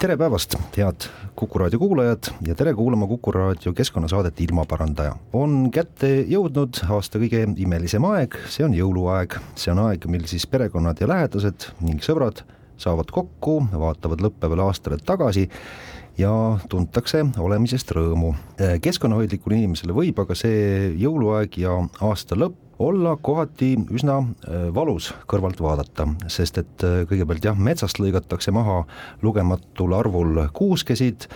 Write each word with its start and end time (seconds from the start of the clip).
tere 0.00 0.14
päevast, 0.16 0.54
head 0.76 1.04
Kuku 1.36 1.58
raadio 1.60 1.78
kuulajad 1.78 2.30
ja 2.46 2.54
tere 2.56 2.72
kuulama 2.74 3.06
Kuku 3.06 3.32
raadio 3.32 3.72
keskkonnasaadet 3.76 4.40
Ilmaparandaja. 4.40 5.16
on 5.32 5.68
kätte 5.70 6.08
jõudnud 6.28 6.80
aasta 6.88 7.20
kõige 7.20 7.42
imelisem 7.60 8.04
aeg, 8.08 8.38
see 8.48 8.64
on 8.64 8.72
jõuluaeg, 8.72 9.36
see 9.60 9.74
on 9.74 9.82
aeg, 9.84 10.06
mil 10.08 10.24
siis 10.30 10.46
perekonnad 10.48 11.02
ja 11.04 11.08
lähedased 11.10 11.68
ning 11.84 12.00
sõbrad 12.00 12.40
saavad 12.80 13.12
kokku, 13.12 13.58
vaatavad 13.72 14.24
lõppevale 14.24 14.64
aastale 14.64 14.96
tagasi 15.04 15.50
ja 16.16 16.32
tuntakse 16.72 17.26
olemisest 17.36 17.92
rõõmu. 17.92 18.32
keskkonnahoidlikule 18.80 19.60
inimesele 19.60 19.92
võib 19.92 20.24
aga 20.24 20.34
see 20.34 20.94
jõuluaeg 20.96 21.60
ja 21.60 21.76
aasta 22.00 22.40
lõpp 22.40 22.69
olla 22.80 23.16
kohati 23.22 23.74
üsna 23.92 24.18
äh, 24.22 24.68
valus 24.74 25.10
kõrvalt 25.30 25.60
vaadata, 25.60 26.08
sest 26.32 26.62
et 26.62 26.86
äh, 26.86 27.02
kõigepealt 27.10 27.44
jah, 27.50 27.58
metsast 27.58 28.00
lõigatakse 28.00 28.52
maha 28.56 28.82
lugematul 29.22 29.92
arvul 29.98 30.46
kuuskesid, 30.56 31.28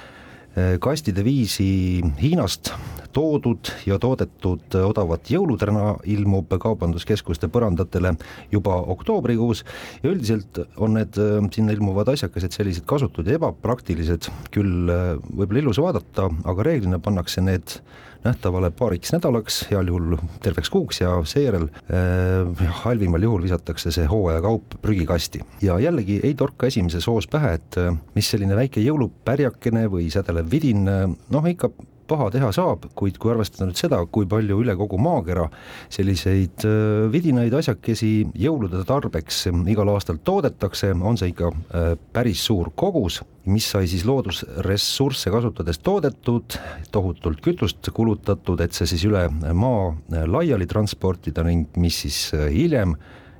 äh, 0.56 0.76
kastide 0.80 1.24
viisi 1.26 2.00
Hiinast 2.20 2.72
toodud 3.14 3.70
ja 3.86 3.98
toodetud 4.02 4.74
odavat 4.80 5.28
jõuluträna 5.30 5.98
ilmub 6.10 6.56
kaubanduskeskuste 6.60 7.46
põrandatele 7.52 8.16
juba 8.50 8.80
oktoobrikuus 8.96 9.62
ja 10.02 10.10
üldiselt 10.10 10.58
on 10.74 10.96
need 10.98 11.20
sinna 11.54 11.76
ilmuvad 11.76 12.10
asjakesed 12.16 12.56
sellised 12.56 12.88
kasutud 12.90 13.28
ja 13.28 13.36
ebapraktilised, 13.38 14.26
küll 14.50 14.90
võib-olla 14.90 15.62
ilus 15.62 15.78
vaadata, 15.84 16.26
aga 16.42 16.66
reeglina 16.66 16.98
pannakse 17.04 17.44
need 17.44 17.78
nähtavale 18.24 18.70
paariks 18.74 19.12
nädalaks, 19.14 19.60
heal 19.70 19.88
juhul 19.90 20.16
terveks 20.42 20.70
kuuks 20.72 21.00
ja 21.00 21.14
seejärel 21.28 21.68
äh, 21.68 22.74
halvimal 22.84 23.22
juhul 23.22 23.44
visatakse 23.44 23.92
see 23.94 24.06
hooajakaup 24.10 24.78
prügikasti. 24.82 25.40
ja 25.62 25.78
jällegi 25.78 26.20
ei 26.22 26.34
torka 26.34 26.66
esimeses 26.66 27.06
hoos 27.06 27.28
pähe, 27.28 27.54
et 27.60 27.80
äh, 27.80 27.92
mis 28.14 28.30
selline 28.30 28.56
väike 28.56 28.84
jõulupärjakene 28.84 29.86
või 29.92 30.10
sädelev 30.12 30.50
vidin, 30.50 30.88
äh, 30.88 31.08
noh 31.30 31.50
ikka 31.50 31.70
paha 32.08 32.30
teha 32.34 32.50
saab, 32.54 32.88
kuid 32.98 33.18
kui 33.20 33.32
arvestada 33.32 33.68
nüüd 33.68 33.78
seda, 33.78 34.00
kui 34.10 34.28
palju 34.30 34.58
üle 34.62 34.76
kogu 34.78 34.98
maakera 35.00 35.46
selliseid 35.92 36.66
äh, 36.68 37.06
vidinaid 37.12 37.54
asjakesi 37.56 38.12
jõulude 38.38 38.82
tarbeks 38.88 39.44
igal 39.70 39.92
aastal 39.94 40.20
toodetakse, 40.24 40.92
on 40.94 41.18
see 41.20 41.32
ikka 41.32 41.50
äh, 41.50 41.88
päris 42.14 42.44
suur 42.48 42.72
kogus, 42.76 43.22
mis 43.50 43.66
sai 43.74 43.88
siis 43.90 44.06
loodusressursse 44.08 45.32
kasutades 45.34 45.80
toodetud, 45.84 46.56
tohutult 46.94 47.42
kütust 47.44 47.90
kulutatud, 47.94 48.60
et 48.64 48.76
see 48.76 48.88
siis 48.88 49.04
üle 49.08 49.26
maa 49.52 49.92
laiali 50.30 50.68
transportida 50.70 51.44
ning 51.46 51.76
mis 51.80 52.04
siis 52.06 52.24
äh, 52.36 52.48
hiljem 52.54 52.96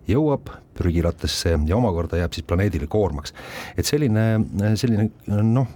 jõuab 0.09 0.53
prügilattesse 0.75 1.55
ja 1.69 1.77
omakorda 1.77 2.19
jääb 2.21 2.35
siis 2.37 2.47
planeedile 2.49 2.89
koormaks. 2.91 3.35
et 3.77 3.87
selline, 3.87 4.27
selline 4.81 5.09
noh, 5.47 5.71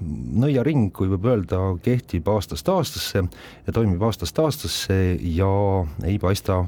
nõiaring, 0.44 0.90
kui 0.94 1.10
võib 1.12 1.26
öelda, 1.30 1.60
kehtib 1.84 2.28
aastast 2.32 2.68
aastasse 2.72 3.24
ja 3.66 3.74
toimib 3.74 4.02
aastast 4.02 4.38
aastasse 4.42 4.98
ja 5.18 5.50
ei 6.04 6.18
paista 6.22 6.62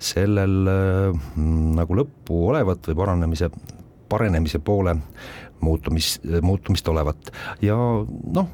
sellel 0.00 0.56
mm, 0.64 1.76
nagu 1.80 2.00
lõppu 2.02 2.46
olevat 2.52 2.90
või 2.90 3.00
paranemise, 3.02 3.50
paranemise 4.10 4.62
poole 4.64 4.96
muutumis, 5.60 6.16
muutumist 6.42 6.88
olevat 6.88 7.32
ja 7.64 7.76
noh, 7.76 8.52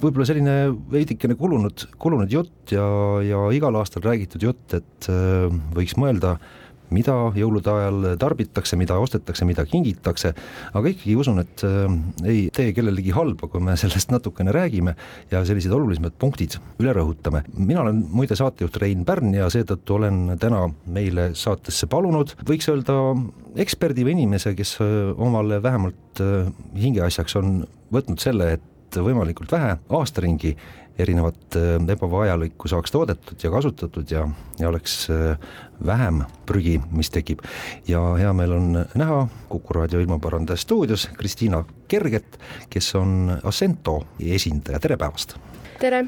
võib-olla 0.00 0.26
selline 0.26 0.56
veidikene 0.90 1.36
kulunud, 1.38 1.86
kulunud 2.00 2.32
jutt 2.32 2.74
ja, 2.74 2.86
ja 3.26 3.44
igal 3.54 3.76
aastal 3.78 4.04
räägitud 4.06 4.42
jutt, 4.46 4.78
et 4.78 5.10
äh, 5.10 5.46
võiks 5.76 5.96
mõelda 6.00 6.36
äh, 6.38 6.56
mida 6.94 7.16
jõulude 7.36 7.72
ajal 7.72 8.08
tarbitakse, 8.20 8.78
mida 8.80 8.98
ostetakse, 9.00 9.46
mida 9.48 9.64
kingitakse, 9.68 10.32
aga 10.74 10.92
ikkagi 10.92 11.16
usun, 11.20 11.42
et 11.42 11.64
äh, 11.66 11.96
ei 12.24 12.42
tee 12.54 12.74
kellelegi 12.76 13.14
halba, 13.16 13.50
kui 13.50 13.62
me 13.64 13.76
sellest 13.80 14.12
natukene 14.14 14.54
räägime 14.54 14.96
ja 15.32 15.44
sellised 15.46 15.72
olulisemad 15.74 16.16
punktid 16.20 16.58
üle 16.80 16.94
rõhutame. 16.96 17.44
mina 17.56 17.84
olen 17.84 18.04
muide 18.10 18.38
saatejuht 18.38 18.80
Rein 18.82 19.04
Pärn 19.08 19.34
ja 19.34 19.50
seetõttu 19.52 19.98
olen 19.98 20.36
täna 20.40 20.66
meile 20.86 21.30
saatesse 21.38 21.88
palunud, 21.90 22.34
võiks 22.48 22.68
öelda 22.72 22.96
eksperdi 23.60 24.06
või 24.06 24.18
inimese, 24.18 24.54
kes 24.58 24.76
äh, 24.82 25.12
omale 25.18 25.62
vähemalt 25.62 26.22
äh, 26.22 26.50
hingeasjaks 26.78 27.36
on 27.40 27.62
võtnud 27.90 28.22
selle, 28.22 28.54
et 28.56 28.69
võimalikult 28.96 29.52
vähe 29.52 29.76
aasta 29.98 30.24
ringi 30.24 30.56
erinevat 31.00 31.56
ebavajalikku 31.94 32.68
saaks 32.68 32.92
toodetud 32.92 33.40
ja 33.40 33.50
kasutatud 33.50 34.10
ja, 34.12 34.26
ja 34.58 34.68
oleks 34.68 35.06
vähem 35.86 36.22
prügi, 36.46 36.76
mis 36.92 37.10
tekib. 37.10 37.40
ja 37.88 38.02
hea 38.20 38.32
meel 38.36 38.52
on 38.52 38.82
näha 38.94 39.20
Kuku 39.48 39.78
raadio 39.78 40.00
ilmaparandaja 40.00 40.60
stuudios 40.60 41.08
Kristiina 41.16 41.64
Kerget, 41.88 42.38
kes 42.70 42.94
on 42.94 43.38
Assento 43.42 44.00
esindaja, 44.20 44.80
tere 44.80 44.96
päevast! 44.96 45.38
tere! 45.80 46.04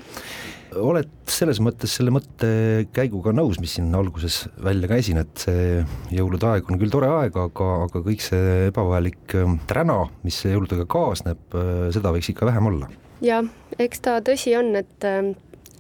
Oled 0.81 1.11
selles 1.31 1.61
mõttes 1.63 1.97
selle 1.99 2.13
mõttekäiguga 2.15 3.35
nõus, 3.37 3.61
mis 3.63 3.77
siin 3.77 3.93
alguses 3.97 4.43
välja 4.63 4.91
käisin, 4.91 5.21
et 5.23 5.45
see 5.45 5.83
jõulude 6.15 6.49
aeg 6.49 6.71
on 6.71 6.81
küll 6.81 6.93
tore 6.93 7.11
aeg, 7.13 7.37
aga, 7.37 7.69
aga 7.87 8.03
kõik 8.07 8.25
see 8.25 8.69
ebavajalik 8.71 9.37
träna, 9.71 10.03
mis 10.27 10.43
jõuludega 10.47 10.89
kaasneb, 10.91 11.57
seda 11.95 12.15
võiks 12.15 12.33
ikka 12.33 12.49
vähem 12.49 12.73
olla? 12.73 12.91
jah, 13.23 13.47
eks 13.79 14.03
ta 14.03 14.19
tõsi 14.25 14.57
on, 14.59 14.75
et 14.81 15.11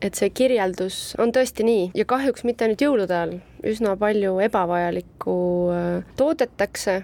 et 0.03 0.19
see 0.19 0.31
kirjeldus 0.35 1.15
on 1.23 1.33
tõesti 1.35 1.65
nii 1.67 1.85
ja 1.97 2.07
kahjuks 2.09 2.45
mitte 2.47 2.67
ainult 2.67 2.83
jõulude 2.83 3.15
ajal, 3.17 3.37
üsna 3.67 3.95
palju 3.99 4.35
ebavajalikku 4.49 5.37
äh, 5.71 6.15
toodetakse 6.19 7.03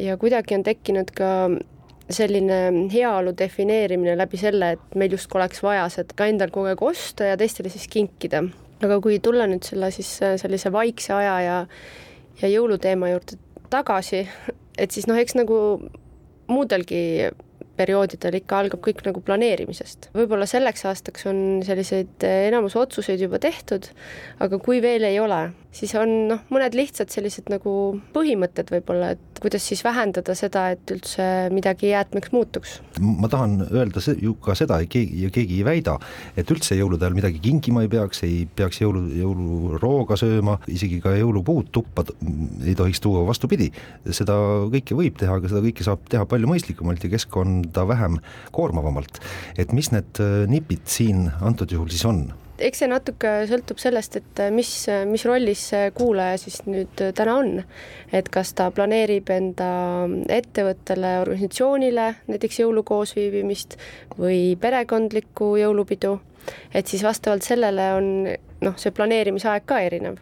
ja 0.00 0.16
kuidagi 0.20 0.56
on 0.56 0.64
tekkinud 0.64 1.12
ka 1.16 1.32
selline 2.16 2.88
heaolu 2.92 3.34
defineerimine 3.38 4.16
läbi 4.18 4.40
selle, 4.40 4.72
et 4.76 4.98
meil 4.98 5.14
justkui 5.16 5.40
oleks 5.40 5.62
vaja 5.64 5.86
seda 5.92 6.28
endal 6.28 6.52
kogu 6.54 6.72
aeg 6.72 6.82
osta 6.84 7.32
ja 7.32 7.38
teistele 7.40 7.72
siis 7.72 7.88
kinkida. 7.92 8.44
aga 8.82 8.98
kui 9.00 9.20
tulla 9.22 9.46
nüüd 9.46 9.62
selle 9.66 9.92
siis 9.94 10.10
äh, 10.22 10.36
sellise 10.40 10.72
vaikse 10.74 11.14
aja 11.14 11.38
ja, 11.40 11.58
ja 12.42 12.48
jõuluteema 12.50 13.12
juurde 13.12 13.38
tagasi, 13.70 14.26
et 14.78 14.90
siis 14.90 15.06
noh, 15.08 15.16
eks 15.16 15.36
nagu 15.38 15.56
muudelgi 16.50 17.30
perioodidel 17.76 18.36
ikka 18.40 18.58
algab 18.62 18.82
kõik 18.84 19.02
nagu 19.06 19.22
planeerimisest. 19.24 20.10
võib-olla 20.16 20.46
selleks 20.48 20.84
aastaks 20.88 21.26
on 21.30 21.38
selliseid 21.66 22.26
eh, 22.26 22.48
enamus 22.50 22.76
otsuseid 22.76 23.22
juba 23.22 23.40
tehtud, 23.42 23.88
aga 24.44 24.58
kui 24.62 24.82
veel 24.84 25.06
ei 25.08 25.18
ole, 25.22 25.44
siis 25.72 25.92
on 25.98 26.10
noh, 26.28 26.42
mõned 26.52 26.74
lihtsad 26.76 27.10
sellised 27.12 27.48
nagu 27.52 27.72
põhimõtted 28.14 28.70
võib-olla, 28.72 29.12
et 29.16 29.40
kuidas 29.42 29.64
siis 29.66 29.82
vähendada 29.84 30.34
seda, 30.38 30.66
et 30.74 30.92
üldse 30.94 31.24
midagi 31.54 31.90
jäätmeks 31.90 32.32
muutuks. 32.34 32.74
ma 33.00 33.30
tahan 33.32 33.66
öelda 33.70 34.02
ju 34.20 34.34
ka 34.42 34.54
seda, 34.58 34.78
keegi 34.84 35.24
ja 35.24 35.32
keegi 35.34 35.60
ei 35.60 35.66
väida, 35.66 35.96
et 36.36 36.50
üldse 36.52 36.76
jõulude 36.78 37.06
ajal 37.06 37.16
midagi 37.16 37.40
kinkima 37.42 37.84
ei 37.86 37.90
peaks, 37.92 38.22
ei 38.28 38.44
peaks 38.46 38.82
jõulu, 38.82 39.06
jõulurooga 39.22 40.18
sööma, 40.20 40.58
isegi 40.70 41.00
ka 41.02 41.16
jõulupuud 41.16 41.72
tuppa 41.72 42.04
ei 42.62 42.76
tohiks 42.78 43.02
tuua, 43.02 43.24
vastupidi, 43.28 43.70
seda 44.10 44.36
kõike 44.72 44.98
võib 44.98 45.18
teha, 45.20 45.40
aga 45.40 45.50
seda 45.50 45.64
kõike 45.64 45.88
saab 45.88 46.04
teha 46.12 46.28
palju 46.28 46.52
mõistlikumalt 46.52 47.02
ja 47.02 47.12
keskkonda 47.16 47.86
vähem 47.88 48.20
koormavamalt. 48.52 49.22
et 49.56 49.72
mis 49.72 49.90
need 49.92 50.20
äh, 50.20 50.44
nipid 50.50 50.86
siin 50.86 51.30
antud 51.40 51.72
juhul 51.72 51.90
siis 51.92 52.04
on? 52.08 52.26
Eks 52.60 52.82
see 52.82 52.90
natuke 52.90 53.32
sõltub 53.48 53.80
sellest, 53.80 54.18
et 54.20 54.42
mis, 54.54 54.70
mis 55.08 55.24
rollis 55.28 55.62
see 55.72 55.90
kuulaja 55.96 56.38
siis 56.40 56.60
nüüd 56.66 57.04
täna 57.16 57.36
on. 57.40 57.62
et 58.12 58.28
kas 58.32 58.52
ta 58.58 58.70
planeerib 58.74 59.30
enda 59.32 59.70
ettevõttele, 60.28 61.18
organisatsioonile 61.22 62.08
näiteks 62.28 62.60
jõulukoosviibimist 62.62 63.78
või 64.18 64.56
perekondlikku 64.60 65.54
jõulupidu, 65.62 66.18
et 66.74 66.86
siis 66.86 67.04
vastavalt 67.06 67.46
sellele 67.46 67.92
on 67.96 68.10
noh, 68.62 68.76
see 68.78 68.92
planeerimisaeg 68.94 69.64
ka 69.66 69.80
erinev. 69.80 70.20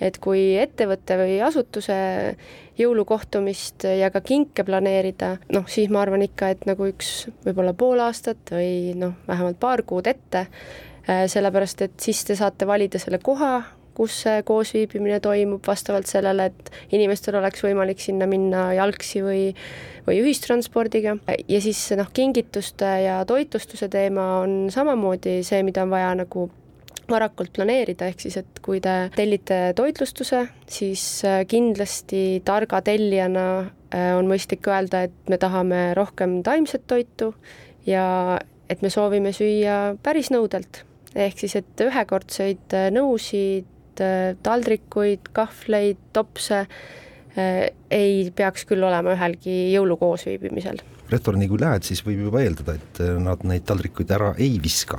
et 0.00 0.18
kui 0.22 0.56
ettevõtte 0.60 1.16
või 1.18 1.38
asutuse 1.42 1.96
jõulukohtumist 2.78 3.86
ja 3.98 4.10
ka 4.12 4.20
kinke 4.20 4.64
planeerida, 4.64 5.36
noh, 5.52 5.64
siis 5.68 5.90
ma 5.90 6.02
arvan 6.04 6.22
ikka, 6.22 6.50
et 6.52 6.66
nagu 6.68 6.88
üks 6.88 7.28
võib-olla 7.44 7.72
pool 7.74 8.00
aastat 8.04 8.52
või 8.52 8.92
noh, 8.98 9.16
vähemalt 9.28 9.60
paar 9.60 9.82
kuud 9.82 10.06
ette 10.06 10.46
Äh, 10.46 10.95
sellepärast 11.06 11.82
et 11.86 11.98
siis 12.02 12.24
te 12.26 12.34
saate 12.34 12.66
valida 12.66 12.98
selle 12.98 13.20
koha, 13.22 13.60
kus 13.96 14.16
see 14.26 14.42
koosviibimine 14.44 15.20
toimub, 15.24 15.62
vastavalt 15.66 16.08
sellele, 16.10 16.50
et 16.50 16.96
inimestel 16.96 17.38
oleks 17.38 17.62
võimalik 17.64 18.02
sinna 18.02 18.26
minna 18.28 18.68
jalgsi 18.76 19.22
või 19.24 19.44
või 20.06 20.20
ühistranspordiga 20.22 21.16
ja 21.48 21.58
siis 21.62 21.80
noh, 21.98 22.08
kingituste 22.14 22.86
ja 23.06 23.18
toitlustuse 23.26 23.88
teema 23.90 24.26
on 24.44 24.68
samamoodi 24.70 25.40
see, 25.46 25.64
mida 25.66 25.82
on 25.82 25.90
vaja 25.90 26.12
nagu 26.22 26.46
varakult 27.10 27.52
planeerida, 27.54 28.08
ehk 28.10 28.24
siis 28.24 28.38
et 28.40 28.60
kui 28.62 28.80
te 28.82 28.94
tellite 29.14 29.72
toitlustuse, 29.78 30.42
siis 30.70 31.02
äh, 31.26 31.44
kindlasti 31.48 32.42
targa 32.46 32.80
tellijana 32.86 33.46
äh, 33.62 34.10
on 34.18 34.26
mõistlik 34.30 34.66
öelda, 34.70 35.04
et 35.06 35.30
me 35.30 35.38
tahame 35.38 35.92
rohkem 35.98 36.40
taimset 36.46 36.86
toitu 36.90 37.32
ja 37.86 38.06
et 38.70 38.82
me 38.82 38.90
soovime 38.90 39.30
süüa 39.34 39.94
päris 40.02 40.32
nõudelt. 40.34 40.82
Ehk 41.16 41.40
siis, 41.44 41.56
et 41.62 41.86
ühekordseid 41.86 42.76
äh, 42.76 42.90
nõusid, 42.94 43.72
taldrikuid, 44.44 45.30
kahvleid, 45.32 45.96
topse 46.12 46.66
ei 47.36 48.26
peaks 48.36 48.66
küll 48.68 48.84
olema 48.84 49.14
ühelgi 49.14 49.54
jõulukoosviibimisel 49.72 50.82
restorani 51.10 51.46
kui 51.50 51.60
lähed, 51.60 51.86
siis 51.86 52.02
võib 52.06 52.24
juba 52.26 52.42
eeldada, 52.42 52.76
et 52.78 53.00
äh, 53.04 53.14
nad 53.22 53.42
neid 53.46 53.66
taldrikuid 53.68 54.10
ära 54.16 54.32
ei 54.42 54.58
viska. 54.62 54.98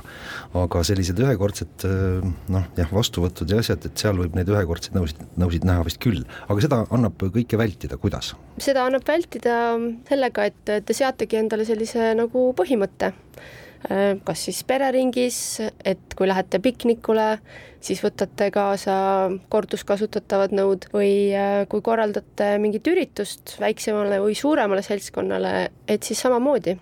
aga 0.56 0.82
sellised 0.86 1.20
ühekordsed 1.20 1.86
äh, 1.88 2.24
noh, 2.54 2.66
jah, 2.78 2.92
vastuvõtud 2.94 3.52
ja 3.52 3.60
asjad, 3.62 3.84
et 3.88 4.00
seal 4.00 4.20
võib 4.20 4.36
neid 4.38 4.48
ühekordseid 4.52 4.96
nõusid, 4.96 5.22
nõusid 5.40 5.68
näha 5.68 5.84
vist 5.86 6.00
küll, 6.02 6.24
aga 6.48 6.64
seda 6.64 6.82
annab 6.94 7.20
kõike 7.20 7.60
vältida, 7.60 8.00
kuidas? 8.00 8.34
seda 8.62 8.86
annab 8.88 9.06
vältida 9.08 9.76
sellega, 10.08 10.48
et 10.48 10.76
te 10.88 10.96
seategi 10.96 11.42
endale 11.42 11.68
sellise 11.68 12.12
nagu 12.18 12.50
põhimõtte 12.58 13.12
Äh, 13.12 13.67
kas 14.24 14.40
siis 14.48 14.64
pereringis, 14.66 15.38
et 15.86 16.14
kui 16.18 16.26
lähete 16.28 16.58
piknikule, 16.62 17.38
siis 17.80 18.02
võtate 18.02 18.50
kaasa 18.54 18.96
korduskasutatavad 19.52 20.54
nõud 20.56 20.88
või 20.92 21.30
äh, 21.30 21.62
kui 21.70 21.84
korraldate 21.84 22.56
mingit 22.62 22.90
üritust 22.90 23.54
väiksemale 23.62 24.18
või 24.24 24.34
suuremale 24.38 24.82
seltskonnale, 24.82 25.70
et 25.86 26.02
siis 26.02 26.20
samamoodi 26.26 26.74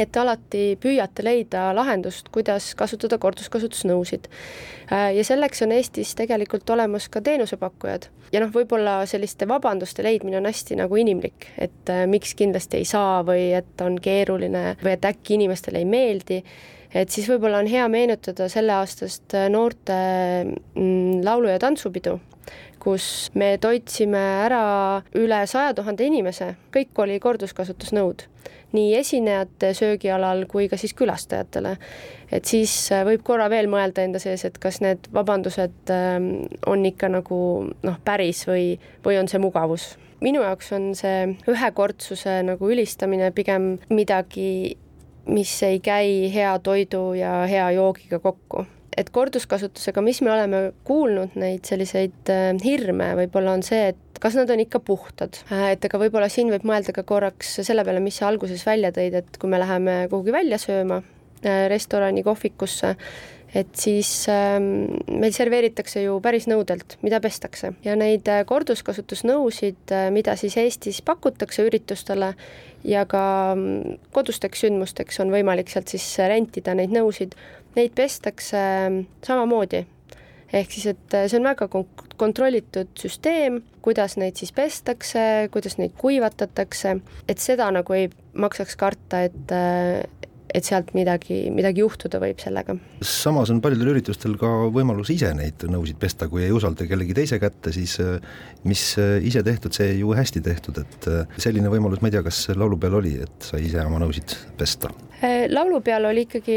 et 0.00 0.16
alati 0.16 0.76
püüate 0.80 1.24
leida 1.24 1.68
lahendust, 1.76 2.30
kuidas 2.32 2.72
kasutada 2.78 3.18
korduskasutusnõusid. 3.20 4.28
Äh, 4.88 5.10
ja 5.18 5.24
selleks 5.26 5.64
on 5.66 5.74
Eestis 5.76 6.14
tegelikult 6.18 6.68
olemas 6.72 7.08
ka 7.12 7.20
teenusepakkujad. 7.24 8.08
Ja 8.32 8.40
noh, 8.40 8.52
võib-olla 8.54 9.02
selliste 9.08 9.48
vabanduste 9.48 10.04
leidmine 10.04 10.40
on 10.40 10.48
hästi 10.48 10.78
nagu 10.80 10.96
inimlik, 11.00 11.50
et 11.60 11.92
äh, 11.92 12.04
miks 12.08 12.36
kindlasti 12.38 12.80
ei 12.80 12.88
saa 12.88 13.20
või 13.26 13.50
et 13.58 13.84
on 13.84 13.98
keeruline 14.00 14.78
või 14.82 14.96
et 14.96 15.10
äkki 15.12 15.36
inimestele 15.38 15.82
ei 15.82 15.88
meeldi. 15.88 16.42
Et 16.92 17.08
siis 17.08 17.28
võib-olla 17.28 17.62
on 17.62 17.70
hea 17.72 17.86
meenutada 17.88 18.50
selleaastast 18.52 19.32
noorte 19.52 19.94
mm, 20.44 21.22
laulu- 21.24 21.48
ja 21.48 21.56
tantsupidu, 21.60 22.18
kus 22.82 23.30
me 23.38 23.54
toitsime 23.60 24.20
ära 24.44 24.64
üle 25.16 25.38
saja 25.48 25.72
tuhande 25.76 26.04
inimese, 26.04 26.50
kõik 26.74 27.00
oli 27.00 27.16
korduskasutusnõud 27.20 28.26
nii 28.72 28.94
esinejate 28.98 29.72
söögialal 29.76 30.44
kui 30.50 30.68
ka 30.68 30.76
siis 30.80 30.94
külastajatele. 30.98 31.76
et 32.32 32.44
siis 32.44 32.74
äh, 32.92 33.04
võib 33.06 33.24
korra 33.26 33.48
veel 33.52 33.68
mõelda 33.70 34.04
enda 34.04 34.20
sees, 34.22 34.44
et 34.44 34.58
kas 34.58 34.80
need 34.80 35.08
vabandused 35.12 35.92
ähm, 35.92 36.30
on 36.66 36.84
ikka 36.86 37.10
nagu 37.12 37.38
noh, 37.82 37.98
päris 38.04 38.46
või, 38.48 38.78
või 39.04 39.18
on 39.20 39.28
see 39.28 39.42
mugavus. 39.42 39.96
minu 40.20 40.42
jaoks 40.42 40.72
on 40.72 40.92
see 40.94 41.34
ühekordsuse 41.50 42.42
nagu 42.46 42.70
ülistamine 42.70 43.32
pigem 43.32 43.76
midagi, 43.90 44.76
mis 45.26 45.56
ei 45.62 45.80
käi 45.80 46.30
hea 46.34 46.58
toidu 46.58 47.12
ja 47.14 47.42
hea 47.50 47.70
joogiga 47.78 48.18
kokku 48.18 48.66
et 48.96 49.10
korduskasutusega, 49.10 50.02
mis 50.04 50.20
me 50.20 50.32
oleme 50.32 50.58
kuulnud, 50.84 51.36
neid 51.40 51.64
selliseid 51.68 52.32
äh, 52.32 52.50
hirme 52.64 53.12
võib-olla 53.22 53.56
on 53.56 53.64
see, 53.66 53.92
et 53.92 54.11
kas 54.22 54.38
nad 54.38 54.50
on 54.54 54.62
ikka 54.62 54.80
puhtad, 54.86 55.40
äh, 55.50 55.72
et 55.74 55.84
aga 55.88 56.00
võib-olla 56.04 56.30
siin 56.32 56.52
võib 56.52 56.66
mõelda 56.68 56.94
ka 56.94 57.04
korraks 57.06 57.58
selle 57.60 57.84
peale, 57.86 58.02
mis 58.04 58.20
sa 58.20 58.28
alguses 58.30 58.64
välja 58.66 58.92
tõid, 58.94 59.18
et 59.22 59.38
kui 59.40 59.50
me 59.50 59.60
läheme 59.62 60.06
kuhugi 60.12 60.34
välja 60.34 60.60
sööma, 60.62 61.02
äh, 61.42 61.66
restorani, 61.72 62.24
kohvikusse, 62.26 62.94
et 63.52 63.72
siis 63.76 64.08
ähm, 64.32 64.86
meil 65.12 65.34
serveeritakse 65.36 66.06
ju 66.06 66.14
päris 66.24 66.46
nõudelt, 66.48 66.96
mida 67.04 67.18
pestakse 67.20 67.74
ja 67.84 67.96
neid 68.00 68.30
korduskasutusnõusid, 68.48 69.92
mida 70.14 70.38
siis 70.40 70.56
Eestis 70.56 71.02
pakutakse 71.04 71.66
üritustele 71.66 72.30
ja 72.88 73.04
ka 73.04 73.24
mm, 73.52 73.98
kodusteks 74.16 74.64
sündmusteks 74.64 75.20
on 75.20 75.34
võimalik 75.34 75.68
sealt 75.68 75.92
siis 75.92 76.06
rentida 76.32 76.72
neid 76.78 76.96
nõusid 76.96 77.36
neid 77.76 77.94
pestakse 77.96 78.58
ähm, 78.58 79.02
samamoodi. 79.24 79.86
Ehk 80.52 80.72
siis, 80.72 80.88
et 80.92 81.16
äh, 81.16 81.28
see 81.30 81.40
on 81.40 81.48
väga 81.48 81.68
kontrollitud 82.20 82.92
süsteem, 82.98 83.60
kuidas 83.84 84.18
neid 84.20 84.38
siis 84.40 84.52
pestakse, 84.54 85.48
kuidas 85.54 85.78
neid 85.80 85.94
kuivatatakse, 85.98 86.96
et 87.28 87.42
seda 87.42 87.70
nagu 87.74 87.96
ei 87.96 88.10
maksaks 88.32 88.76
karta, 88.80 89.24
et 89.28 89.56
äh, 89.56 90.02
et 90.52 90.66
sealt 90.68 90.90
midagi, 90.92 91.46
midagi 91.48 91.80
juhtuda 91.80 92.18
võib 92.20 92.42
sellega. 92.42 92.74
samas 93.00 93.48
on 93.48 93.62
paljudel 93.64 93.94
üritustel 93.94 94.34
ka 94.36 94.50
võimalus 94.74 95.08
ise 95.14 95.30
neid 95.32 95.64
nõusid 95.64 95.96
pesta, 95.96 96.28
kui 96.28 96.42
ei 96.44 96.52
usalda 96.52 96.84
kellegi 96.90 97.16
teise 97.16 97.38
kätte, 97.40 97.72
siis 97.72 97.94
äh, 98.04 98.18
mis 98.68 98.82
ise 99.00 99.40
tehtud, 99.46 99.72
see 99.72 99.94
ju 100.02 100.12
hästi 100.12 100.44
tehtud, 100.44 100.82
et 100.82 101.08
selline 101.40 101.72
võimalus, 101.72 102.04
ma 102.04 102.12
ei 102.12 102.18
tea, 102.18 102.24
kas 102.26 102.44
laulupeol 102.52 102.98
oli, 103.00 103.14
et 103.24 103.48
sai 103.48 103.64
ise 103.70 103.80
oma 103.86 104.02
nõusid 104.04 104.36
pesta? 104.60 104.92
Äh, 105.22 105.46
laulupeol 105.54 106.08
oli 106.08 106.24
ikkagi 106.26 106.54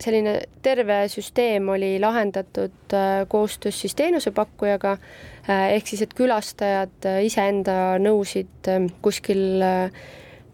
selline 0.00 0.34
terve 0.62 0.98
süsteem 1.08 1.68
oli 1.72 1.94
lahendatud 2.00 2.92
äh, 2.92 3.22
koostöös 3.28 3.78
siis 3.80 3.94
teenusepakkujaga, 3.96 4.90
äh, 5.48 5.70
ehk 5.78 5.86
siis, 5.88 6.02
et 6.04 6.12
külastajad 6.14 7.06
iseenda 7.24 7.96
nõusid 8.02 8.68
kuskil 9.02 9.64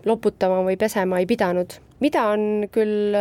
loputama 0.06 0.60
või 0.68 0.78
pesema 0.78 1.18
ei 1.18 1.26
pidanud. 1.26 1.80
mida 2.00 2.28
on 2.30 2.68
küll 2.70 3.16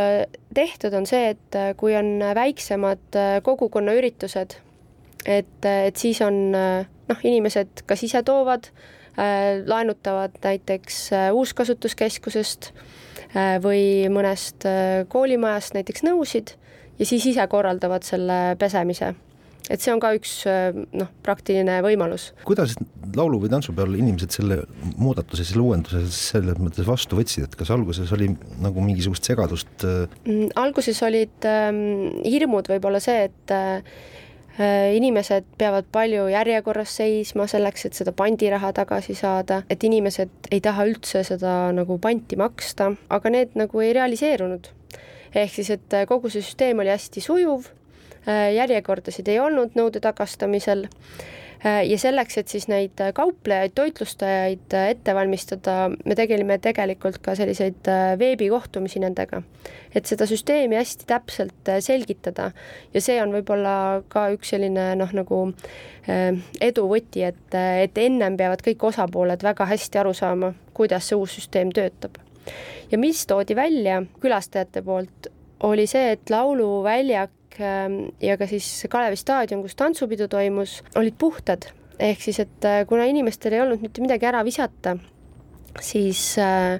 tehtud, 0.53 0.93
on 0.93 1.09
see, 1.09 1.31
et 1.33 1.57
kui 1.77 1.95
on 1.97 2.21
väiksemad 2.37 3.17
kogukonnaüritused, 3.41 4.53
et, 5.25 5.65
et 5.65 5.97
siis 5.97 6.21
on 6.21 6.51
noh, 6.53 7.23
inimesed 7.23 7.81
kas 7.89 8.03
ise 8.05 8.21
toovad, 8.21 8.69
laenutavad 9.65 10.37
näiteks 10.43 11.09
uuskasutuskeskusest 11.33 12.69
või 13.63 14.07
mõnest 14.13 14.67
äh, 14.67 15.05
koolimajast 15.11 15.77
näiteks 15.77 16.05
nõusid 16.07 16.55
ja 16.97 17.05
siis 17.05 17.25
ise 17.33 17.47
korraldavad 17.51 18.05
selle 18.07 18.55
pesemise 18.59 19.13
et 19.67 19.83
see 19.83 19.91
on 19.91 19.99
ka 19.99 20.13
üks 20.15 20.33
äh, 20.47 20.71
noh, 20.73 21.09
praktiline 21.25 21.79
võimalus. 21.83 22.29
kuidas 22.47 22.77
laulu- 23.17 23.41
või 23.43 23.51
tantsupeol 23.51 23.97
inimesed 23.99 24.37
selle 24.37 24.61
muudatuse, 24.95 25.47
selle 25.47 25.65
uuenduse 25.65 26.05
selles 26.13 26.61
mõttes 26.61 26.87
vastu 26.87 27.19
võtsid, 27.19 27.49
et 27.49 27.57
kas 27.59 27.73
alguses 27.75 28.11
oli 28.15 28.29
nagu 28.63 28.83
mingisugust 28.83 29.27
segadust? 29.27 29.73
Mm, 30.23 30.53
alguses 30.59 31.01
olid 31.07 31.49
ähm, 31.49 32.23
hirmud 32.23 32.71
võib-olla 32.71 33.03
see, 33.03 33.27
et 33.27 33.55
äh, 33.55 33.83
Äh, 33.83 34.26
inimesed 34.57 35.45
peavad 35.57 35.85
palju 35.91 36.27
järjekorras 36.31 36.95
seisma 36.97 37.45
selleks, 37.47 37.85
et 37.85 37.93
seda 37.93 38.13
pandiraha 38.17 38.71
tagasi 38.73 39.13
saada, 39.15 39.61
et 39.69 39.83
inimesed 39.83 40.49
ei 40.51 40.61
taha 40.65 40.87
üldse 40.89 41.21
seda 41.27 41.71
nagu 41.77 41.99
panti 42.01 42.39
maksta, 42.39 42.91
aga 43.09 43.29
need 43.29 43.53
nagu 43.59 43.85
ei 43.85 43.93
realiseerunud. 43.93 44.73
ehk 45.35 45.53
siis, 45.53 45.69
et 45.69 45.93
äh, 45.93 46.07
kogu 46.09 46.29
see 46.33 46.41
süsteem 46.41 46.79
oli 46.79 46.89
hästi 46.89 47.21
sujuv, 47.21 47.67
äh, 48.25 48.53
järjekordasid 48.55 49.27
ei 49.27 49.39
olnud 49.39 49.75
nõude 49.77 50.01
tagastamisel 50.01 50.87
Äh, 50.87 51.45
ja 51.63 51.97
selleks, 51.99 52.37
et 52.37 52.51
siis 52.51 52.67
neid 52.69 52.99
kauplejaid, 53.17 53.73
toitlustajaid 53.75 54.75
äh, 54.77 54.89
ette 54.93 55.15
valmistada, 55.15 55.77
me 56.05 56.15
tegime 56.15 56.59
tegelikult 56.61 57.19
ka 57.25 57.35
selliseid 57.37 57.89
äh, 57.91 58.13
veebikohtumisi 58.19 59.01
nendega, 59.03 59.41
et 59.95 60.09
seda 60.09 60.27
süsteemi 60.29 60.77
hästi 60.77 61.07
täpselt 61.09 61.71
selgitada 61.83 62.51
ja 62.93 63.03
see 63.03 63.17
on 63.23 63.33
võib-olla 63.35 64.03
ka 64.11 64.27
üks 64.35 64.53
selline 64.53 64.91
noh, 64.99 65.13
nagu 65.17 65.43
edu 66.07 66.85
võti, 66.87 67.25
et, 67.27 67.55
et 67.55 67.97
ennem 67.99 68.37
peavad 68.39 68.61
kõik 68.63 68.85
osapooled 68.87 69.41
väga 69.43 69.65
hästi 69.67 69.99
aru 69.99 70.13
saama, 70.15 70.53
kuidas 70.77 71.09
see 71.09 71.17
uus 71.19 71.33
süsteem 71.35 71.73
töötab. 71.75 72.15
ja 72.91 72.97
mis 72.97 73.25
toodi 73.27 73.55
välja 73.55 74.03
külastajate 74.21 74.85
poolt, 74.85 75.27
oli 75.67 75.87
see, 75.87 76.13
et 76.15 76.29
lauluväljak 76.29 77.31
ja 77.59 78.37
ka 78.37 78.47
siis 78.49 78.85
Kalevi 78.89 79.17
staadion, 79.19 79.63
kus 79.65 79.75
tantsupidu 79.77 80.27
toimus, 80.31 80.81
olid 80.95 81.17
puhtad. 81.19 81.69
ehk 81.99 82.21
siis, 82.21 82.39
et 82.39 82.65
äh, 82.65 82.83
kuna 82.85 83.07
inimestel 83.09 83.55
ei 83.57 83.61
olnud 83.63 83.81
mitte 83.81 84.03
midagi 84.03 84.27
ära 84.29 84.43
visata, 84.45 84.97
siis 85.81 86.35
äh, 86.37 86.77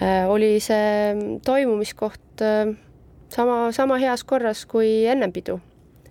äh, 0.00 0.30
oli 0.30 0.56
see 0.60 1.12
toimumiskoht 1.44 2.40
sama, 3.28 3.58
sama 3.72 3.98
heas 4.00 4.24
korras 4.24 4.64
kui 4.66 5.04
ennem 5.06 5.32
pidu. 5.32 5.60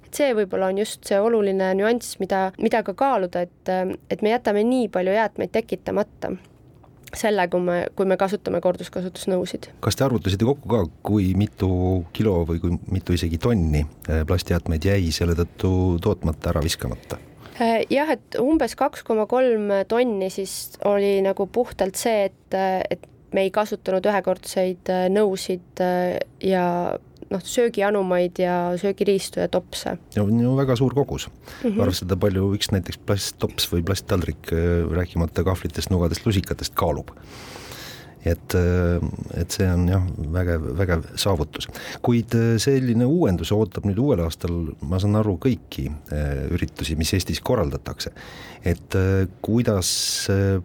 et 0.05 0.13
see 0.13 0.35
võib-olla 0.37 0.69
on 0.69 0.77
just 0.77 1.07
see 1.09 1.17
oluline 1.19 1.73
nüanss, 1.79 2.19
mida, 2.19 2.51
mida 2.61 2.83
ka 2.83 2.93
kaaluda, 2.93 3.41
et, 3.41 3.73
et 4.09 4.21
me 4.21 4.35
jätame 4.35 4.63
nii 4.63 4.87
palju 4.93 5.17
jäätmeid 5.17 5.51
tekitamata 5.51 6.35
selle, 7.17 7.47
kui 7.51 7.63
me, 7.63 7.77
kui 7.95 8.07
me 8.09 8.17
kasutame 8.19 8.61
korduskasutusnõusid. 8.63 9.71
kas 9.83 9.97
te 9.97 10.05
arvutasite 10.05 10.47
kokku 10.47 10.71
ka, 10.71 10.83
kui 11.05 11.31
mitu 11.39 11.71
kilo 12.15 12.41
või 12.47 12.61
kui 12.63 12.77
mitu 12.91 13.17
isegi 13.17 13.39
tonni 13.41 13.83
äh, 13.83 14.23
plastjäätmeid 14.27 14.87
jäi 14.91 15.11
selle 15.15 15.35
tõttu 15.39 15.73
tootmata, 16.03 16.53
ära 16.53 16.63
viskamata? 16.63 17.19
Äh, 17.61 17.81
jah, 17.91 18.09
et 18.15 18.39
umbes 18.41 18.75
kaks 18.79 19.05
koma 19.07 19.27
kolm 19.31 19.71
tonni 19.91 20.31
siis 20.33 20.77
oli 20.87 21.19
nagu 21.25 21.47
puhtalt 21.51 21.99
see, 21.99 22.29
et, 22.31 22.59
et 22.89 23.07
me 23.31 23.45
ei 23.45 23.53
kasutanud 23.53 24.05
ühekordseid 24.11 24.91
nõusid 25.13 25.83
ja 26.43 26.65
noh, 27.31 27.43
söögianumaid 27.43 28.39
ja 28.41 28.55
söögiriistu 28.81 29.39
ja 29.39 29.47
topse. 29.51 29.97
on 30.19 30.39
ju 30.39 30.55
väga 30.57 30.75
suur 30.75 30.93
kogus 30.93 31.27
mm 31.27 31.71
-hmm., 31.71 31.81
arvestada 31.81 32.17
palju 32.17 32.53
üks 32.55 32.71
näiteks 32.71 32.99
plasttops 33.05 33.71
või 33.73 33.83
plasttaldrik, 33.83 34.51
rääkimata 34.91 35.43
kahvlitest, 35.43 35.89
nugadest, 35.89 36.25
lusikatest 36.25 36.75
kaalub 36.75 37.11
et, 38.25 38.55
et 39.37 39.55
see 39.55 39.67
on 39.71 39.87
jah, 39.89 40.03
vägev, 40.33 40.65
vägev 40.77 41.05
saavutus. 41.19 41.67
kuid 42.05 42.35
selline 42.61 43.07
uuendus 43.09 43.51
ootab 43.55 43.87
nüüd 43.89 43.99
uuel 44.01 44.21
aastal, 44.25 44.71
ma 44.85 44.99
saan 45.01 45.17
aru, 45.19 45.37
kõiki 45.41 45.87
eh, 46.13 46.45
üritusi, 46.53 46.97
mis 46.99 47.13
Eestis 47.17 47.41
korraldatakse. 47.43 48.13
et 48.61 48.95
eh, 48.97 49.25
kuidas 49.41 49.91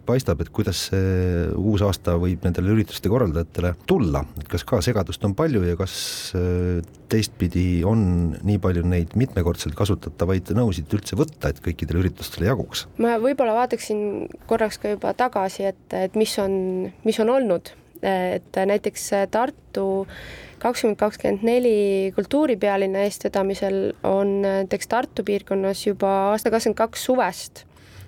paistab, 0.05 0.41
et 0.41 0.51
kuidas 0.53 0.87
see 0.91 1.47
uus 1.57 1.81
aasta 1.81 2.17
võib 2.21 2.45
nendele 2.45 2.75
ürituste 2.75 3.09
korraldajatele 3.09 3.73
tulla, 3.89 4.23
et 4.37 4.47
kas 4.51 4.65
ka 4.67 4.81
segadust 4.85 5.25
on 5.25 5.33
palju 5.37 5.63
ja 5.65 5.77
kas 5.79 5.97
eh, 6.37 6.85
teistpidi 7.09 7.83
on 7.87 8.35
nii 8.45 8.59
palju 8.61 8.83
neid 8.85 9.15
mitmekordselt 9.17 9.75
kasutatavaid 9.77 10.51
nõusid 10.57 10.91
üldse 10.93 11.17
võtta, 11.17 11.49
et 11.49 11.61
kõikidele 11.63 12.03
üritustele 12.03 12.49
jaguks? 12.51 12.85
ma 13.01 13.15
võib-olla 13.21 13.55
vaataksin 13.63 14.27
korraks 14.49 14.77
ka 14.81 14.93
juba 14.93 15.13
tagasi, 15.17 15.69
et, 15.71 15.83
et 15.95 16.17
mis 16.19 16.37
on, 16.43 16.53
mis 17.07 17.19
on 17.23 17.33
olnud 17.33 17.46
olnud, 17.47 17.71
et 18.03 18.59
näiteks 18.69 19.09
Tartu 19.31 20.07
kakskümmend 20.59 20.99
kakskümmend 20.99 21.45
neli 21.45 22.11
kultuuripealinna 22.15 23.05
eestvedamisel 23.07 23.79
on 24.03 24.41
näiteks 24.41 24.87
Tartu 24.91 25.23
piirkonnas 25.23 25.87
juba 25.87 26.11
aasta 26.33 26.51
kakskümmend 26.53 26.77
kaks 26.83 27.07
suvest 27.09 27.63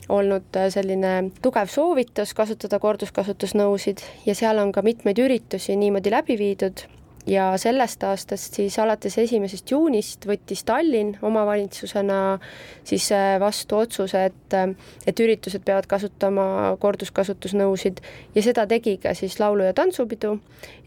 olnud 0.10 0.58
selline 0.74 1.32
tugev 1.42 1.70
soovitus 1.70 2.34
kasutada 2.38 2.80
korduskasutusnõusid 2.82 4.02
ja 4.26 4.36
seal 4.38 4.62
on 4.62 4.74
ka 4.74 4.82
mitmeid 4.86 5.22
üritusi 5.22 5.78
niimoodi 5.78 6.14
läbi 6.14 6.38
viidud 6.40 6.86
ja 7.30 7.50
sellest 7.58 8.04
aastast 8.04 8.58
siis 8.58 8.76
alates 8.82 9.18
esimesest 9.22 9.72
juunist 9.72 10.26
võttis 10.28 10.64
Tallinn 10.66 11.18
omavalitsusena 11.26 12.40
siis 12.88 13.10
äh, 13.14 13.36
vastu 13.42 13.78
otsuse, 13.84 14.24
et, 14.32 14.56
äh, 14.58 14.74
et 15.08 15.22
üritused 15.22 15.64
peavad 15.66 15.88
kasutama 15.90 16.76
korduskasutusnõusid 16.82 18.02
ja 18.36 18.46
seda 18.46 18.66
tegi 18.70 18.98
ka 19.04 19.14
siis 19.18 19.40
laulu- 19.42 19.68
ja 19.68 19.76
tantsupidu 19.78 20.40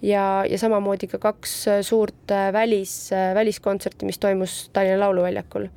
ja, 0.03 0.43
ja 0.49 0.59
samamoodi 0.59 1.11
ka 1.15 1.23
kaks 1.23 1.57
äh, 1.69 1.81
suurt 1.87 2.35
välis, 2.53 3.11
väliskontserti, 3.35 4.09
mis 4.09 4.19
toimus 4.19 4.69
Tallinna 4.73 5.01
Lauluväljakul. 5.07 5.69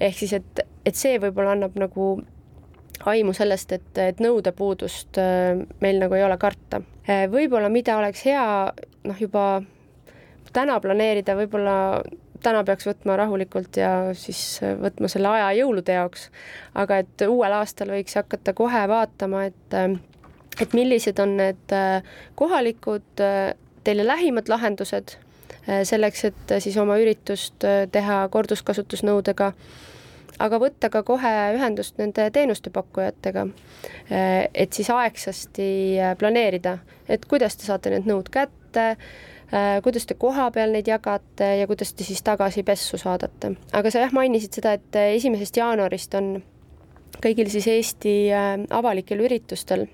ehk 0.00 0.18
siis, 0.18 0.32
et, 0.38 0.66
et 0.86 0.94
see 0.94 1.18
võib-olla 1.18 1.56
annab 1.56 1.76
nagu 1.80 2.16
aimu 3.06 3.32
sellest, 3.36 3.72
et, 3.72 3.98
et 4.00 4.20
nõudepuudust 4.22 5.18
meil 5.80 5.98
nagu 6.00 6.14
ei 6.16 6.24
ole 6.24 6.36
karta. 6.40 6.80
võib-olla, 7.30 7.68
mida 7.68 7.98
oleks 7.98 8.24
hea 8.24 8.44
noh, 9.04 9.18
juba 9.20 9.62
täna 10.56 10.78
planeerida, 10.80 11.36
võib-olla 11.36 11.76
täna 12.44 12.62
peaks 12.64 12.86
võtma 12.88 13.16
rahulikult 13.20 13.76
ja 13.80 13.90
siis 14.16 14.60
võtma 14.80 15.10
selle 15.12 15.30
aja 15.32 15.50
jõulude 15.60 15.96
jaoks. 15.96 16.30
aga 16.74 17.00
et 17.02 17.26
uuel 17.28 17.56
aastal 17.58 17.92
võiks 17.94 18.16
hakata 18.16 18.54
kohe 18.56 18.82
vaatama, 18.88 19.46
et, 19.50 19.76
et 20.60 20.76
millised 20.76 21.20
on 21.22 21.36
need 21.40 21.76
kohalikud 22.38 23.24
teile 23.84 24.06
lähimad 24.06 24.48
lahendused 24.48 25.18
selleks, 25.66 26.24
et 26.30 26.56
siis 26.62 26.76
oma 26.78 26.96
üritust 27.02 27.66
teha 27.92 28.18
korduskasutusnõudega 28.30 29.52
aga 30.46 30.58
võtta 30.60 30.90
ka 30.92 31.02
kohe 31.02 31.32
ühendust 31.56 31.96
nende 31.98 32.28
teenustepakkujatega. 32.30 33.46
et 34.54 34.72
siis 34.72 34.90
aegsasti 34.90 35.70
planeerida, 36.18 36.78
et 37.08 37.24
kuidas 37.26 37.56
te 37.56 37.68
saate 37.68 37.90
need 37.90 38.06
nõud 38.08 38.30
kätte 38.30 38.56
Äh, 38.76 38.96
kuidas 39.82 40.06
te 40.06 40.16
kohapeal 40.18 40.72
neid 40.74 40.88
jagate 40.90 41.52
ja 41.60 41.66
kuidas 41.70 41.92
te 41.94 42.04
siis 42.04 42.22
tagasi 42.26 42.64
pessu 42.66 42.98
saadate. 42.98 43.54
aga 43.72 43.90
sa 43.90 44.02
jah 44.02 44.14
mainisid 44.14 44.58
seda, 44.58 44.74
et 44.74 44.98
äh, 44.98 45.14
esimesest 45.18 45.56
jaanuarist 45.56 46.14
on 46.18 46.40
kõigil 47.22 47.50
siis 47.52 47.68
Eesti 47.70 48.16
äh, 48.34 48.56
avalikel 48.70 49.22
üritustel 49.22 49.86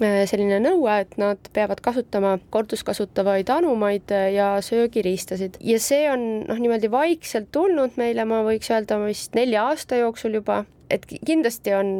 selline 0.00 0.56
nõue, 0.64 0.92
et 1.02 1.18
nad 1.20 1.50
peavad 1.52 1.82
kasutama 1.84 2.38
korduskasutavaid 2.50 3.50
anumaid 3.52 4.08
ja 4.32 4.54
söögiriistasid 4.64 5.58
ja 5.60 5.76
see 5.84 6.06
on 6.08 6.22
noh, 6.46 6.56
niimoodi 6.56 6.88
vaikselt 6.90 7.50
tulnud 7.52 7.98
meile, 8.00 8.24
ma 8.24 8.40
võiks 8.46 8.72
öelda 8.72 8.96
vist 9.04 9.36
nelja 9.36 9.66
aasta 9.68 10.00
jooksul 10.00 10.38
juba, 10.38 10.62
et 10.88 11.04
kindlasti 11.12 11.76
on 11.76 11.92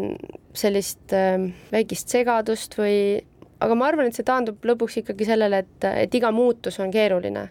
sellist 0.56 1.12
väikest 1.12 2.16
segadust 2.16 2.78
või 2.80 3.20
aga 3.64 3.78
ma 3.78 3.88
arvan, 3.90 4.08
et 4.08 4.18
see 4.18 4.26
taandub 4.26 4.64
lõpuks 4.66 5.00
ikkagi 5.02 5.28
sellele, 5.28 5.62
et, 5.64 5.88
et 6.04 6.14
iga 6.18 6.32
muutus 6.34 6.80
on 6.82 6.92
keeruline. 6.94 7.48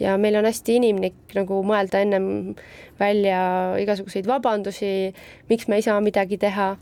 ja 0.00 0.16
meil 0.18 0.34
on 0.34 0.48
hästi 0.48 0.74
inimlik 0.80 1.36
nagu 1.36 1.60
mõelda 1.62 2.00
ennem 2.02 2.56
välja 2.98 3.42
igasuguseid 3.78 4.26
vabandusi, 4.26 5.12
miks 5.50 5.68
me 5.68 5.78
ei 5.78 5.86
saa 5.86 6.00
midagi 6.02 6.38
teha 6.42 6.72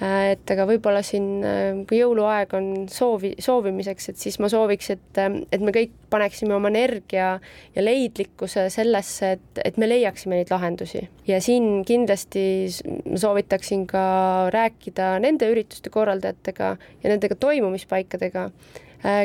et 0.00 0.50
aga 0.52 0.66
võib-olla 0.68 1.00
siin, 1.04 1.26
äh, 1.44 1.78
kui 1.88 2.00
jõuluaeg 2.00 2.52
on 2.56 2.66
soovi, 2.92 3.32
soovimiseks, 3.42 4.10
et 4.12 4.20
siis 4.20 4.38
ma 4.42 4.50
sooviks, 4.52 4.90
et, 4.92 5.20
äh, 5.20 5.38
et 5.52 5.62
me 5.64 5.72
kõik 5.72 5.94
paneksime 6.12 6.54
oma 6.56 6.68
energia 6.68 7.28
ja 7.74 7.84
leidlikkuse 7.84 8.68
sellesse, 8.72 9.32
et, 9.38 9.62
et 9.64 9.78
me 9.80 9.88
leiaksime 9.88 10.36
neid 10.36 10.52
lahendusi. 10.52 11.06
ja 11.26 11.40
siin 11.40 11.84
kindlasti 11.84 12.68
soovitaksin 13.16 13.86
ka 13.86 14.50
rääkida 14.52 15.16
nende 15.20 15.48
ürituste 15.50 15.90
korraldajatega 15.90 16.76
ja 17.02 17.10
nendega 17.10 17.34
toimumispaikadega, 17.34 18.50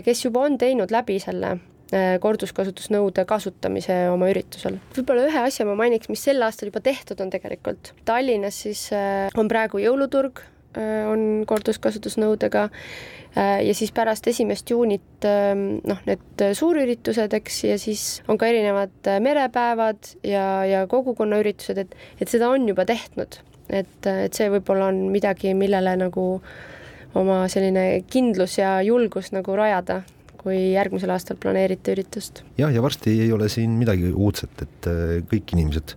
kes 0.05 0.25
juba 0.25 0.45
on 0.47 0.57
teinud 0.57 0.91
läbi 0.91 1.19
selle 1.19 1.57
korduskasutusnõude 2.23 3.25
kasutamise 3.27 3.95
oma 4.09 4.29
üritusel. 4.31 4.79
võib-olla 4.95 5.27
ühe 5.27 5.43
asja 5.43 5.65
ma 5.67 5.75
mainiks, 5.75 6.09
mis 6.09 6.23
sel 6.23 6.41
aastal 6.41 6.71
juba 6.71 6.79
tehtud 6.79 7.19
on 7.21 7.29
tegelikult. 7.29 7.93
Tallinnas 8.07 8.63
siis 8.63 8.87
on 9.35 9.51
praegu 9.51 9.81
jõuluturg 9.83 10.41
Äh, 10.41 10.50
on 10.79 11.43
korduskasutusnõudega 11.47 12.63
äh, 12.69 13.59
ja 13.65 13.73
siis 13.75 13.91
pärast 13.95 14.27
esimest 14.31 14.69
juunit 14.71 15.27
ähm, 15.27 15.81
noh, 15.87 15.99
need 16.07 16.45
suurüritused, 16.57 17.33
eks, 17.41 17.63
ja 17.67 17.77
siis 17.81 18.21
on 18.31 18.39
ka 18.41 18.49
erinevad 18.51 18.93
äh, 19.11 19.19
merepäevad 19.23 20.13
ja, 20.27 20.45
ja 20.67 20.85
kogukonnaüritused, 20.91 21.83
et, 21.83 21.97
et 22.21 22.31
seda 22.31 22.49
on 22.53 22.67
juba 22.69 22.85
tehtud, 22.89 23.41
et, 23.69 23.99
et 24.07 24.33
see 24.37 24.49
võib-olla 24.53 24.91
on 24.93 25.05
midagi, 25.13 25.53
millele 25.57 25.97
nagu 26.05 26.25
oma 27.19 27.43
selline 27.51 28.03
kindlus 28.07 28.57
ja 28.61 28.79
julgus 28.87 29.33
nagu 29.35 29.55
rajada 29.59 30.01
kui 30.41 30.71
järgmisel 30.71 31.11
aastal 31.13 31.37
planeerite 31.37 31.93
üritust. 31.93 32.41
jah, 32.57 32.71
ja 32.73 32.81
varsti 32.81 33.13
ei 33.27 33.31
ole 33.35 33.49
siin 33.51 33.75
midagi 33.77 34.09
uudset, 34.09 34.63
et 34.63 34.87
kõik 35.29 35.53
inimesed 35.53 35.93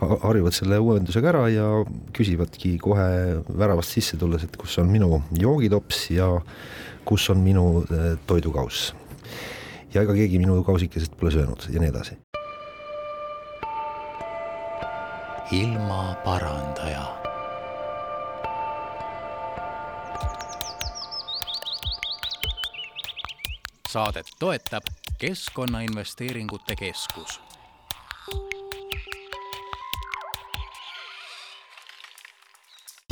harjuvad 0.00 0.54
selle 0.54 0.78
uuendusega 0.78 1.32
ära 1.32 1.44
ja 1.50 1.66
küsivadki 2.14 2.76
kohe 2.82 3.08
väravast 3.48 3.96
sisse 3.96 4.18
tulles, 4.20 4.44
et 4.46 4.56
kus 4.56 4.78
on 4.78 4.90
minu 4.92 5.22
joogitops 5.34 6.10
ja 6.14 6.30
kus 7.08 7.28
on 7.30 7.42
minu 7.42 7.82
äh, 7.82 8.14
toidukauss. 8.26 8.94
ja 9.94 10.02
ega 10.02 10.14
keegi 10.14 10.38
minu 10.38 10.62
kausikesest 10.64 11.16
pole 11.16 11.32
söönud 11.32 11.68
ja 11.72 11.80
nii 11.80 11.88
edasi. 11.88 12.18
ilmaparandaja 15.50 17.06
saadet 23.88 24.26
toetab 24.38 24.82
Keskkonnainvesteeringute 25.18 26.76
Keskus 26.76 27.47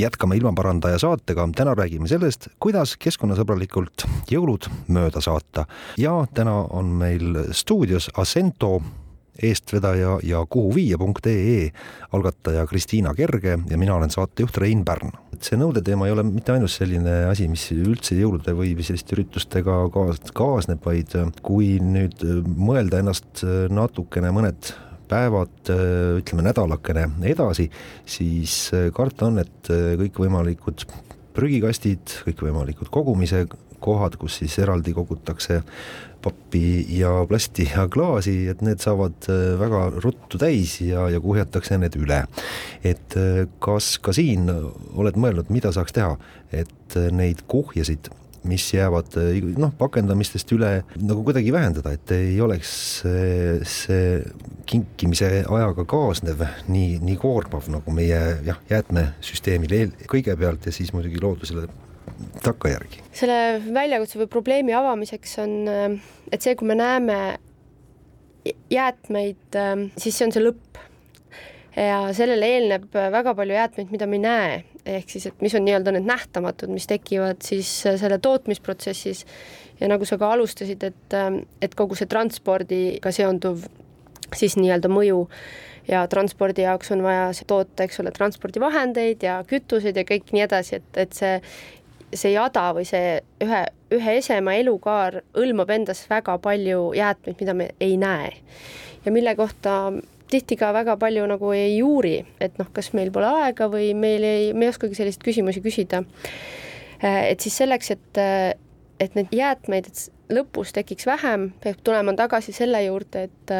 jätkame 0.01 0.35
ilmaparandaja 0.37 0.99
saatega, 0.99 1.47
täna 1.55 1.73
räägime 1.73 2.05
sellest, 2.07 2.51
kuidas 2.61 2.93
keskkonnasõbralikult 3.01 4.03
jõulud 4.29 4.67
mööda 4.93 5.23
saata 5.25 5.65
ja 5.97 6.19
täna 6.37 6.53
on 6.69 6.91
meil 6.99 7.39
stuudios 7.49 8.11
Asento 8.13 8.75
eestvedaja 9.41 10.19
ja 10.23 10.43
kuhuviia.ee 10.49 11.71
algataja 12.13 12.67
Kristiina 12.69 13.15
Kerge 13.17 13.57
ja 13.69 13.77
mina 13.77 13.95
olen 13.95 14.13
saatejuht 14.13 14.57
Rein 14.57 14.85
Pärn. 14.85 15.17
see 15.41 15.57
nõude 15.57 15.81
teema 15.85 16.05
ei 16.05 16.13
ole 16.13 16.23
mitte 16.29 16.53
ainult 16.53 16.73
selline 16.73 17.23
asi, 17.31 17.47
mis 17.49 17.65
üldse 17.73 18.15
jõulude 18.17 18.53
või 18.57 18.75
selliste 18.77 19.17
üritustega 19.17 19.83
kaas-, 19.93 20.29
kaasneb, 20.33 20.85
vaid 20.85 21.13
kui 21.41 21.79
nüüd 21.81 22.21
mõelda 22.45 23.01
ennast 23.01 23.45
natukene 23.69 24.29
mõned 24.33 24.73
päevad, 25.09 25.71
ütleme 26.21 26.45
nädalakene 26.47 27.07
edasi, 27.31 27.69
siis 28.07 28.57
äh, 28.75 28.89
karta 28.95 29.29
on, 29.29 29.39
et 29.43 29.71
äh, 29.73 29.93
kõikvõimalikud 30.01 30.85
prügikastid, 31.37 32.19
kõikvõimalikud 32.25 32.89
kogumise 32.93 33.45
kohad, 33.83 34.17
kus 34.17 34.39
siis 34.41 34.55
eraldi 34.59 34.93
kogutakse 34.97 35.61
pappi 36.23 36.81
ja 36.97 37.11
plasti 37.29 37.67
ja 37.69 37.85
klaasi, 37.93 38.47
et 38.49 38.63
need 38.65 38.81
saavad 38.81 39.27
väga 39.59 39.83
ruttu 40.01 40.39
täis 40.41 40.79
ja, 40.81 41.05
ja 41.13 41.21
kuhjatakse 41.21 41.77
need 41.77 41.93
üle. 42.01 42.23
et 42.81 43.13
kas 43.61 43.91
ka 44.01 44.15
siin 44.17 44.49
oled 44.49 45.21
mõelnud, 45.21 45.53
mida 45.53 45.69
saaks 45.75 45.93
teha, 45.93 46.17
et 46.49 46.97
neid 47.13 47.45
kuhjasid 47.47 48.09
mis 48.47 48.67
jäävad 48.73 49.17
noh, 49.57 49.73
pakendamistest 49.77 50.51
üle 50.55 50.71
nagu 51.01 51.23
kuidagi 51.25 51.53
vähendada, 51.53 51.93
et 51.95 52.11
ei 52.15 52.37
oleks 52.43 52.73
see, 53.01 53.57
see 53.67 54.21
kinkimise 54.69 55.31
ajaga 55.43 55.85
kaasnev 55.89 56.43
nii, 56.71 56.99
nii 57.03 57.17
koormav 57.21 57.69
nagu 57.71 57.93
meie 57.95 58.21
jah, 58.47 58.61
jäätmesüsteemile 58.71 59.83
kõigepealt 60.11 60.69
ja 60.69 60.75
siis 60.75 60.93
muidugi 60.95 61.21
loodusele 61.23 61.67
takkajärgi. 62.43 63.03
selle 63.15 63.61
väljakutse 63.73 64.21
või 64.21 64.31
probleemi 64.31 64.75
avamiseks 64.77 65.37
on, 65.43 65.57
et 66.31 66.41
see, 66.41 66.55
kui 66.57 66.67
me 66.69 66.77
näeme 66.79 67.19
jäätmeid, 68.71 69.59
siis 69.99 70.17
see 70.17 70.27
on 70.27 70.35
see 70.35 70.43
lõpp 70.43 70.86
ja 71.77 71.99
sellele 72.17 72.47
eelneb 72.55 72.89
väga 72.93 73.33
palju 73.37 73.53
jäätmeid, 73.53 73.93
mida 73.93 74.07
me 74.09 74.17
ei 74.17 74.23
näe, 74.23 74.57
ehk 74.97 75.13
siis, 75.13 75.27
et 75.29 75.45
mis 75.45 75.55
on 75.57 75.65
nii-öelda 75.67 75.93
need 75.93 76.09
nähtamatud, 76.09 76.71
mis 76.73 76.89
tekivad 76.89 77.43
siis 77.45 77.69
selle 77.85 78.17
tootmisprotsessis. 78.23 79.25
Ja 79.79 79.89
nagu 79.91 80.05
sa 80.09 80.17
ka 80.17 80.31
alustasid, 80.33 80.83
et, 80.83 81.17
et 81.61 81.75
kogu 81.77 81.95
see 81.95 82.09
transpordiga 82.09 83.13
seonduv 83.13 83.67
siis 84.35 84.57
nii-öelda 84.57 84.89
mõju 84.89 85.27
ja 85.87 86.01
transpordi 86.11 86.65
jaoks 86.65 86.91
on 86.95 87.05
vaja 87.05 87.29
toota, 87.47 87.85
eks 87.85 88.01
ole, 88.01 88.11
transpordivahendeid 88.11 89.23
ja 89.23 89.37
kütuseid 89.47 90.01
ja 90.01 90.05
kõik 90.07 90.33
nii 90.33 90.47
edasi, 90.47 90.81
et, 90.81 91.03
et 91.05 91.13
see 91.15 91.35
see 92.15 92.31
jada 92.31 92.69
või 92.75 92.85
see 92.87 93.17
ühe, 93.43 93.63
ühe 93.91 94.13
esema 94.21 94.53
elukaar 94.55 95.21
hõlmab 95.35 95.71
endas 95.75 96.05
väga 96.09 96.37
palju 96.39 96.93
jäätmeid, 96.95 97.35
mida 97.41 97.55
me 97.57 97.69
ei 97.83 97.97
näe. 97.99 98.31
Ja 99.05 99.11
mille 99.11 99.35
kohta 99.35 99.91
tihti 100.31 100.57
ka 100.59 100.73
väga 100.75 100.97
palju 100.99 101.25
nagu 101.29 101.51
ei 101.55 101.79
uuri, 101.85 102.19
et 102.43 102.57
noh, 102.59 102.69
kas 102.73 102.91
meil 102.97 103.11
pole 103.15 103.29
aega 103.43 103.69
või 103.71 103.93
meil 103.97 104.25
ei, 104.27 104.51
me 104.53 104.67
ei 104.67 104.73
oskagi 104.73 104.97
selliseid 104.97 105.25
küsimusi 105.25 105.63
küsida. 105.65 106.03
Äh, 107.03 107.31
et 107.31 107.43
siis 107.43 107.57
selleks, 107.63 107.93
et, 107.95 108.21
et 108.99 109.17
neid 109.17 109.33
jäätmeid, 109.33 109.89
lõpus 110.33 110.73
tekiks 110.75 111.07
vähem, 111.07 111.51
peab 111.63 111.81
tulema 111.83 112.15
tagasi 112.17 112.55
selle 112.55 112.83
juurde, 112.87 113.27
et 113.29 113.57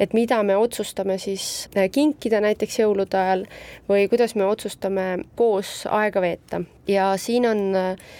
et 0.00 0.14
mida 0.16 0.40
me 0.42 0.56
otsustame 0.56 1.18
siis 1.20 1.68
äh, 1.76 1.90
kinkida 1.92 2.40
näiteks 2.40 2.80
jõulude 2.80 3.18
ajal 3.20 3.44
või 3.88 4.06
kuidas 4.08 4.34
me 4.34 4.46
otsustame 4.48 5.06
koos 5.36 5.84
aega 5.92 6.22
veeta 6.24 6.62
ja 6.88 7.12
siin 7.20 7.46
on 7.50 7.60
äh, 7.76 8.14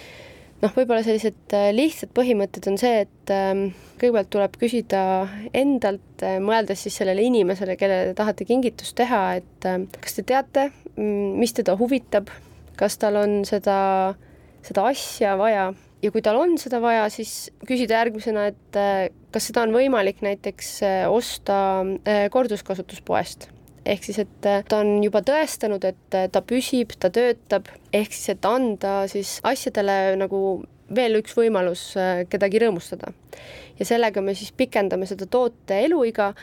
noh, 0.61 0.73
võib-olla 0.76 1.02
sellised 1.05 1.55
äh, 1.57 1.71
lihtsad 1.75 2.12
põhimõtted 2.17 2.69
on 2.71 2.79
see, 2.81 3.05
et 3.07 3.33
ähm, 3.35 3.69
kõigepealt 4.00 4.31
tuleb 4.33 4.57
küsida 4.61 5.02
endalt, 5.57 6.25
äh, 6.26 6.38
mõeldes 6.45 6.85
siis 6.87 6.99
sellele 7.00 7.25
inimesele, 7.26 7.76
kellele 7.81 8.11
te 8.11 8.19
tahate 8.21 8.47
kingitust 8.49 8.97
teha, 9.00 9.23
et 9.40 9.69
ähm, 9.69 9.88
kas 10.00 10.19
te 10.19 10.26
teate, 10.29 10.69
mm, 10.97 11.38
mis 11.40 11.55
teda 11.57 11.76
huvitab, 11.81 12.33
kas 12.81 12.99
tal 13.00 13.21
on 13.21 13.40
seda, 13.49 13.79
seda 14.67 14.88
asja 14.90 15.37
vaja. 15.40 15.71
Ja 16.00 16.09
kui 16.09 16.23
tal 16.25 16.38
on 16.40 16.55
seda 16.57 16.79
vaja, 16.81 17.05
siis 17.12 17.50
küsida 17.69 17.99
järgmisena, 17.99 18.47
et 18.55 18.81
äh, 18.81 19.09
kas 19.33 19.50
seda 19.50 19.67
on 19.67 19.75
võimalik 19.76 20.23
näiteks 20.25 20.79
osta 21.12 21.57
korduskasutuspoest 22.33 23.50
ehk 23.85 24.05
siis, 24.05 24.19
et 24.23 24.49
äh, 24.49 24.63
ta 24.69 24.81
on 24.85 25.01
juba 25.05 25.23
tõestanud, 25.27 25.85
et 25.89 26.17
äh, 26.17 26.29
ta 26.33 26.43
püsib, 26.45 26.95
ta 27.01 27.11
töötab, 27.15 27.71
ehk 27.93 28.13
siis, 28.15 28.35
et 28.35 28.49
anda 28.49 29.05
siis 29.11 29.39
asjadele 29.47 30.17
nagu 30.21 30.41
veel 30.95 31.21
üks 31.21 31.37
võimalus 31.39 31.85
äh, 32.01 32.25
kedagi 32.31 32.63
rõõmustada. 32.63 33.15
ja 33.79 33.87
sellega 33.89 34.21
me 34.21 34.35
siis 34.35 34.53
pikendame 34.53 35.07
seda 35.09 35.27
toote 35.27 35.81
eluiga, 35.87 36.35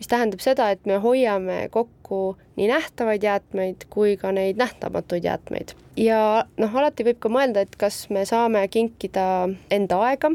mis 0.00 0.08
tähendab 0.10 0.40
seda, 0.40 0.70
et 0.72 0.86
me 0.88 0.96
hoiame 0.98 1.68
kokku 1.70 2.36
nii 2.56 2.70
nähtavaid 2.70 3.22
jäätmeid 3.22 3.84
kui 3.92 4.16
ka 4.16 4.32
neid 4.32 4.58
nähtamatuid 4.58 5.24
jäätmeid. 5.24 5.74
ja 5.96 6.46
noh, 6.56 6.76
alati 6.76 7.06
võib 7.06 7.20
ka 7.20 7.32
mõelda, 7.32 7.66
et 7.66 7.76
kas 7.76 8.08
me 8.10 8.24
saame 8.26 8.66
kinkida 8.68 9.48
enda 9.70 10.00
aega 10.08 10.34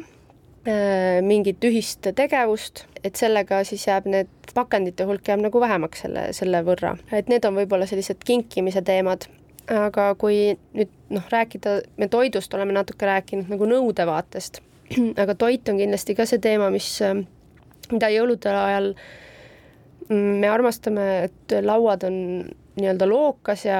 mingit 0.65 1.63
ühist 1.67 2.07
tegevust, 2.17 2.85
et 3.05 3.19
sellega 3.19 3.59
siis 3.67 3.83
jääb 3.85 4.07
need 4.09 4.53
pakendite 4.57 5.05
hulk 5.05 5.27
jääb 5.29 5.43
nagu 5.43 5.59
vähemaks 5.61 6.05
selle, 6.05 6.23
selle 6.33 6.61
võrra, 6.65 6.95
et 7.13 7.29
need 7.29 7.45
on 7.45 7.57
võib-olla 7.59 7.85
sellised 7.89 8.23
kinkimise 8.25 8.81
teemad. 8.85 9.27
aga 9.65 10.11
kui 10.21 10.57
nüüd 10.77 10.89
noh, 11.09 11.23
rääkida, 11.29 11.79
me 11.97 12.07
toidust 12.07 12.53
oleme 12.53 12.73
natuke 12.73 13.05
rääkinud 13.05 13.49
nagu 13.49 13.65
nõude 13.65 14.05
vaatest, 14.05 14.61
aga 15.21 15.35
toit 15.35 15.69
on 15.69 15.79
kindlasti 15.81 16.15
ka 16.15 16.25
see 16.29 16.41
teema, 16.41 16.69
mis, 16.69 16.89
mida 17.91 18.09
jõulude 18.13 18.51
ajal 18.53 18.91
me 20.09 20.49
armastame, 20.49 21.07
et 21.29 21.55
lauad 21.65 22.05
on 22.05 22.17
nii-öelda 22.77 23.07
lookas 23.09 23.65
ja, 23.65 23.79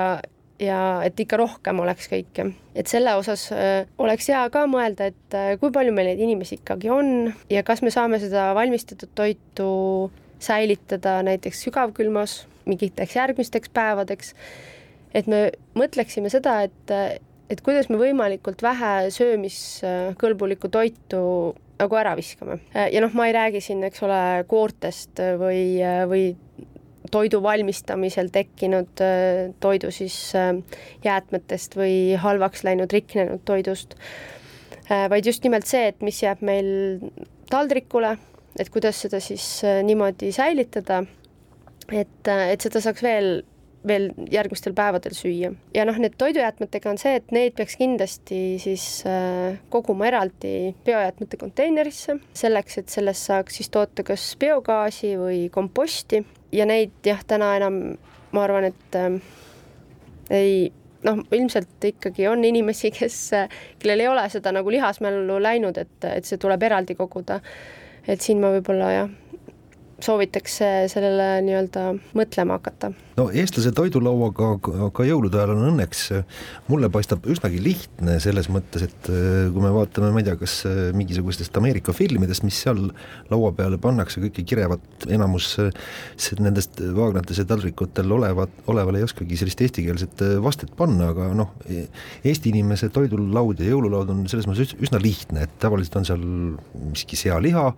ja 0.60 0.80
et 1.04 1.20
ikka 1.20 1.40
rohkem 1.40 1.80
oleks 1.84 2.08
kõike. 2.12 2.48
et 2.76 2.88
selle 2.88 3.16
osas 3.20 3.50
äh, 3.52 3.88
oleks 3.98 4.30
hea 4.32 4.44
ka 4.54 4.66
mõelda, 4.72 5.10
et 5.12 5.36
äh, 5.36 5.56
kui 5.60 5.74
palju 5.76 5.94
meil 5.96 6.12
neid 6.12 6.22
inimesi 6.24 6.60
ikkagi 6.60 6.92
on 6.94 7.34
ja 7.52 7.64
kas 7.64 7.84
me 7.84 7.92
saame 7.92 8.20
seda 8.24 8.54
valmistatud 8.56 9.12
toitu 9.16 10.12
säilitada 10.40 11.22
näiteks 11.26 11.66
sügavkülmas 11.68 12.46
mingiteks 12.66 13.16
järgmisteks 13.16 13.70
päevadeks. 13.74 14.34
et 15.14 15.28
me 15.28 15.52
mõtleksime 15.76 16.32
seda, 16.32 16.62
et, 16.68 17.22
et 17.50 17.62
kuidas 17.62 17.90
me 17.90 18.00
võimalikult 18.00 18.64
vähe 18.64 19.12
söömiskõlbulikku 19.16 20.72
toitu 20.72 21.22
nagu 21.80 22.00
ära 22.00 22.16
viskame. 22.16 22.60
ja 22.74 23.04
noh, 23.04 23.14
ma 23.14 23.28
ei 23.28 23.36
räägi 23.36 23.62
siin, 23.62 23.84
eks 23.84 24.04
ole, 24.08 24.22
koortest 24.48 25.20
või, 25.40 25.80
või 26.10 26.26
toidu 27.12 27.42
valmistamisel 27.44 28.30
tekkinud 28.34 29.02
äh, 29.04 29.52
toidu 29.64 29.92
siis 29.94 30.18
äh, 30.38 30.54
jäätmetest 31.06 31.78
või 31.78 32.16
halvaks 32.22 32.66
läinud 32.68 32.94
riknenud 32.94 33.44
toidust, 33.46 33.98
äh, 34.90 35.08
vaid 35.12 35.28
just 35.28 35.44
nimelt 35.44 35.68
see, 35.70 35.90
et 35.92 36.02
mis 36.06 36.22
jääb 36.24 36.44
meil 36.46 36.70
taldrikule, 37.52 38.16
et 38.60 38.72
kuidas 38.74 39.02
seda 39.06 39.20
siis 39.24 39.46
niimoodi 39.86 40.32
säilitada, 40.36 41.04
et, 41.92 42.32
et 42.32 42.62
seda 42.66 42.82
saaks 42.82 43.04
veel 43.06 43.44
veel 43.88 44.10
järgmistel 44.32 44.74
päevadel 44.78 45.14
süüa. 45.18 45.52
ja 45.74 45.86
noh, 45.86 45.98
need 46.02 46.18
toidujäätmetega 46.18 46.90
on 46.90 47.00
see, 47.02 47.16
et 47.20 47.32
neid 47.36 47.56
peaks 47.58 47.78
kindlasti 47.80 48.40
siis 48.62 49.04
koguma 49.70 50.08
eraldi 50.10 50.74
biojäätmete 50.86 51.38
konteinerisse, 51.42 52.18
selleks 52.34 52.82
et 52.82 52.90
sellest 52.94 53.30
saaks 53.30 53.60
siis 53.60 53.70
toota 53.70 54.04
kas 54.08 54.32
biogaasi 54.40 55.16
või 55.20 55.46
komposti 55.54 56.24
ja 56.56 56.66
neid 56.70 56.96
jah, 57.06 57.22
täna 57.28 57.56
enam 57.60 57.80
ma 58.36 58.44
arvan, 58.44 58.70
et 58.72 58.98
äh, 59.00 59.20
ei 60.34 60.58
noh, 61.06 61.22
ilmselt 61.32 61.90
ikkagi 61.92 62.28
on 62.28 62.44
inimesi, 62.46 62.92
kes, 62.96 63.20
kellel 63.80 64.04
ei 64.04 64.12
ole 64.12 64.26
seda 64.34 64.54
nagu 64.56 64.72
lihasmällu 64.74 65.40
läinud, 65.44 65.78
et, 65.82 65.96
et 66.10 66.28
see 66.28 66.42
tuleb 66.42 66.64
eraldi 66.66 66.98
koguda. 66.98 67.40
et 68.08 68.22
siin 68.22 68.42
ma 68.42 68.52
võib-olla 68.54 68.92
jah, 68.94 69.10
soovitaks 70.06 70.60
sellele 70.94 71.30
nii-öelda 71.46 71.88
mõtlema 72.18 72.60
hakata 72.60 72.92
no 73.16 73.26
eestlase 73.32 73.72
toidulauaga 73.76 74.50
ka 74.96 75.06
jõulude 75.08 75.40
ajal 75.40 75.54
on 75.56 75.70
õnneks, 75.70 76.02
mulle 76.68 76.90
paistab 76.92 77.26
üsnagi 77.32 77.62
lihtne 77.64 78.18
selles 78.24 78.50
mõttes, 78.52 78.86
et 78.90 79.10
äh, 79.12 79.48
kui 79.54 79.64
me 79.64 79.72
vaatame, 79.76 80.12
ma 80.14 80.22
ei 80.22 80.28
tea, 80.28 80.36
kas 80.40 80.58
äh, 80.68 80.82
mingisugustest 80.98 81.56
Ameerika 81.60 81.96
filmidest, 81.96 82.44
mis 82.48 82.60
seal 82.66 82.90
laua 83.32 83.54
peale 83.56 83.80
pannakse, 83.82 84.20
kõike 84.26 84.44
kirevat, 84.48 85.08
enamus 85.08 85.54
äh, 85.64 85.72
nendest 86.44 86.82
vaagnates 86.96 87.40
ja 87.40 87.48
taldrikutel 87.48 88.12
olevat, 88.18 88.52
olevale 88.72 89.00
ei 89.02 89.08
oskagi 89.08 89.40
sellist 89.40 89.64
eestikeelset 89.64 90.26
vastet 90.44 90.76
panna, 90.76 91.12
aga 91.14 91.32
noh, 91.38 91.54
Eesti 92.26 92.52
inimese 92.52 92.90
toidulaud 92.94 93.62
ja 93.62 93.70
jõululaud 93.72 94.12
on 94.12 94.26
selles 94.32 94.48
mõttes 94.50 94.76
üsna 94.84 95.00
lihtne, 95.02 95.46
et 95.46 95.56
tavaliselt 95.62 95.96
on 96.02 96.08
seal 96.08 96.26
miski 96.92 97.18
sealiha, 97.20 97.70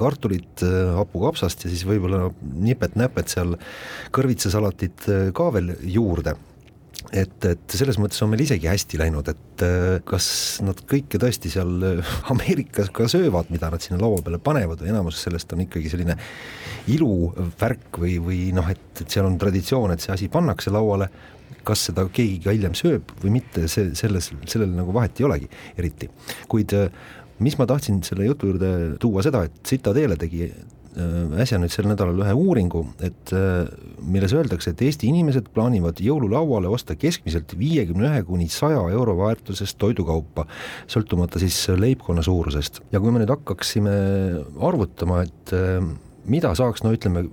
kartulit, 0.00 0.62
hapukapsast 0.96 1.66
ja 1.66 1.70
siis 1.70 1.82
võib-olla 1.84 2.30
nipet-näpet 2.40 3.34
seal 3.34 3.52
kõrvitsas 4.16 4.56
salatit 4.58 5.08
äh, 5.08 5.30
ka 5.36 5.50
veel 5.54 5.74
juurde 5.86 6.36
et, 7.14 7.44
et 7.46 7.76
selles 7.76 7.98
mõttes 8.00 8.20
on 8.24 8.30
meil 8.32 8.42
isegi 8.44 8.68
hästi 8.68 9.00
läinud, 9.00 9.30
et 9.30 9.64
äh, 9.64 9.86
kas 10.08 10.28
nad 10.64 10.80
kõike 10.88 11.20
tõesti 11.20 11.50
seal 11.52 11.86
äh, 11.86 12.12
Ameerikas 12.32 12.92
ka 12.94 13.08
söövad, 13.10 13.52
mida 13.54 13.70
nad 13.72 13.84
sinna 13.84 14.00
laua 14.02 14.20
peale 14.24 14.40
panevad 14.42 14.82
või 14.82 14.92
enamus 14.92 15.22
sellest 15.24 15.52
on 15.54 15.64
ikkagi 15.64 15.92
selline 15.92 16.18
iluvärk 16.92 18.00
või, 18.02 18.18
või 18.24 18.40
noh, 18.56 18.68
et, 18.72 18.86
et 19.00 19.08
seal 19.08 19.28
on 19.28 19.38
traditsioon, 19.40 19.94
et 19.94 20.04
see 20.04 20.14
asi 20.14 20.30
pannakse 20.32 20.72
lauale, 20.74 21.10
kas 21.68 21.88
seda 21.90 22.04
keegi 22.12 22.42
ka 22.44 22.52
hiljem 22.54 22.74
sööb 22.78 23.12
või 23.22 23.38
mitte, 23.38 23.66
see, 23.72 23.92
selles, 23.98 24.30
sellel 24.48 24.72
nagu 24.76 24.92
vahet 24.96 25.20
ei 25.20 25.28
olegi 25.28 25.48
eriti. 25.76 26.08
kuid 26.48 26.74
mis 27.44 27.54
ma 27.58 27.66
tahtsin 27.70 28.00
selle 28.06 28.26
jutu 28.26 28.50
juurde 28.50 28.70
tuua 29.00 29.22
seda, 29.22 29.44
et 29.46 29.60
Citadele 29.66 30.16
tegi 30.18 30.48
äsja 31.42 31.58
nüüd 31.60 31.72
sel 31.72 31.88
nädalal 31.90 32.22
ühe 32.24 32.34
uuringu, 32.36 32.84
et 33.04 33.32
milles 34.02 34.34
öeldakse, 34.36 34.72
et 34.72 34.82
Eesti 34.86 35.08
inimesed 35.12 35.50
plaanivad 35.54 36.02
jõululauale 36.02 36.70
osta 36.72 36.96
keskmiselt 36.98 37.54
viiekümne 37.58 38.10
ühe 38.10 38.24
kuni 38.26 38.48
saja 38.52 38.82
euro 38.92 39.16
väärtusest 39.20 39.78
toidukaupa, 39.80 40.48
sõltumata 40.90 41.40
siis 41.42 41.60
leibkonna 41.78 42.24
suurusest. 42.26 42.82
ja 42.92 43.00
kui 43.00 43.14
me 43.14 43.22
nüüd 43.22 43.32
hakkaksime 43.32 43.96
arvutama, 44.68 45.22
et 45.26 45.54
mida 46.28 46.54
saaks, 46.58 46.84
no 46.84 46.92
ütleme, 46.96 47.28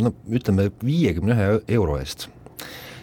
no 0.00 0.14
ütleme 0.28 0.70
viiekümne 0.84 1.36
ühe 1.36 1.50
euro 1.78 1.98
eest 2.02 2.28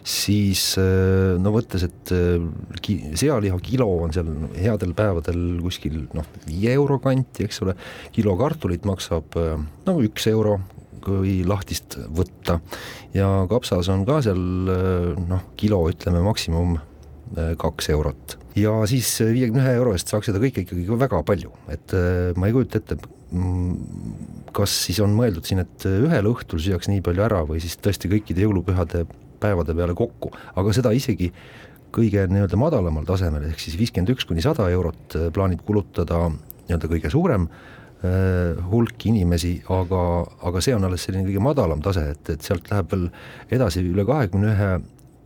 siis 0.08 0.64
äh, 0.82 1.38
no 1.42 1.54
võttes, 1.54 1.86
et 1.86 2.12
äh, 2.16 2.42
ki-, 2.82 3.14
sealiha 3.20 3.58
kilo 3.64 3.88
on 4.02 4.14
seal 4.16 4.30
headel 4.58 4.96
päevadel 4.98 5.60
kuskil 5.62 6.06
noh, 6.18 6.28
viie 6.48 6.74
euro 6.74 6.98
kanti, 7.04 7.46
eks 7.46 7.62
ole, 7.66 7.76
kilo 8.16 8.36
kartulit 8.40 8.88
maksab 8.90 9.38
äh, 9.40 9.56
no 9.88 9.98
üks 10.02 10.28
euro, 10.32 10.60
kui 11.02 11.40
lahtist 11.48 11.98
võtta. 12.14 12.60
Ja 13.16 13.48
kapsas 13.50 13.90
on 13.90 14.04
ka 14.06 14.20
seal 14.22 14.42
noh, 15.18 15.48
kilo 15.58 15.80
ütleme 15.90 16.22
maksimum 16.22 16.76
kaks 17.58 17.90
eurot. 17.90 18.36
Ja 18.60 18.76
siis 18.86 19.10
viiekümne 19.24 19.64
ühe 19.64 19.74
euro 19.80 19.96
eest 19.96 20.12
saaks 20.12 20.30
seda 20.30 20.38
kõike 20.44 20.62
ikkagi 20.62 20.84
väga 21.00 21.24
palju, 21.26 21.50
et 21.74 21.96
ma 22.38 22.50
ei 22.50 22.54
kujuta 22.54 22.82
ette, 22.82 23.00
mm, 23.32 24.52
kas 24.54 24.76
siis 24.86 25.00
on 25.02 25.16
mõeldud 25.18 25.48
siin, 25.48 25.64
et 25.64 25.88
ühel 25.90 26.30
õhtul 26.30 26.62
süüakse 26.62 26.92
nii 26.92 27.02
palju 27.08 27.26
ära 27.26 27.42
või 27.50 27.64
siis 27.64 27.80
tõesti 27.82 28.12
kõikide 28.12 28.46
jõulupühade 28.46 29.08
päevade 29.42 29.76
peale 29.78 29.96
kokku, 29.98 30.32
aga 30.56 30.76
seda 30.76 30.94
isegi 30.96 31.32
kõige 31.92 32.24
nii-öelda 32.32 32.60
madalamal 32.60 33.06
tasemel, 33.08 33.50
ehk 33.50 33.60
siis 33.60 33.76
viiskümmend 33.80 34.14
üks 34.14 34.28
kuni 34.30 34.44
sada 34.44 34.70
eurot 34.72 35.18
äh, 35.20 35.28
plaanib 35.36 35.66
kulutada 35.68 36.30
nii-öelda 36.30 36.90
kõige 36.92 37.12
suurem 37.12 37.50
äh, 37.50 38.62
hulk 38.72 39.08
inimesi, 39.12 39.58
aga, 39.74 40.06
aga 40.48 40.64
see 40.64 40.78
on 40.78 40.88
alles 40.88 41.08
selline 41.08 41.28
kõige 41.28 41.44
madalam 41.44 41.84
tase, 41.84 42.08
et, 42.16 42.36
et 42.36 42.48
sealt 42.48 42.72
läheb 42.72 42.94
veel 42.94 43.10
edasi 43.60 43.84
üle 43.84 44.08
kahekümne 44.08 44.56
ühe 44.56 44.72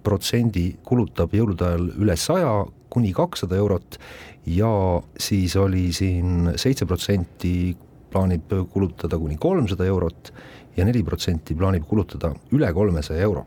protsendi 0.06 0.68
kulutab 0.86 1.34
jõulude 1.34 1.66
ajal 1.66 1.88
üle 1.98 2.18
saja 2.20 2.52
kuni 2.94 3.12
kakssada 3.16 3.58
eurot 3.60 3.98
ja 4.46 4.72
siis 5.20 5.56
oli 5.58 5.90
siin 5.96 6.52
seitse 6.62 6.86
protsenti 6.86 7.76
plaanib 8.14 8.54
kulutada 8.72 9.18
kuni 9.20 9.38
kolmsada 9.42 9.88
eurot 9.90 10.32
ja 10.78 10.86
neli 10.88 11.04
protsenti 11.08 11.56
plaanib 11.58 11.86
kulutada 11.90 12.34
üle 12.56 12.72
kolmesaja 12.74 13.24
euro. 13.26 13.46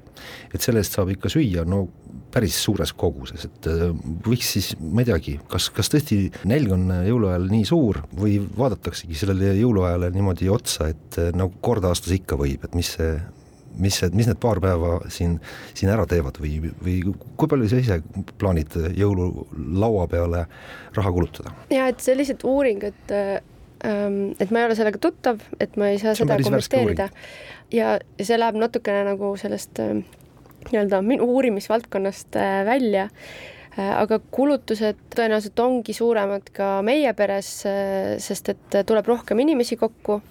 et 0.54 0.60
selle 0.60 0.82
eest 0.82 0.96
saab 0.96 1.12
ikka 1.12 1.30
süüa 1.32 1.64
no 1.68 1.86
päris 2.32 2.58
suures 2.60 2.92
koguses, 2.92 3.46
et 3.48 3.66
äh, 3.70 3.88
võiks 4.26 4.52
siis, 4.56 4.74
ma 4.80 5.02
ei 5.02 5.08
teagi, 5.08 5.38
kas, 5.48 5.70
kas 5.74 5.88
tõesti 5.92 6.26
nälg 6.48 6.74
on 6.76 6.90
jõuluajal 7.06 7.48
nii 7.48 7.64
suur 7.68 8.02
või 8.18 8.36
vaadataksegi 8.58 9.16
sellele 9.16 9.54
jõuluajale 9.56 10.10
niimoodi 10.12 10.50
otsa, 10.52 10.90
et 10.92 11.20
äh, 11.22 11.32
no 11.36 11.50
kord 11.64 11.88
aastas 11.88 12.12
ikka 12.18 12.36
võib, 12.40 12.68
et 12.68 12.76
mis 12.78 12.94
see 12.98 13.16
mis 13.78 13.94
see, 13.94 14.10
mis 14.18 14.26
need 14.26 14.40
paar 14.42 14.58
päeva 14.58 14.96
siin, 15.12 15.36
siin 15.76 15.92
ära 15.94 16.02
teevad 16.10 16.40
või, 16.42 16.72
või 16.82 16.96
kui 17.38 17.50
palju 17.50 17.68
sa 17.70 17.78
ise 17.78 18.00
plaanid 18.40 18.74
jõululaua 18.98 20.08
peale 20.10 20.42
raha 20.96 21.12
kulutada? 21.14 21.54
ja 21.70 21.86
et 21.92 22.02
sellised 22.02 22.42
uuringud 22.48 23.14
Ähm, 23.14 23.57
et 23.84 24.50
ma 24.50 24.62
ei 24.62 24.66
ole 24.66 24.74
sellega 24.74 24.98
tuttav, 24.98 25.42
et 25.60 25.76
ma 25.78 25.92
ei 25.92 26.00
saa 26.02 26.14
see 26.14 26.24
seda 26.24 26.38
kommenteerida. 26.42 27.10
ja, 27.70 27.98
ja 28.18 28.24
see 28.26 28.38
läheb 28.38 28.58
natukene 28.58 29.04
nagu 29.06 29.36
sellest 29.38 29.78
ähm, 29.84 30.02
nii-öelda 30.72 31.02
minu 31.02 31.24
uurimisvaldkonnast 31.24 32.36
äh, 32.36 32.64
välja. 32.66 33.08
Äh, 33.78 33.92
aga 34.00 34.18
kulutused 34.30 34.98
tõenäoliselt 35.14 35.60
ongi 35.62 35.94
suuremad 35.96 36.50
ka 36.54 36.78
meie 36.86 37.12
peres, 37.16 37.52
äh, 37.68 38.16
sest 38.22 38.52
et 38.54 38.80
tuleb 38.86 39.06
rohkem 39.06 39.38
inimesi 39.44 39.76
kokku. 39.76 40.22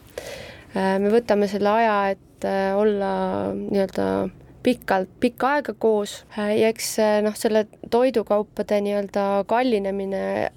me 0.78 1.10
võtame 1.10 1.48
selle 1.50 1.70
aja, 1.72 1.94
et 2.12 2.46
olla 2.78 3.10
nii-öelda 3.56 4.28
pikalt, 4.62 5.10
pikka 5.20 5.54
aega 5.56 5.74
koos 5.80 6.20
ja 6.36 6.68
eks 6.68 6.90
noh, 7.26 7.34
selle 7.40 7.64
toidukaupade 7.90 8.78
nii-öelda 8.86 9.24
kallinemine 9.50 10.52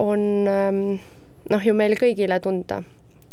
on 0.00 0.22
ähm, 0.48 0.80
noh, 1.50 1.64
ju 1.64 1.74
meile 1.74 1.98
kõigile 1.98 2.40
tunda. 2.42 2.82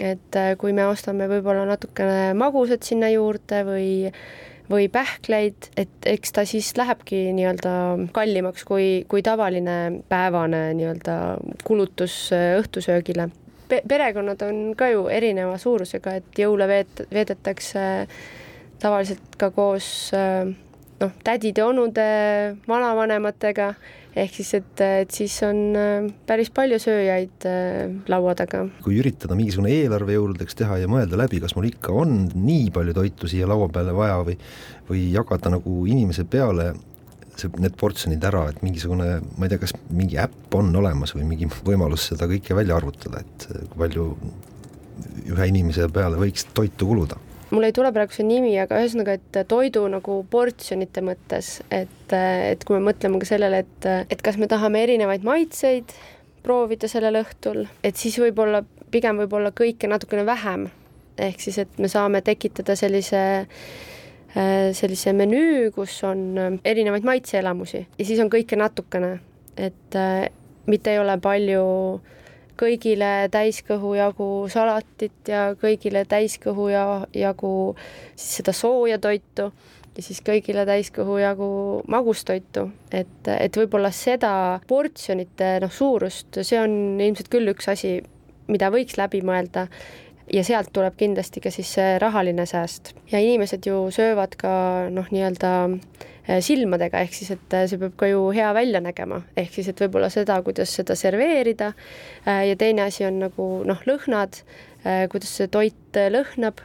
et 0.02 0.36
äh, 0.36 0.56
kui 0.58 0.74
me 0.74 0.88
ostame 0.90 1.28
võib-olla 1.30 1.68
natukene 1.70 2.34
magusat 2.34 2.84
sinna 2.84 3.12
juurde 3.14 3.62
või 3.68 3.92
või 4.72 4.88
pähkleid, 4.90 5.68
et 5.78 6.08
eks 6.08 6.32
ta 6.34 6.46
siis 6.48 6.72
lähebki 6.80 7.34
nii-öelda 7.36 7.74
kallimaks 8.16 8.64
kui, 8.66 9.04
kui 9.12 9.22
tavaline 9.22 10.02
päevane 10.10 10.70
nii-öelda 10.80 11.18
kulutus 11.68 12.32
äh, 12.34 12.56
õhtusöögile 12.62 13.30
Pe. 13.68 13.82
perekonnad 13.88 14.42
on 14.44 14.74
ka 14.78 14.90
ju 14.92 15.08
erineva 15.08 15.58
suurusega, 15.58 16.16
et 16.20 16.40
jõule 16.40 16.68
veet-, 16.68 17.06
veedetakse 17.14 17.84
tavaliselt 18.82 19.38
ka 19.40 19.52
koos 19.56 19.88
äh, 20.18 20.48
noh, 21.00 21.14
tädide-onude, 21.24 22.08
vanavanematega 22.68 23.74
ehk 24.16 24.36
siis, 24.38 24.54
et, 24.60 24.84
et 25.04 25.12
siis 25.14 25.36
on 25.48 25.60
äh, 25.78 26.08
päris 26.30 26.52
palju 26.54 26.78
sööjaid 26.82 27.48
äh, 27.50 27.90
laua 28.12 28.36
taga. 28.38 28.64
kui 28.86 29.00
üritada 29.02 29.38
mingisugune 29.38 29.74
eelarve 29.74 30.18
jõuludeks 30.18 30.58
teha 30.60 30.80
ja 30.84 30.90
mõelda 30.92 31.20
läbi, 31.20 31.42
kas 31.44 31.56
mul 31.58 31.70
ikka 31.72 31.96
on 32.04 32.24
nii 32.36 32.70
palju 32.76 32.96
toitu 32.98 33.30
siia 33.32 33.50
laua 33.50 33.70
peale 33.74 33.96
vaja 33.98 34.22
või 34.28 34.38
või 34.90 35.06
jagada 35.14 35.54
nagu 35.54 35.84
inimese 35.90 36.26
peale 36.30 36.74
see, 37.40 37.50
need 37.64 37.76
portsjonid 37.80 38.24
ära, 38.28 38.46
et 38.52 38.64
mingisugune, 38.66 39.20
ma 39.38 39.48
ei 39.48 39.54
tea, 39.54 39.62
kas 39.64 39.76
mingi 39.90 40.20
äpp 40.22 40.58
on 40.60 40.74
olemas 40.84 41.16
või 41.16 41.28
mingi 41.34 41.50
võimalus 41.66 42.10
seda 42.12 42.30
kõike 42.30 42.58
välja 42.58 42.78
arvutada, 42.78 43.24
et 43.24 43.48
kui 43.50 43.86
palju 43.86 44.10
ühe 45.34 45.48
inimese 45.50 45.88
peale 45.94 46.20
võiks 46.22 46.46
toitu 46.54 46.92
kuluda 46.92 47.18
mul 47.54 47.68
ei 47.68 47.76
tule 47.76 47.92
praegu 47.94 48.16
see 48.16 48.26
nimi, 48.28 48.54
aga 48.62 48.80
ühesõnaga, 48.82 49.16
et 49.18 49.40
toidu 49.50 49.86
nagu 49.92 50.20
portsjonite 50.32 51.04
mõttes, 51.06 51.56
et, 51.74 52.14
et 52.14 52.66
kui 52.66 52.78
me 52.80 52.90
mõtleme 52.90 53.22
ka 53.22 53.30
sellele, 53.30 53.64
et, 53.64 53.90
et 54.14 54.24
kas 54.26 54.40
me 54.42 54.50
tahame 54.52 54.82
erinevaid 54.86 55.26
maitseid 55.28 55.94
proovida 56.44 56.90
sellel 56.92 57.22
õhtul, 57.22 57.66
et 57.86 58.00
siis 58.00 58.18
võib-olla 58.20 58.64
pigem 58.94 59.22
võib-olla 59.24 59.54
kõike 59.56 59.90
natukene 59.90 60.26
vähem. 60.28 60.70
ehk 61.18 61.42
siis, 61.42 61.60
et 61.62 61.78
me 61.78 61.88
saame 61.88 62.22
tekitada 62.26 62.76
sellise 62.76 63.22
sellise 64.34 65.12
menüü, 65.14 65.70
kus 65.76 66.00
on 66.10 66.60
erinevaid 66.66 67.06
maitseelamusi 67.06 67.84
ja 68.00 68.06
siis 68.06 68.20
on 68.20 68.32
kõike 68.34 68.58
natukene, 68.58 69.20
et 69.62 69.98
mitte 70.66 70.90
ei 70.90 70.98
ole 70.98 71.20
palju 71.22 71.62
äh, 72.00 72.23
kõigile 72.60 73.30
täiskõhu 73.34 73.94
jagu 73.98 74.30
salatit 74.52 75.30
ja 75.30 75.54
kõigile 75.60 76.06
täiskõhu 76.10 76.68
ja 76.72 76.84
jagu 77.16 77.54
siis 78.16 78.40
seda 78.40 78.54
sooja 78.56 79.00
toitu 79.02 79.50
ja 79.98 80.04
siis 80.04 80.22
kõigile 80.26 80.66
täiskõhu 80.68 81.18
jagu 81.22 81.50
magustoitu, 81.92 82.68
et, 82.92 83.30
et 83.34 83.58
võib-olla 83.58 83.92
seda 83.94 84.60
portsjonite 84.68 85.58
noh, 85.64 85.74
suurust, 85.74 86.42
see 86.42 86.60
on 86.62 87.02
ilmselt 87.02 87.30
küll 87.34 87.54
üks 87.54 87.70
asi, 87.72 88.00
mida 88.50 88.72
võiks 88.74 88.98
läbi 89.00 89.24
mõelda. 89.26 89.68
Ja 90.32 90.40
sealt 90.48 90.70
tuleb 90.72 90.96
kindlasti 90.96 91.42
ka 91.44 91.52
siis 91.52 91.68
see 91.76 91.98
rahaline 92.00 92.46
sääst. 92.48 92.94
Ja 93.12 93.20
inimesed 93.20 93.66
ju 93.68 93.90
söövad 93.92 94.38
ka 94.40 94.54
noh, 94.90 95.10
nii-öelda 95.12 95.52
silmadega, 96.24 97.04
ehk 97.04 97.16
siis, 97.16 97.32
et 97.36 97.56
äh, 97.56 97.66
see 97.68 97.80
peab 97.82 97.96
ka 98.00 98.08
ju 98.08 98.28
hea 98.36 98.50
välja 98.56 98.80
nägema, 98.84 99.22
ehk 99.40 99.58
siis, 99.58 99.70
et 99.72 99.82
võib-olla 99.84 100.10
seda, 100.14 100.40
kuidas 100.46 100.72
seda 100.72 100.96
serveerida. 101.00 101.74
Äh, 102.24 102.46
ja 102.52 102.60
teine 102.60 102.86
asi 102.88 103.08
on 103.08 103.20
nagu 103.26 103.48
noh, 103.68 103.82
lõhnad, 103.90 104.44
kuidas 104.84 105.32
see 105.38 105.48
toit 105.48 105.98
lõhnab. 106.12 106.58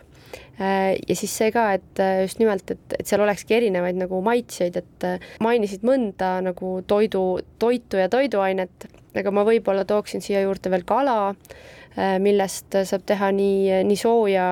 ja 0.59 1.15
siis 1.15 1.31
see 1.31 1.53
ka, 1.55 1.69
et 1.77 2.01
just 2.25 2.41
nimelt, 2.41 2.73
et, 2.75 2.95
et 2.99 3.07
seal 3.07 3.23
olekski 3.23 3.55
erinevaid 3.55 3.95
nagu 3.95 4.19
maitseid, 4.27 4.75
et 4.81 5.07
mainisid 5.39 5.85
mõnda 5.87 6.33
nagu 6.43 6.73
toidu, 6.83 7.23
toitu 7.63 8.01
ja 8.01 8.09
toiduainet, 8.11 8.89
aga 9.23 9.31
ma 9.31 9.45
võib-olla 9.47 9.87
tooksin 9.87 10.25
siia 10.25 10.43
juurde 10.43 10.73
veel 10.75 10.83
kala, 10.89 11.37
millest 12.19 12.75
saab 12.91 13.07
teha 13.07 13.31
nii, 13.39 13.85
nii 13.87 14.03
sooja 14.03 14.49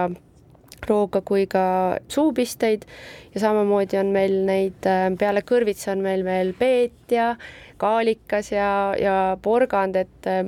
rooga 0.88 1.22
kui 1.26 1.46
ka 1.50 1.64
suupisteid 2.12 2.86
ja 3.34 3.44
samamoodi 3.44 4.00
on 4.00 4.12
meil 4.14 4.40
neid, 4.48 4.80
äh, 4.88 5.08
peale 5.18 5.44
kõrvitsa 5.46 5.92
on 5.94 6.04
meil 6.06 6.24
veel 6.26 6.52
peet 6.58 7.14
ja 7.14 7.34
kaalikas 7.80 8.52
ja, 8.54 8.70
ja 9.00 9.16
porgand, 9.42 9.98
et 10.00 10.30
äh, 10.30 10.44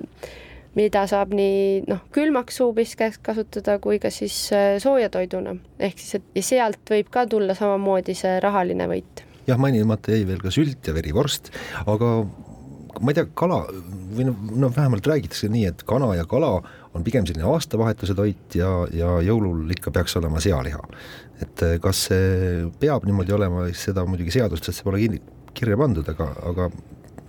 mida 0.79 1.05
saab 1.11 1.33
nii 1.37 1.85
noh, 1.91 2.03
külmaks 2.15 2.61
suupiskeks 2.61 3.21
kasutada 3.25 3.79
kui 3.83 4.01
ka 4.03 4.13
siis 4.15 4.37
äh, 4.57 4.77
soojatoiduna. 4.83 5.57
ehk 5.79 5.99
siis, 5.99 6.19
et 6.19 6.37
ja 6.39 6.45
sealt 6.51 6.93
võib 6.93 7.11
ka 7.15 7.27
tulla 7.31 7.57
samamoodi 7.59 8.17
see 8.19 8.39
rahaline 8.45 8.89
võit. 8.91 9.25
jah, 9.49 9.59
mainimata 9.61 10.15
jäi 10.15 10.27
veel 10.29 10.43
ka 10.45 10.53
sült 10.55 10.87
ja 10.87 10.95
verivorst, 10.97 11.53
aga 11.87 12.13
ma 13.01 13.13
ei 13.13 13.19
tea, 13.19 13.29
kala 13.39 13.63
või 13.69 14.29
noh, 14.29 14.39
no 14.65 14.71
vähemalt 14.75 15.07
räägitakse 15.07 15.51
nii, 15.53 15.67
et 15.71 15.85
kana 15.89 16.13
ja 16.19 16.27
kala 16.29 16.59
on 16.99 17.07
pigem 17.07 17.27
selline 17.29 17.47
aastavahetuse 17.49 18.17
toit 18.19 18.59
ja, 18.59 18.71
ja 18.95 19.17
jõulul 19.25 19.71
ikka 19.77 19.93
peaks 19.95 20.19
olema 20.21 20.43
sealiha. 20.43 20.83
et 21.43 21.65
eh, 21.65 21.79
kas 21.83 22.09
see 22.11 22.69
peab 22.81 23.07
niimoodi 23.07 23.35
olema, 23.37 23.67
seda 23.75 24.05
muidugi 24.09 24.35
seadustes 24.35 24.83
pole 24.87 25.03
kinni, 25.05 25.23
kirja 25.55 25.79
pandud, 25.79 26.09
aga, 26.15 26.33
aga 26.51 26.71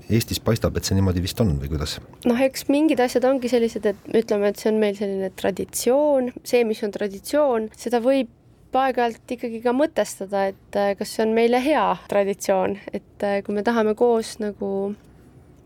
Eestis 0.09 0.39
paistab, 0.41 0.73
et 0.73 0.87
see 0.87 0.95
niimoodi 0.97 1.21
vist 1.21 1.37
on 1.43 1.51
või 1.61 1.69
kuidas? 1.69 1.99
noh, 2.25 2.39
eks 2.41 2.65
mingid 2.73 3.01
asjad 3.03 3.27
ongi 3.29 3.51
sellised, 3.51 3.85
et 3.85 4.07
ütleme, 4.17 4.49
et 4.49 4.57
see 4.57 4.71
on 4.71 4.79
meil 4.81 4.97
selline 4.97 5.29
traditsioon, 5.37 6.31
see, 6.41 6.63
mis 6.65 6.81
on 6.85 6.95
traditsioon, 6.95 7.69
seda 7.77 8.01
võib 8.01 8.33
aeg-ajalt 8.73 9.35
ikkagi 9.35 9.61
ka 9.61 9.73
mõtestada, 9.73 10.47
et 10.49 10.77
äh, 10.77 10.95
kas 10.97 11.13
see 11.13 11.27
on 11.27 11.35
meile 11.37 11.61
hea 11.61 11.85
traditsioon, 12.09 12.79
et 12.93 13.25
äh, 13.25 13.39
kui 13.45 13.53
me 13.53 13.63
tahame 13.65 13.93
koos 13.97 14.37
nagu 14.41 14.95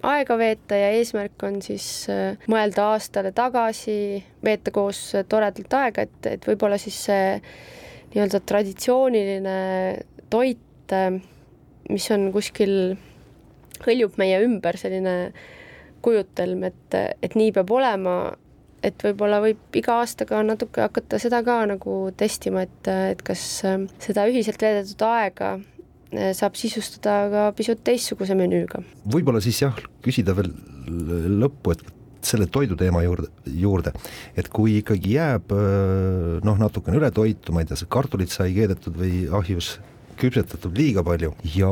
aega 0.03 0.37
veeta 0.39 0.77
ja 0.77 0.91
eesmärk 0.97 1.45
on 1.47 1.61
siis 1.63 1.87
äh, 2.11 2.37
mõelda 2.51 2.89
aastale 2.93 3.31
tagasi, 3.35 4.23
veeta 4.43 4.73
koos 4.75 4.99
toredalt 5.29 5.77
aega, 5.79 6.05
et, 6.07 6.29
et 6.35 6.47
võib-olla 6.47 6.79
siis 6.81 6.99
see 7.07 7.25
nii-öelda 8.13 8.43
traditsiooniline 8.45 9.57
toit, 10.33 10.93
mis 11.89 12.05
on 12.13 12.27
kuskil, 12.33 12.93
hõljub 13.85 14.19
meie 14.21 14.37
ümber, 14.45 14.77
selline 14.77 15.15
kujutelm, 16.05 16.67
et, 16.67 16.97
et 17.23 17.37
nii 17.39 17.53
peab 17.55 17.71
olema 17.73 18.15
et 18.83 19.05
võib-olla 19.05 19.39
võib 19.43 19.77
iga 19.79 19.99
aastaga 20.01 20.41
natuke 20.43 20.83
hakata 20.83 21.19
seda 21.21 21.39
ka 21.45 21.61
nagu 21.69 21.97
testima, 22.19 22.65
et, 22.67 22.89
et 23.15 23.21
kas 23.25 23.43
äh, 23.67 23.79
seda 24.03 24.27
ühiselt 24.29 24.61
veedetud 24.61 25.05
aega 25.07 25.55
äh, 25.55 25.72
saab 26.37 26.57
sisustada 26.59 27.29
ka 27.31 27.47
pisut 27.57 27.83
teistsuguse 27.85 28.35
menüüga. 28.37 28.83
võib-olla 29.09 29.41
siis 29.43 29.61
jah, 29.63 29.77
küsida 30.05 30.35
veel 30.37 30.51
lõppu, 31.43 31.73
et 31.75 31.83
selle 32.23 32.47
toiduteema 32.51 33.03
juurde, 33.03 33.29
juurde, 33.59 33.93
et 34.39 34.47
kui 34.53 34.77
ikkagi 34.79 35.17
jääb 35.17 35.53
äh, 35.55 36.37
noh, 36.45 36.59
natukene 36.59 36.99
ületoitu, 36.99 37.55
ma 37.55 37.63
ei 37.63 37.69
tea, 37.69 37.79
see 37.79 37.91
kartulit 37.91 38.31
sai 38.33 38.53
keedetud 38.55 38.95
või 38.99 39.25
ahjus 39.41 39.75
küpsetatud 40.19 40.77
liiga 40.77 41.03
palju 41.05 41.33
ja 41.55 41.71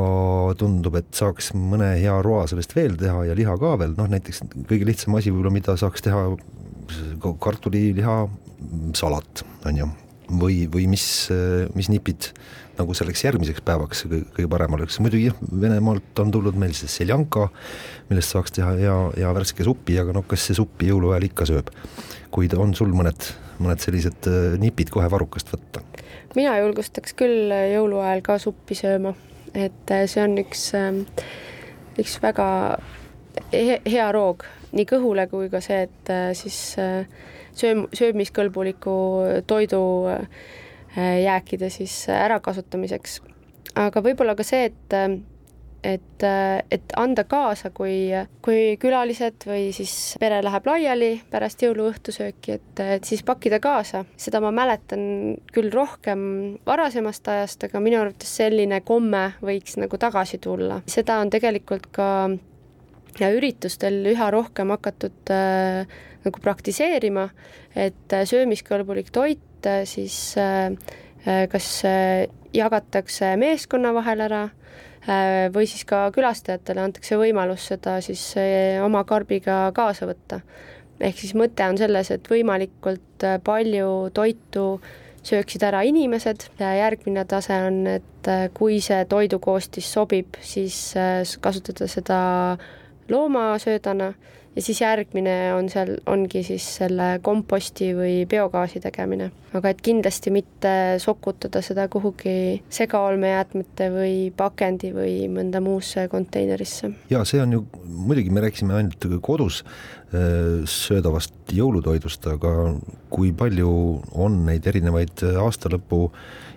tundub, 0.58 0.98
et 0.98 1.10
saaks 1.16 1.52
mõne 1.56 1.92
hea 2.00 2.14
roa 2.24 2.44
sellest 2.50 2.74
veel 2.76 2.96
teha 3.00 3.26
ja 3.28 3.36
liha 3.38 3.54
ka 3.60 3.76
veel, 3.80 3.94
noh 3.98 4.10
näiteks 4.10 4.42
kõige 4.68 4.88
lihtsam 4.88 5.16
asi 5.18 5.32
võib-olla, 5.32 5.54
mida 5.54 5.76
saaks 5.80 6.04
teha 6.04 6.24
kartuliliha 7.40 8.16
salat, 8.98 9.44
on 9.68 9.78
ju, 9.78 9.86
või, 10.42 10.64
või 10.70 10.88
mis, 10.90 11.06
mis 11.76 11.88
nipid 11.92 12.32
nagu 12.78 12.94
selleks 12.96 13.24
järgmiseks 13.24 13.64
päevaks 13.66 14.06
kõige, 14.06 14.48
parem 14.50 14.76
oleks, 14.78 14.98
muidugi 15.02 15.28
jah, 15.28 15.38
Venemaalt 15.64 16.22
on 16.22 16.32
tulnud 16.34 16.58
meil 16.58 16.74
see 16.76 16.90
seljanka, 16.90 17.48
millest 18.10 18.34
saaks 18.34 18.54
teha 18.58 18.72
hea, 18.78 18.96
hea 19.18 19.32
värske 19.36 19.66
supi, 19.66 19.98
aga 20.00 20.14
noh, 20.16 20.26
kas 20.28 20.48
see 20.48 20.58
suppi 20.58 20.90
jõuluajal 20.92 21.28
ikka 21.30 21.48
sööb? 21.52 21.72
kuid 22.32 22.54
on 22.56 22.70
sul 22.72 22.94
mõned, 22.96 23.26
mõned 23.60 23.82
sellised 23.84 24.28
äh, 24.30 24.54
nipid 24.60 24.92
kohe 24.92 25.10
varrukast 25.12 25.52
võtta? 25.52 25.84
mina 26.36 26.56
julgustaks 26.62 27.12
küll 27.18 27.52
jõuluajal 27.74 28.24
ka 28.24 28.38
suppi 28.40 28.78
sööma, 28.78 29.12
et 29.52 29.92
äh, 29.92 30.06
see 30.08 30.24
on 30.24 30.38
üks, 30.40 30.70
ähm, 30.78 31.04
üks 32.00 32.16
väga 32.24 32.48
hea 33.52 34.08
roog 34.12 34.44
nii 34.76 34.88
kõhule 34.88 35.26
kui 35.30 35.50
ka 35.52 35.60
see, 35.64 35.84
et 35.86 36.12
äh, 36.12 36.32
siis 36.36 36.58
äh, 36.80 37.04
sööm-, 37.58 37.88
söömiskõlbuliku 37.96 38.94
toidu 39.48 39.82
äh, 40.12 40.44
jääkide 40.96 41.70
siis 41.72 42.04
ärakasutamiseks. 42.12 43.20
aga 43.74 44.02
võib-olla 44.04 44.34
ka 44.36 44.44
see, 44.44 44.66
et 44.68 44.96
et, 45.82 46.24
et 46.70 46.94
anda 46.96 47.24
kaasa, 47.28 47.70
kui, 47.74 48.10
kui 48.44 48.76
külalised 48.80 49.46
või 49.48 49.70
siis 49.74 50.14
pere 50.22 50.38
läheb 50.44 50.66
laiali 50.66 51.10
pärast 51.30 51.62
jõuluõhtusööki, 51.64 52.58
et, 52.58 52.82
et 52.98 53.08
siis 53.08 53.24
pakkida 53.26 53.58
kaasa. 53.62 54.04
seda 54.16 54.40
ma 54.44 54.52
mäletan 54.54 55.36
küll 55.52 55.72
rohkem 55.74 56.22
varasemast 56.66 57.28
ajast, 57.28 57.66
aga 57.68 57.82
minu 57.82 58.00
arvates 58.00 58.36
selline 58.42 58.80
komme 58.86 59.32
võiks 59.42 59.78
nagu 59.80 59.98
tagasi 59.98 60.38
tulla. 60.38 60.82
seda 60.86 61.18
on 61.22 61.30
tegelikult 61.30 61.90
ka 61.92 62.08
ja 63.20 63.30
üritustel 63.34 64.02
üha 64.12 64.30
rohkem 64.32 64.72
hakatud 64.72 65.34
äh, 65.34 65.86
nagu 66.22 66.42
praktiseerima, 66.42 67.28
et 67.74 68.14
äh, 68.14 68.26
söömiskõlbulik 68.28 69.10
toit 69.12 69.42
äh, 69.66 69.84
siis 69.88 70.34
äh, 70.38 70.72
äh, 71.26 71.46
kas 71.48 71.82
jagatakse 72.52 73.36
meeskonna 73.40 73.94
vahel 73.94 74.26
ära 74.26 74.42
või 75.50 75.66
siis 75.66 75.82
ka 75.82 76.04
külastajatele 76.14 76.78
antakse 76.78 77.16
võimalus 77.18 77.64
seda 77.72 77.96
siis 78.04 78.20
oma 78.86 79.00
karbiga 79.02 79.72
kaasa 79.74 80.06
võtta. 80.06 80.38
ehk 81.00 81.18
siis 81.18 81.32
mõte 81.34 81.66
on 81.66 81.78
selles, 81.80 82.12
et 82.14 82.28
võimalikult 82.30 83.26
palju 83.42 84.12
toitu 84.14 84.66
sööksid 85.26 85.64
ära 85.66 85.80
inimesed 85.82 86.46
ja 86.60 86.70
järgmine 86.76 87.24
tase 87.26 87.58
on, 87.66 87.80
et 87.96 88.30
kui 88.54 88.78
see 88.78 89.02
toidukoostis 89.10 89.90
sobib, 89.90 90.38
siis 90.38 90.94
kasutada 91.42 91.90
seda 91.90 92.20
loomasöödana 93.10 94.12
ja 94.56 94.62
siis 94.62 94.80
järgmine 94.80 95.34
on 95.56 95.68
seal, 95.72 95.94
ongi 96.06 96.42
siis 96.46 96.64
selle 96.78 97.16
komposti 97.24 97.92
või 97.96 98.14
biogaasi 98.28 98.82
tegemine. 98.84 99.30
aga 99.52 99.68
et 99.72 99.80
kindlasti 99.84 100.30
mitte 100.32 100.72
sokutada 100.98 101.60
seda 101.64 101.88
kuhugi 101.92 102.62
segaolmejäätmete 102.72 103.88
või 103.92 104.14
pakendi 104.36 104.92
või 104.96 105.16
mõnda 105.32 105.60
muusse 105.60 106.06
konteinerisse. 106.08 106.92
ja 107.10 107.24
see 107.24 107.40
on 107.42 107.52
ju, 107.52 107.64
muidugi 107.86 108.30
me 108.30 108.44
rääkisime 108.44 108.74
ainult 108.74 109.08
kodus 109.20 109.62
äh, 109.64 110.64
söödavast 110.64 111.34
jõulutoidust, 111.52 112.26
aga 112.26 112.74
kui 113.10 113.32
palju 113.32 113.72
on 114.12 114.44
neid 114.46 114.66
erinevaid 114.66 115.24
aastalõpu 115.40 116.10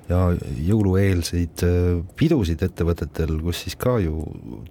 ja 0.10 0.20
jõulueelseid 0.68 1.64
äh, 1.66 1.88
pidusid 2.20 2.62
ettevõtetel, 2.66 3.38
kus 3.42 3.64
siis 3.66 3.78
ka 3.80 3.98
ju 4.04 4.22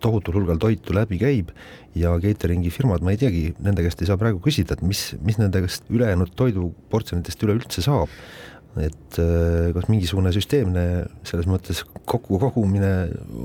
tohutul 0.02 0.38
hulgal 0.38 0.60
toitu 0.62 0.94
läbi 0.94 1.18
käib 1.22 1.50
ja 1.98 2.14
catering'i 2.22 2.70
firmad, 2.74 3.02
ma 3.02 3.14
ei 3.14 3.20
teagi, 3.20 3.44
nende 3.62 3.82
käest 3.86 4.02
ei 4.02 4.10
saa 4.10 4.20
praegu 4.20 4.42
küsida, 4.44 4.76
et 4.76 4.86
mis, 4.86 5.12
mis 5.26 5.38
nendest 5.40 5.90
ülejäänud 5.90 6.34
toiduportsjonitest 6.38 7.46
üleüldse 7.46 7.84
saab 7.86 8.12
et 8.82 9.18
äh, 9.22 9.70
kas 9.74 9.86
mingisugune 9.90 10.32
süsteemne 10.34 10.84
selles 11.26 11.46
mõttes 11.50 11.82
kokkukogumine 12.10 12.92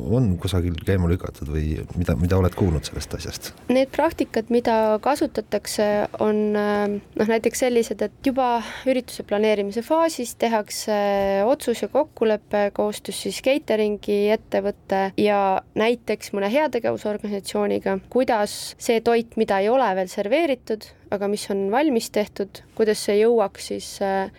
on 0.09 0.31
kusagil 0.41 0.77
käima 0.85 1.09
lükatud 1.11 1.51
või 1.53 1.77
mida, 1.99 2.15
mida 2.19 2.39
oled 2.39 2.55
kuulnud 2.57 2.87
sellest 2.87 3.13
asjast? 3.19 3.51
Need 3.69 3.91
praktikad, 3.93 4.49
mida 4.53 4.97
kasutatakse, 5.03 5.87
on 6.23 6.41
äh, 6.57 6.97
noh, 6.97 7.29
näiteks 7.29 7.63
sellised, 7.65 8.01
et 8.05 8.25
juba 8.25 8.59
ürituse 8.89 9.25
planeerimise 9.29 9.83
faasis 9.85 10.35
tehakse 10.41 10.97
otsus 11.45 11.83
ja 11.85 11.91
kokkulepe 11.93 12.69
koostöös 12.73 13.21
siis 13.27 13.41
catering'i 13.45 14.21
ettevõtte 14.33 15.09
ja 15.19 15.39
näiteks 15.79 16.33
mõne 16.33 16.49
heategevusorganisatsiooniga, 16.53 17.99
kuidas 18.09 18.75
see 18.81 19.01
toit, 19.05 19.37
mida 19.39 19.61
ei 19.61 19.69
ole 19.69 19.89
veel 19.97 20.09
serveeritud, 20.11 20.89
aga 21.13 21.29
mis 21.31 21.45
on 21.53 21.67
valmis 21.73 22.09
tehtud, 22.13 22.63
kuidas 22.77 23.01
see 23.05 23.21
jõuaks 23.21 23.71
siis 23.71 23.95
äh, 24.05 24.29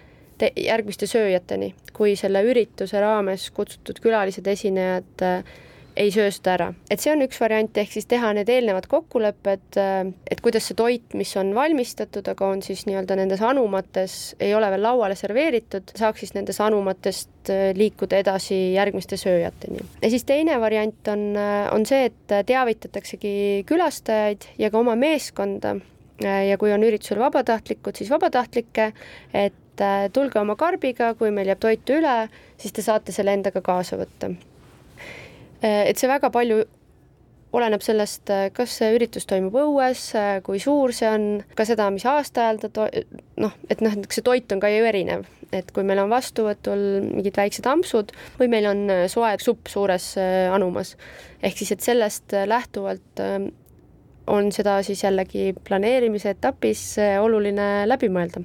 te-, 0.41 0.53
järgmiste 0.59 1.09
sööjateni, 1.11 1.75
kui 1.97 2.17
selle 2.19 2.43
ürituse 2.47 3.01
raames 3.03 3.51
kutsutud 3.57 4.01
külalised, 4.03 4.47
esinejad 4.49 5.27
äh, 5.27 5.59
ei 6.01 6.13
söö 6.15 6.31
seda 6.33 6.53
ära. 6.55 6.69
et 6.91 7.03
see 7.03 7.13
on 7.13 7.25
üks 7.25 7.41
variant, 7.43 7.77
ehk 7.83 7.93
siis 7.93 8.07
teha 8.09 8.31
need 8.37 8.49
eelnevad 8.49 8.87
kokkulepped, 8.91 9.67
äh, 9.81 10.13
et 10.31 10.41
kuidas 10.45 10.71
see 10.71 10.79
toit, 10.79 11.17
mis 11.19 11.33
on 11.41 11.53
valmistatud, 11.57 12.31
aga 12.33 12.51
on 12.55 12.63
siis 12.65 12.87
nii-öelda 12.89 13.19
nendes 13.21 13.43
anumates, 13.45 14.17
ei 14.41 14.55
ole 14.57 14.71
veel 14.73 14.85
lauale 14.87 15.19
serveeritud, 15.19 15.95
saaks 15.99 16.25
siis 16.25 16.35
nendes 16.39 16.61
anumatest 16.65 17.53
äh, 17.53 17.71
liikuda 17.77 18.23
edasi 18.25 18.61
järgmiste 18.79 19.21
sööjateni. 19.21 19.85
ja 20.03 20.13
siis 20.13 20.25
teine 20.29 20.61
variant 20.63 21.13
on, 21.13 21.31
on 21.75 21.87
see, 21.87 22.11
et 22.11 22.37
teavitataksegi 22.47 23.65
külastajaid 23.69 24.53
ja 24.59 24.71
ka 24.71 24.81
oma 24.81 24.97
meeskonda 24.97 25.77
ja 26.21 26.57
kui 26.61 26.73
on 26.73 26.85
üritusel 26.85 27.21
vabatahtlikud, 27.21 27.97
siis 27.97 28.11
vabatahtlikke, 28.13 28.91
et 29.35 29.55
et 29.81 30.09
äh, 30.09 30.11
tulge 30.13 30.41
oma 30.41 30.57
karbiga, 30.61 31.15
kui 31.17 31.31
meil 31.33 31.49
jääb 31.49 31.61
toitu 31.63 31.97
üle, 32.01 32.29
siis 32.61 32.75
te 32.77 32.85
saate 32.85 33.15
selle 33.17 33.33
endaga 33.37 33.63
kaasa 33.65 33.99
võtta. 34.01 34.31
Äh, 35.65 35.89
et 35.89 35.99
see 35.99 36.11
väga 36.11 36.31
palju 36.33 36.63
oleneb 37.57 37.83
sellest, 37.83 38.29
äh, 38.31 38.49
kas 38.55 38.77
see 38.79 38.93
üritus 38.95 39.27
toimub 39.31 39.57
õues, 39.57 40.05
kui 40.47 40.61
suur 40.63 40.93
see 40.95 41.09
on, 41.09 41.29
ka 41.57 41.67
seda, 41.69 41.89
mis 41.95 42.07
aastaajal 42.07 42.61
ta 42.63 42.73
to-, 42.77 42.91
noh, 43.41 43.57
et 43.73 43.81
noh, 43.85 43.97
see 44.13 44.27
toit 44.27 44.53
on 44.53 44.61
ka 44.63 44.71
ju 44.71 44.85
erinev, 44.87 45.25
et 45.51 45.73
kui 45.75 45.87
meil 45.87 46.03
on 46.05 46.13
vastuvõtul 46.13 46.85
mingid 47.09 47.41
väiksed 47.41 47.67
ampsud 47.67 48.13
või 48.39 48.53
meil 48.53 48.71
on 48.71 48.85
soe 49.11 49.33
supp 49.43 49.73
suures 49.73 50.13
anumas, 50.21 50.95
ehk 51.43 51.59
siis, 51.59 51.75
et 51.75 51.89
sellest 51.89 52.37
lähtuvalt 52.47 53.25
on 54.31 54.53
seda 54.55 54.79
siis 54.87 55.03
jällegi 55.03 55.51
planeerimise 55.67 56.37
etapis 56.37 56.85
oluline 57.25 57.89
läbi 57.91 58.13
mõelda. 58.13 58.45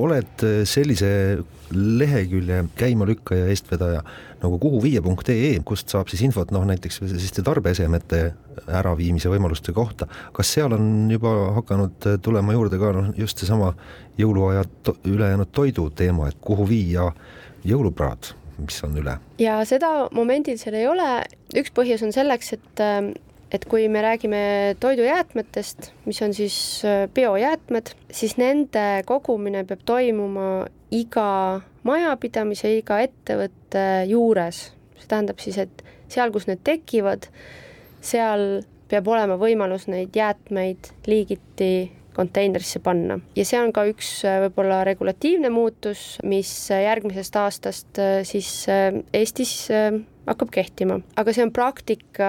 oled 0.00 0.46
sellise 0.68 1.10
lehekülje 1.74 2.64
käimalükkaja, 2.78 3.46
eestvedaja 3.52 4.02
nagu 4.42 4.58
kuhuviia.ee, 4.62 5.58
kust 5.66 5.92
saab 5.92 6.08
siis 6.08 6.22
infot 6.24 6.52
noh, 6.54 6.64
näiteks 6.68 7.00
selliste 7.02 7.44
tarbeesemete 7.46 8.22
äraviimise 8.80 9.30
võimaluste 9.32 9.74
kohta. 9.76 10.08
kas 10.32 10.54
seal 10.54 10.72
on 10.76 11.10
juba 11.12 11.34
hakanud 11.58 12.08
tulema 12.22 12.56
juurde 12.56 12.80
ka 12.80 12.92
noh, 12.96 13.12
just 13.18 13.38
seesama 13.42 13.74
jõuluaja 14.18 14.64
to 14.82 14.96
ülejäänud 15.04 15.52
toidu 15.52 15.88
teema, 15.90 16.28
et 16.28 16.38
kuhu 16.40 16.68
viia 16.68 17.10
jõulupraad, 17.68 18.32
mis 18.62 18.82
on 18.86 18.96
üle? 19.02 19.18
ja 19.42 19.60
seda 19.68 20.08
momendil 20.14 20.58
seal 20.60 20.78
ei 20.78 20.88
ole, 20.88 21.08
üks 21.58 21.74
põhjus 21.74 22.06
on 22.06 22.14
selleks, 22.14 22.54
et 22.56 22.86
et 23.52 23.64
kui 23.64 23.88
me 23.88 24.02
räägime 24.04 24.76
toidujäätmetest, 24.80 25.92
mis 26.04 26.22
on 26.22 26.34
siis 26.34 26.84
äh, 26.84 27.08
biojäätmed, 27.14 27.92
siis 28.12 28.36
nende 28.36 29.02
kogumine 29.08 29.64
peab 29.68 29.84
toimuma 29.88 30.66
iga 30.94 31.60
majapidamise, 31.88 32.72
iga 32.78 33.00
ettevõtte 33.04 33.84
juures. 34.10 34.72
see 34.98 35.08
tähendab 35.08 35.38
siis, 35.40 35.58
et 35.62 35.84
seal, 36.10 36.32
kus 36.34 36.48
need 36.48 36.60
tekivad, 36.66 37.28
seal 38.04 38.64
peab 38.88 39.08
olema 39.08 39.36
võimalus 39.40 39.86
neid 39.88 40.16
jäätmeid 40.16 40.92
liigiti 41.06 41.92
konteinerisse 42.18 42.80
panna 42.82 43.20
ja 43.36 43.44
see 43.46 43.60
on 43.62 43.72
ka 43.72 43.84
üks 43.88 44.24
äh, 44.26 44.40
võib-olla 44.44 44.82
regulatiivne 44.88 45.52
muutus, 45.54 46.18
mis 46.26 46.50
järgmisest 46.68 47.36
aastast 47.40 48.00
äh, 48.02 48.20
siis 48.28 48.66
Eestis 48.68 49.70
hakkab 50.28 50.50
kehtima, 50.52 51.00
aga 51.16 51.32
see 51.32 51.46
on 51.46 51.54
praktika 51.54 52.28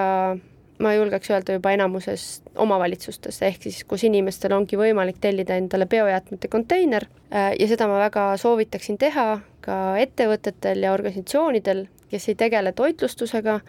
ma 0.80 0.94
julgeks 0.94 1.30
öelda 1.30 1.56
juba 1.56 1.72
enamuses 1.76 2.42
omavalitsustes, 2.60 3.42
ehk 3.44 3.66
siis 3.66 3.82
kus 3.88 4.04
inimestel 4.08 4.54
ongi 4.56 4.78
võimalik 4.80 5.20
tellida 5.20 5.58
endale 5.60 5.86
biojäätmete 5.90 6.48
konteiner 6.48 7.06
äh, 7.06 7.52
ja 7.58 7.68
seda 7.68 7.88
ma 7.90 7.98
väga 8.00 8.30
soovitaksin 8.40 8.98
teha 9.00 9.26
ka 9.64 9.80
ettevõtetel 10.00 10.86
ja 10.86 10.94
organisatsioonidel, 10.96 11.84
kes 12.10 12.28
ei 12.32 12.38
tegele 12.40 12.72
toitlustusega, 12.72 13.60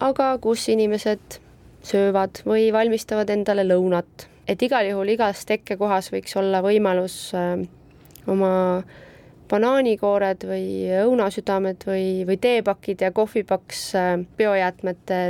aga 0.00 0.30
kus 0.42 0.68
inimesed 0.72 1.40
söövad 1.84 2.42
või 2.48 2.70
valmistavad 2.72 3.30
endale 3.30 3.66
lõunat. 3.66 4.28
et 4.48 4.62
igal 4.62 4.86
juhul 4.88 5.08
igas 5.12 5.44
tekkekohas 5.44 6.08
võiks 6.12 6.36
olla 6.40 6.62
võimalus 6.64 7.34
äh, 7.36 7.60
oma 8.26 8.82
banaanikoored 9.48 10.44
või 10.44 10.88
õunasüdamed 11.04 11.84
või, 11.88 12.24
või 12.28 12.36
teepakid 12.40 13.04
ja 13.04 13.12
kohvipaks 13.12 13.82
äh, 13.96 14.16
biojäätmete 14.36 15.20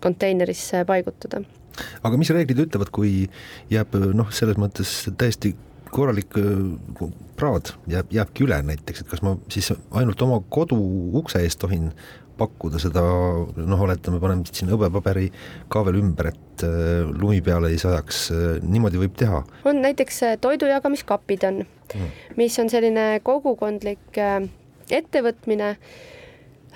konteinerisse 0.00 0.84
paigutada. 0.88 1.42
aga 2.02 2.20
mis 2.20 2.30
reeglid 2.34 2.66
ütlevad, 2.66 2.90
kui 2.94 3.28
jääb 3.72 3.96
noh, 4.14 4.32
selles 4.34 4.58
mõttes 4.60 4.94
täiesti 5.18 5.54
korralik 5.90 6.38
äh, 6.38 7.10
praad 7.36 7.74
jääb, 7.90 8.10
jääbki 8.14 8.46
üle 8.46 8.60
näiteks, 8.66 9.02
et 9.02 9.10
kas 9.10 9.22
ma 9.26 9.36
siis 9.52 9.72
ainult 9.90 10.22
oma 10.22 10.40
kodu 10.52 10.78
ukse 11.20 11.42
eest 11.44 11.60
tohin 11.62 11.90
pakkuda 12.40 12.78
seda, 12.80 13.02
noh, 13.52 13.82
oletame, 13.84 14.16
paneme 14.22 14.48
sinna 14.48 14.72
hõbepaberi 14.72 15.26
ka 15.72 15.82
veel 15.84 15.98
ümber, 16.00 16.30
et 16.32 16.64
äh, 16.64 17.10
lumi 17.10 17.42
peale 17.44 17.72
ei 17.72 17.80
sajaks, 17.80 18.22
äh, 18.36 18.46
niimoodi 18.62 19.02
võib 19.02 19.18
teha. 19.20 19.42
on 19.68 19.82
näiteks 19.84 20.22
toidujagamiskapid 20.40 21.44
on 21.50 21.62
mm., 21.64 22.14
mis 22.40 22.56
on 22.62 22.72
selline 22.72 23.10
kogukondlik 23.26 24.22
ettevõtmine 24.90 25.74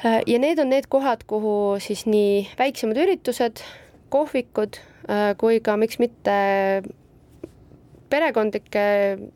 ja 0.04 0.38
need 0.38 0.60
on 0.60 0.70
need 0.72 0.88
kohad, 0.92 1.24
kuhu 1.26 1.76
siis 1.82 2.04
nii 2.06 2.44
väiksemad 2.58 2.98
üritused, 3.00 3.62
kohvikud 4.12 4.78
äh, 5.08 5.32
kui 5.40 5.60
ka 5.64 5.78
miks 5.80 5.98
mitte 6.02 6.34
perekondlike 8.12 8.84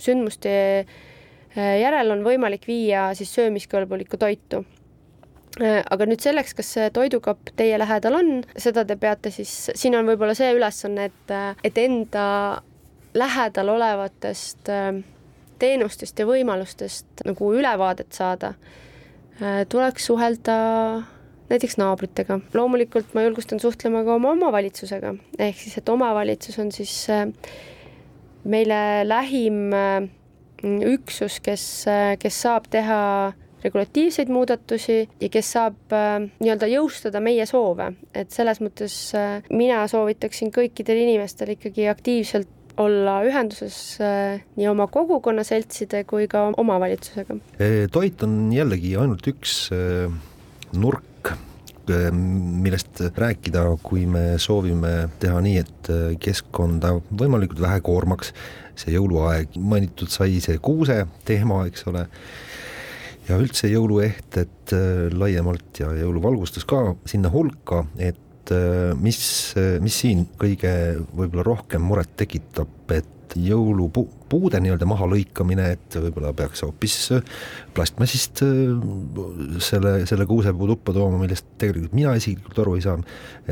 sündmuste 0.02 0.52
äh, 0.84 1.76
järel 1.80 2.12
on 2.14 2.24
võimalik 2.26 2.68
viia 2.68 3.08
siis 3.18 3.32
söömiskõlbulikku 3.36 4.20
toitu. 4.20 4.64
aga 5.58 6.06
nüüd 6.06 6.20
selleks, 6.22 6.52
kas 6.54 6.68
see 6.76 6.90
toidukapp 6.94 7.48
teie 7.58 7.78
lähedal 7.80 8.14
on, 8.14 8.28
seda 8.54 8.84
te 8.86 8.94
peate 9.00 9.32
siis, 9.34 9.70
siin 9.74 9.96
on 9.98 10.06
võib-olla 10.06 10.36
see 10.36 10.52
ülesanne, 10.54 11.08
et, 11.08 11.32
et 11.66 11.80
enda 11.82 12.26
lähedal 13.18 13.72
olevatest 13.72 14.70
teenustest 15.58 16.20
ja 16.20 16.28
võimalustest 16.28 17.24
nagu 17.26 17.50
ülevaadet 17.58 18.14
saada 18.14 18.52
Äh, 18.52 18.87
tuleks 19.68 20.06
suhelda 20.06 20.58
näiteks 21.48 21.78
naabritega. 21.80 22.40
loomulikult 22.54 23.14
ma 23.14 23.24
julgustan 23.24 23.60
suhtlema 23.60 24.04
ka 24.04 24.14
oma 24.18 24.32
omavalitsusega, 24.36 25.14
ehk 25.38 25.58
siis, 25.60 25.78
et 25.80 25.88
omavalitsus 25.88 26.58
on 26.58 26.72
siis 26.72 26.94
äh, 27.12 27.26
meile 28.44 28.80
lähim 29.08 29.68
äh, 29.72 30.08
üksus, 30.92 31.38
kes, 31.40 31.64
kes 32.18 32.40
saab 32.42 32.66
teha 32.70 33.00
regulatiivseid 33.62 34.30
muudatusi 34.30 35.00
ja 35.20 35.28
kes 35.30 35.52
saab 35.54 35.94
nii-öelda 36.38 36.68
jõustada 36.70 37.22
meie 37.22 37.46
soove, 37.46 37.88
et 38.14 38.30
selles 38.34 38.60
mõttes 38.62 38.94
mina 39.50 39.80
soovitaksin 39.90 40.52
kõikidel 40.54 41.02
inimestel 41.02 41.56
ikkagi 41.56 41.88
aktiivselt 41.90 42.50
olla 42.78 43.18
ühenduses 43.26 43.76
äh, 44.02 44.40
nii 44.58 44.68
oma 44.70 44.86
kogukonna 44.92 45.44
seltside 45.46 46.04
kui 46.08 46.28
ka 46.30 46.48
omavalitsusega. 46.56 47.38
toit 47.92 48.22
on 48.26 48.40
jällegi 48.54 48.94
ainult 49.00 49.26
üks 49.30 49.56
äh, 49.74 50.12
nurk 50.78 51.32
äh, 51.32 52.08
millest 52.12 53.02
rääkida, 53.16 53.64
kui 53.82 54.06
me 54.10 54.38
soovime 54.42 55.10
teha 55.20 55.40
nii, 55.44 55.64
et 55.64 55.92
keskkonda 56.22 56.98
võimalikult 57.10 57.62
vähe 57.64 57.82
koormaks. 57.84 58.34
see 58.78 58.94
jõuluaeg, 58.94 59.56
mainitud 59.58 60.12
sai 60.12 60.38
see 60.38 60.60
kuuse 60.62 61.00
teema, 61.26 61.64
eks 61.66 61.82
ole, 61.90 62.04
ja 63.26 63.38
üldse 63.42 63.66
jõuluehted 63.72 64.70
laiemalt 65.18 65.80
ja 65.82 65.90
jõuluvalgustus 65.98 66.62
ka 66.68 66.94
sinna 67.10 67.32
hulka, 67.32 67.82
et 67.98 68.27
et 68.48 68.56
äh, 68.56 68.96
mis, 68.96 69.20
mis 69.84 70.00
siin 70.04 70.26
kõige 70.40 70.72
võib-olla 71.12 71.44
rohkem 71.46 71.84
muret 71.84 72.16
tekitab, 72.16 72.70
et 72.94 73.14
jõulupuude 73.36 74.56
nii-öelda 74.64 74.86
mahalõikamine, 74.88 75.66
et 75.74 75.96
võib-olla 76.00 76.30
peaks 76.36 76.62
hoopis 76.64 76.94
plastmassist 77.76 78.40
äh, 78.46 78.72
selle, 79.64 79.92
selle 80.08 80.24
kuusepuu 80.28 80.70
tuppa 80.70 80.94
tooma, 80.96 81.20
millest 81.20 81.44
tegelikult 81.60 81.92
mina 81.96 82.14
isiklikult 82.16 82.62
aru 82.64 82.78
ei 82.78 82.86
saa. 82.86 82.96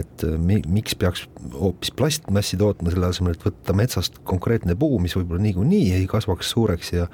et 0.00 0.24
äh, 0.24 0.38
mi, 0.40 0.62
miks 0.78 0.96
peaks 0.96 1.26
hoopis 1.52 1.92
plastmassi 1.96 2.56
tootma, 2.60 2.94
selle 2.94 3.12
asemel, 3.12 3.36
et 3.36 3.46
võtta 3.50 3.76
metsast 3.76 4.22
konkreetne 4.24 4.78
puu, 4.80 4.96
mis 5.02 5.16
võib-olla 5.18 5.44
niikuinii 5.44 5.92
ei 6.00 6.08
kasvaks 6.10 6.56
suureks 6.56 6.96
ja 6.96 7.06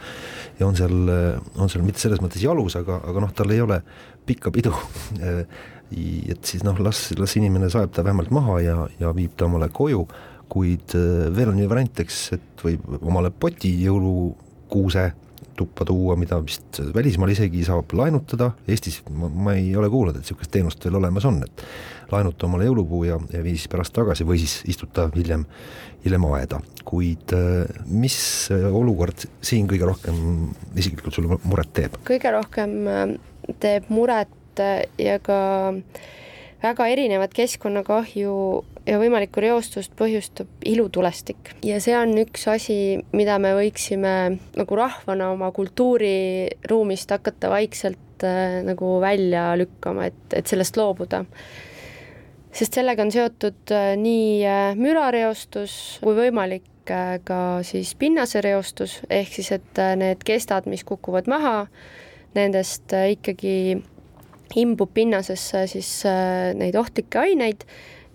ja 0.61 0.71
on 0.71 0.79
seal, 0.79 0.97
on 1.59 1.71
seal 1.73 1.83
mitte 1.83 2.03
selles 2.03 2.23
mõttes 2.23 2.43
jalus, 2.45 2.79
aga, 2.79 3.03
aga 3.11 3.27
noh, 3.27 3.35
tal 3.35 3.51
ei 3.51 3.63
ole 3.65 3.83
pikka 4.27 4.55
pidu 4.55 4.71
et 6.33 6.45
siis 6.49 6.65
noh, 6.67 6.79
las, 6.85 7.11
las 7.19 7.37
inimene 7.39 7.71
saeb 7.73 7.93
ta 7.95 8.05
vähemalt 8.05 8.33
maha 8.35 8.61
ja, 8.65 8.77
ja 9.01 9.13
viib 9.17 9.37
ta 9.37 9.49
omale 9.49 9.69
koju, 9.73 10.07
kuid 10.53 10.97
äh, 10.99 11.27
veel 11.35 11.53
on 11.53 11.61
ju 11.63 11.69
variant, 11.71 12.05
eks, 12.05 12.23
et 12.37 12.65
võib 12.67 12.87
omale 13.01 13.33
poti 13.33 13.73
jõulukuuse 13.87 15.11
tuppa 15.57 15.85
tuua, 15.85 16.17
mida 16.17 16.39
vist 16.43 16.81
välismaal 16.95 17.33
isegi 17.35 17.65
saab 17.67 17.93
laenutada, 17.97 18.53
Eestis 18.69 19.03
ma, 19.13 19.29
ma 19.29 19.55
ei 19.59 19.75
ole 19.77 19.91
kuulnud, 19.93 20.17
et 20.17 20.25
niisugust 20.25 20.53
teenust 20.53 20.85
veel 20.87 20.97
olemas 20.99 21.27
on, 21.29 21.43
et 21.45 21.65
laenuta 22.13 22.49
omale 22.49 22.67
jõulupuu 22.69 23.05
ja, 23.09 23.19
ja 23.33 23.43
vii 23.45 23.57
siis 23.57 23.71
pärast 23.73 23.95
tagasi 23.97 24.27
või 24.29 24.41
siis 24.43 24.59
istuta 24.73 25.09
hiljem, 25.15 25.45
hiljem 26.05 26.29
aeda. 26.33 26.61
kuid 26.89 27.35
äh, 27.37 27.83
mis 27.87 28.19
olukord 28.51 29.27
siin 29.45 29.69
kõige 29.71 29.89
rohkem 29.89 30.17
isiklikult 30.77 31.17
sulle 31.17 31.41
muret 31.45 31.73
teeb? 31.77 32.01
kõige 32.09 32.33
rohkem 32.35 32.79
äh, 32.89 33.05
teeb 33.63 33.91
muret 33.93 34.33
ja 34.99 35.19
ka 35.23 35.39
väga 36.63 36.87
erinevat 36.93 37.35
keskkonnakahju 37.35 38.35
ja 38.87 38.99
võimalikku 38.99 39.43
reostust 39.43 39.95
põhjustab 39.99 40.63
ilutulestik 40.67 41.53
ja 41.67 41.79
see 41.83 41.95
on 41.99 42.15
üks 42.23 42.47
asi, 42.51 42.77
mida 43.15 43.39
me 43.43 43.55
võiksime 43.59 44.15
nagu 44.59 44.79
rahvana 44.79 45.33
oma 45.35 45.53
kultuuriruumist 45.55 47.15
hakata 47.15 47.51
vaikselt 47.53 48.27
äh, 48.27 48.61
nagu 48.67 48.97
välja 49.03 49.53
lükkama, 49.59 50.09
et, 50.11 50.25
et 50.35 50.51
sellest 50.51 50.79
loobuda. 50.79 51.25
sest 52.53 52.75
sellega 52.79 53.07
on 53.07 53.15
seotud 53.15 53.75
äh, 53.75 53.95
nii 53.99 54.43
äh, 54.47 54.75
mürareostus 54.79 55.99
kui 56.03 56.19
võimalik 56.19 56.91
äh, 56.91 57.19
ka 57.25 57.63
siis 57.67 57.95
pinnasereostus 57.99 59.01
ehk 59.11 59.35
siis, 59.39 59.53
et 59.59 59.83
äh, 59.83 59.95
need 59.99 60.27
kestad, 60.27 60.67
mis 60.71 60.85
kukuvad 60.87 61.31
maha, 61.31 61.67
nendest 62.35 62.95
äh, 62.99 63.13
ikkagi 63.17 63.83
imbub 64.59 64.93
pinnasesse 64.95 65.67
siis 65.71 65.91
äh, 66.09 66.53
neid 66.59 66.77
ohtlikke 66.79 67.23
aineid 67.23 67.65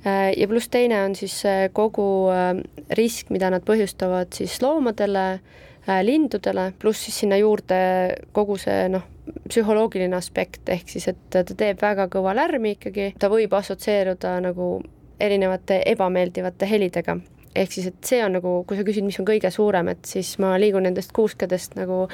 äh, 0.06 0.34
ja 0.38 0.48
pluss 0.50 0.70
teine 0.74 1.04
on 1.06 1.16
siis 1.18 1.40
kogu 1.74 2.08
äh, 2.34 2.52
risk, 2.98 3.32
mida 3.34 3.52
nad 3.54 3.66
põhjustavad 3.68 4.34
siis 4.38 4.60
loomadele, 4.62 5.30
lindudele, 6.04 6.74
pluss 6.80 7.06
siis 7.08 7.22
sinna 7.22 7.38
juurde 7.40 7.78
kogu 8.36 8.58
see 8.60 8.90
noh, 8.92 9.06
psühholoogiline 9.48 10.18
aspekt, 10.18 10.68
ehk 10.68 10.92
siis 10.92 11.08
et 11.08 11.22
ta 11.32 11.46
teeb 11.48 11.80
väga 11.80 12.10
kõva 12.12 12.34
lärmi 12.36 12.74
ikkagi, 12.76 13.14
ta 13.20 13.30
võib 13.32 13.56
assotsieeruda 13.56 14.34
nagu 14.44 14.82
erinevate 15.24 15.80
ebameeldivate 15.94 16.68
helidega 16.68 17.16
ehk 17.58 17.74
siis, 17.74 17.90
et 17.92 18.10
see 18.10 18.22
on 18.26 18.38
nagu, 18.38 18.54
kui 18.70 18.78
sa 18.78 18.86
küsid, 18.88 19.06
mis 19.08 19.18
on 19.22 19.28
kõige 19.28 19.52
suurem, 19.54 19.92
et 19.94 20.06
siis 20.08 20.36
ma 20.44 20.54
liigun 20.62 20.86
nendest 20.88 21.14
kuuskedest 21.16 21.78
nagu 21.80 22.06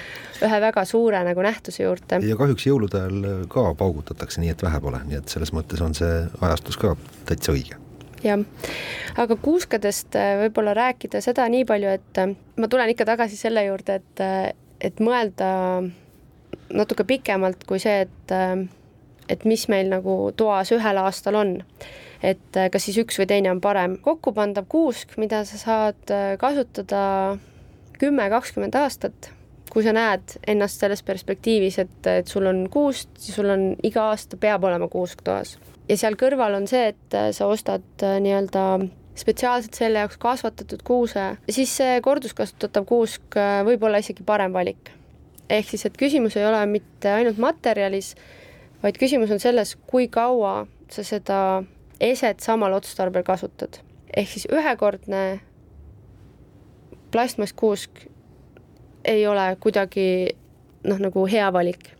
ühe 0.43 0.59
väga 0.63 0.85
suure 0.89 1.23
nagu 1.27 1.45
nähtuse 1.45 1.83
juurde. 1.83 2.21
ja 2.23 2.39
kahjuks 2.39 2.67
jõulude 2.69 3.01
ajal 3.01 3.47
ka 3.51 3.69
paugutatakse 3.79 4.43
nii, 4.43 4.53
et 4.55 4.65
vähe 4.65 4.81
pole, 4.83 5.03
nii 5.09 5.21
et 5.21 5.37
selles 5.37 5.53
mõttes 5.55 5.83
on 5.83 5.95
see 5.97 6.21
ajastus 6.41 6.79
ka 6.81 6.95
täitsa 7.29 7.55
õige. 7.55 7.79
Jah, 8.23 8.39
aga 9.19 9.35
kuuskedest 9.35 10.15
äh, 10.15 10.37
võib-olla 10.45 10.71
rääkida 10.77 11.19
seda 11.23 11.43
nii 11.51 11.65
palju, 11.67 11.89
et 11.97 12.21
äh, 12.21 12.31
ma 12.55 12.69
tulen 12.71 12.93
ikka 12.93 13.07
tagasi 13.09 13.35
selle 13.35 13.65
juurde, 13.65 13.99
et, 13.99 14.23
äh, 14.23 14.53
et 14.79 15.01
mõelda 15.03 15.49
natuke 16.73 17.03
pikemalt 17.07 17.65
kui 17.67 17.81
see, 17.83 18.05
et, 18.05 18.33
et 19.29 19.43
mis 19.49 19.67
meil 19.69 19.91
nagu 19.91 20.15
toas 20.39 20.71
ühel 20.73 20.99
aastal 21.01 21.37
on 21.37 21.51
et 22.23 22.57
äh, 22.57 22.69
kas 22.71 22.87
siis 22.87 22.97
üks 23.03 23.19
või 23.19 23.27
teine 23.29 23.51
on 23.51 23.61
parem. 23.61 23.97
kokkupandav 24.01 24.67
kuusk, 24.71 25.17
mida 25.21 25.43
sa 25.47 25.59
saad 25.59 26.13
äh, 26.13 26.33
kasutada 26.41 27.03
kümme, 27.99 28.29
kakskümmend 28.31 28.75
aastat, 28.79 29.29
kui 29.71 29.83
sa 29.85 29.93
näed 29.95 30.37
ennast 30.47 30.81
selles 30.81 31.03
perspektiivis, 31.05 31.79
et, 31.83 31.99
et 32.07 32.31
sul 32.31 32.47
on 32.49 32.65
kuust, 32.71 33.11
sul 33.19 33.51
on 33.51 33.69
iga 33.83 34.09
aasta 34.13 34.39
peab 34.39 34.63
olema 34.69 34.87
kuusk 34.91 35.23
toas. 35.25 35.57
ja 35.89 35.99
seal 35.99 36.17
kõrval 36.19 36.55
on 36.61 36.67
see, 36.71 36.93
et 36.93 37.17
äh, 37.19 37.31
sa 37.35 37.49
ostad 37.51 37.85
nii-öelda 37.99 38.65
spetsiaalselt 39.19 39.75
selle 39.77 40.01
jaoks 40.01 40.17
kasvatatud 40.17 40.81
kuuse, 40.87 41.25
siis 41.51 41.75
see 41.77 41.99
korduskasutatav 42.01 42.87
kuusk 42.89 43.35
võib 43.67 43.83
olla 43.85 43.99
isegi 44.01 44.23
parem 44.25 44.55
valik. 44.55 44.89
ehk 45.49 45.69
siis, 45.69 45.85
et 45.85 45.99
küsimus 45.99 46.39
ei 46.39 46.47
ole 46.47 46.63
mitte 46.71 47.11
ainult 47.11 47.37
materjalis, 47.37 48.15
vaid 48.81 48.97
küsimus 48.97 49.29
on 49.31 49.43
selles, 49.43 49.75
kui 49.85 50.07
kaua 50.07 50.63
sa 50.89 51.03
seda 51.05 51.39
eset 52.03 52.43
samal 52.43 52.73
otstarbel 52.73 53.23
kasutad. 53.23 53.79
ehk 54.13 54.29
siis 54.29 54.45
ühekordne 54.51 55.41
plastmasskuusk 57.11 58.03
ei 59.05 59.27
ole 59.27 59.45
kuidagi 59.59 60.35
noh, 60.87 60.99
nagu 61.01 61.25
hea 61.29 61.47
valik, 61.53 61.91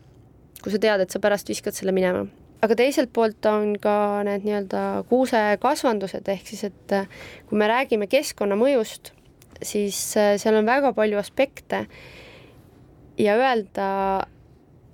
kui 0.62 0.72
sa 0.72 0.80
tead, 0.80 1.04
et 1.04 1.14
sa 1.14 1.20
pärast 1.22 1.48
viskad 1.50 1.76
selle 1.76 1.94
minema. 1.96 2.26
aga 2.64 2.76
teiselt 2.80 3.10
poolt 3.12 3.44
on 3.44 3.74
ka 3.80 4.22
need 4.24 4.46
nii-öelda 4.46 5.04
kuusekasvandused, 5.10 6.28
ehk 6.32 6.46
siis 6.48 6.64
et 6.70 6.94
äh, 6.96 7.08
kui 7.48 7.58
me 7.60 7.68
räägime 7.68 8.08
keskkonnamõjust, 8.08 9.12
siis 9.60 9.98
äh, 10.16 10.36
seal 10.40 10.56
on 10.60 10.68
väga 10.68 10.94
palju 10.96 11.20
aspekte 11.20 11.84
ja 13.20 13.36
öelda, 13.36 13.88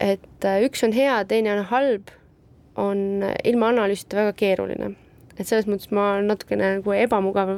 et 0.02 0.48
äh, 0.48 0.64
üks 0.66 0.82
on 0.86 0.96
hea, 0.96 1.20
teine 1.30 1.54
on 1.58 1.68
halb 1.70 2.10
on 2.80 3.22
ilma 3.44 3.70
analüüsita 3.70 4.18
väga 4.24 4.34
keeruline. 4.38 4.94
Et 5.40 5.48
selles 5.48 5.68
mõttes 5.70 5.90
ma 5.96 6.10
olen 6.14 6.28
natukene 6.30 6.74
nagu 6.78 6.94
ebamugav 6.96 7.56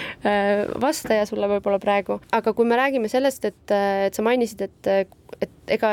vastaja 0.86 1.26
sulle 1.28 1.50
võib-olla 1.50 1.80
praegu, 1.82 2.18
aga 2.32 2.54
kui 2.56 2.68
me 2.68 2.78
räägime 2.80 3.10
sellest, 3.12 3.44
et, 3.44 3.76
et 4.08 4.16
sa 4.16 4.24
mainisid, 4.24 4.64
et, 4.64 5.12
et 5.44 5.76
ega 5.76 5.92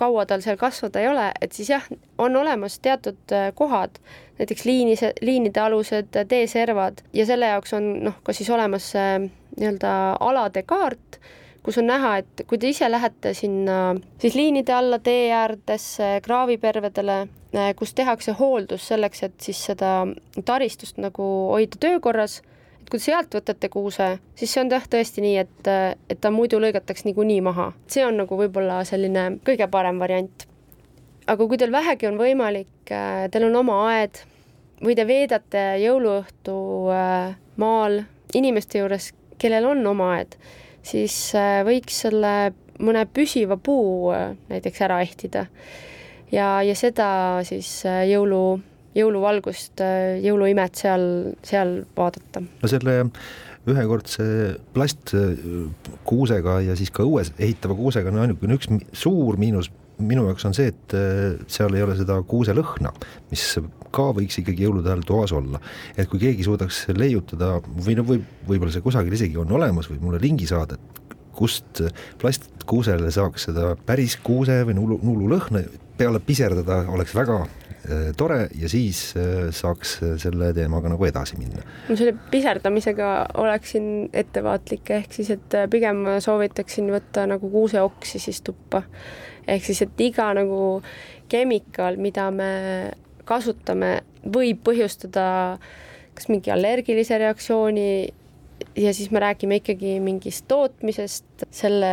kaua 0.00 0.24
tal 0.24 0.40
seal 0.40 0.56
kasvada 0.60 1.02
ei 1.02 1.10
ole, 1.10 1.26
et 1.44 1.52
siis 1.52 1.68
jah, 1.74 1.84
on 2.18 2.36
olemas 2.40 2.78
teatud 2.80 3.34
kohad, 3.58 4.00
näiteks 4.40 4.64
liinis, 4.64 5.04
liinide 5.20 5.60
alused, 5.60 6.16
teeservad 6.28 7.04
ja 7.16 7.26
selle 7.28 7.52
jaoks 7.52 7.76
on 7.76 7.90
noh, 8.06 8.16
ka 8.24 8.32
siis 8.36 8.48
olemas 8.54 8.88
nii-öelda 8.96 9.92
alade 10.24 10.64
kaart 10.64 11.20
kus 11.62 11.78
on 11.78 11.88
näha, 11.90 12.14
et 12.20 12.44
kui 12.48 12.58
te 12.58 12.70
ise 12.70 12.88
lähete 12.90 13.34
sinna 13.36 13.94
siis 14.20 14.36
liinide 14.38 14.72
alla, 14.74 14.98
tee 15.02 15.28
äärtesse, 15.34 16.20
kraavipervedele, 16.24 17.18
eh, 17.52 17.72
kus 17.76 17.94
tehakse 17.94 18.34
hooldus 18.38 18.88
selleks, 18.92 19.22
et 19.28 19.36
siis 19.44 19.60
seda 19.70 20.06
taristust 20.44 21.00
nagu 21.02 21.26
hoida 21.52 21.80
töökorras, 21.80 22.40
et 22.80 22.88
kui 22.90 22.98
te 22.98 23.10
sealt 23.10 23.34
võtate 23.36 23.68
kuuse, 23.72 24.10
siis 24.38 24.54
see 24.54 24.64
on 24.64 24.72
jah, 24.72 24.86
tõesti 24.94 25.24
nii, 25.24 25.36
et, 25.44 25.72
et 26.08 26.20
ta 26.20 26.32
muidu 26.34 26.60
lõigataks 26.62 27.04
niikuinii 27.08 27.40
maha. 27.44 27.72
see 27.86 28.06
on 28.06 28.22
nagu 28.22 28.40
võib-olla 28.40 28.82
selline 28.88 29.28
kõige 29.44 29.68
parem 29.70 30.00
variant. 30.00 30.46
aga 31.26 31.46
kui 31.46 31.58
teil 31.60 31.72
vähegi 31.72 32.08
on 32.08 32.18
võimalik, 32.18 32.72
eh, 32.88 33.28
teil 33.30 33.50
on 33.50 33.60
oma 33.64 33.84
aed 33.92 34.24
või 34.80 34.96
te 34.96 35.04
veedate 35.04 35.68
jõuluõhtu 35.84 36.56
eh, 36.96 37.36
maal 37.60 38.02
inimeste 38.34 38.78
juures, 38.78 39.12
kellel 39.38 39.66
on 39.66 39.86
oma 39.86 40.14
aed 40.16 40.36
siis 40.86 41.14
äh, 41.38 41.60
võiks 41.66 42.02
selle 42.06 42.52
mõne 42.80 43.04
püsiva 43.12 43.58
puu 43.60 44.10
äh, 44.14 44.34
näiteks 44.50 44.82
ära 44.86 45.00
ehtida. 45.04 45.46
ja, 46.32 46.60
ja 46.62 46.74
seda 46.78 47.10
siis 47.46 47.68
äh, 47.88 48.04
jõulu, 48.10 48.60
jõuluvalgust, 48.96 49.82
jõuluimet 50.22 50.80
seal, 50.80 51.06
seal 51.46 51.80
vaadata. 51.96 52.42
no 52.42 52.70
selle 52.70 53.02
ühekordse 53.70 54.24
plastkuusega 54.74 56.60
ja 56.64 56.76
siis 56.78 56.90
ka 56.90 57.04
õues 57.04 57.32
ehitava 57.38 57.76
kuusega 57.76 58.08
on 58.10 58.22
ainukene 58.24 58.56
üks 58.56 58.70
suur 58.96 59.36
miinus 59.38 59.68
minu 60.00 60.26
jaoks 60.28 60.46
on 60.48 60.56
see, 60.56 60.72
et 60.72 60.96
seal 61.50 61.76
ei 61.76 61.84
ole 61.84 61.96
seda 61.98 62.18
kuuselõhna, 62.26 62.92
mis 63.30 63.44
ka 63.94 64.10
võiks 64.16 64.40
ikkagi 64.42 64.66
jõulude 64.66 64.90
ajal 64.90 65.04
toas 65.06 65.34
olla. 65.36 65.60
et 65.96 66.08
kui 66.10 66.22
keegi 66.22 66.46
suudaks 66.46 66.86
leiutada 66.96 67.56
või 67.60 67.98
no 67.98 68.06
võib, 68.06 68.26
võib-olla 68.48 68.74
see 68.74 68.84
kusagil 68.84 69.14
isegi 69.18 69.38
on 69.40 69.52
olemas, 69.58 69.90
võib 69.90 70.04
mulle 70.06 70.22
lingi 70.22 70.48
saada, 70.50 70.78
et 70.78 71.00
kust 71.36 71.82
plastkuusele 72.20 73.10
saaks 73.14 73.48
seda 73.48 73.74
päris 73.86 74.18
kuuse 74.24 74.60
või 74.68 74.76
nuulu, 74.76 75.00
nuululõhna 75.06 75.64
peale 76.00 76.20
piserdada, 76.24 76.84
oleks 76.88 77.14
väga 77.16 77.38
äh, 77.44 78.10
tore 78.16 78.42
ja 78.56 78.68
siis 78.72 79.02
äh, 79.18 79.48
saaks 79.54 79.98
selle 80.22 80.52
teemaga 80.56 80.92
nagu 80.92 81.08
edasi 81.08 81.38
minna. 81.40 81.64
no 81.88 81.96
selle 81.98 82.14
piserdamisega 82.32 83.10
oleksin 83.42 84.08
ettevaatlik, 84.12 84.94
ehk 85.00 85.18
siis, 85.18 85.32
et 85.36 85.58
äh, 85.58 85.68
pigem 85.70 86.06
soovitaksin 86.24 86.88
võtta 86.94 87.26
nagu 87.30 87.52
kuuseoksi 87.52 88.22
siis 88.22 88.40
tuppa. 88.46 88.84
Ehk 89.46 89.64
siis, 89.64 89.82
et 89.86 90.02
iga 90.04 90.30
nagu 90.36 90.80
kemikaal, 91.30 91.98
mida 92.00 92.30
me 92.34 92.50
kasutame, 93.28 94.00
võib 94.26 94.64
põhjustada 94.66 95.58
kas 96.14 96.28
mingi 96.28 96.52
allergilise 96.52 97.18
reaktsiooni 97.20 97.90
ja 98.76 98.92
siis 98.94 99.10
me 99.10 99.20
räägime 99.20 99.60
ikkagi 99.60 99.94
mingist 100.00 100.44
tootmisest, 100.48 101.46
selle 101.54 101.90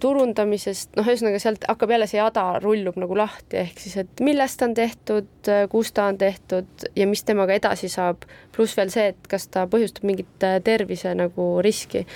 turundamisest, 0.00 0.94
noh, 0.98 1.06
ühesõnaga 1.06 1.38
sealt 1.42 1.64
hakkab 1.68 1.94
jälle 1.94 2.08
see 2.10 2.18
jada 2.18 2.44
rullub 2.62 2.98
nagu 3.00 3.16
lahti, 3.18 3.60
ehk 3.62 3.80
siis, 3.80 3.96
et 4.02 4.22
millest 4.24 4.58
ta 4.60 4.68
on 4.68 4.76
tehtud, 4.76 5.50
kus 5.72 5.92
ta 5.96 6.08
on 6.10 6.18
tehtud 6.20 6.86
ja 6.98 7.06
mis 7.10 7.24
temaga 7.26 7.56
edasi 7.56 7.90
saab, 7.92 8.26
pluss 8.56 8.76
veel 8.78 8.92
see, 8.92 9.10
et 9.14 9.30
kas 9.30 9.48
ta 9.52 9.66
põhjustab 9.70 10.06
mingit 10.10 10.48
tervise 10.66 11.14
nagu 11.18 11.52
riski. 11.64 12.06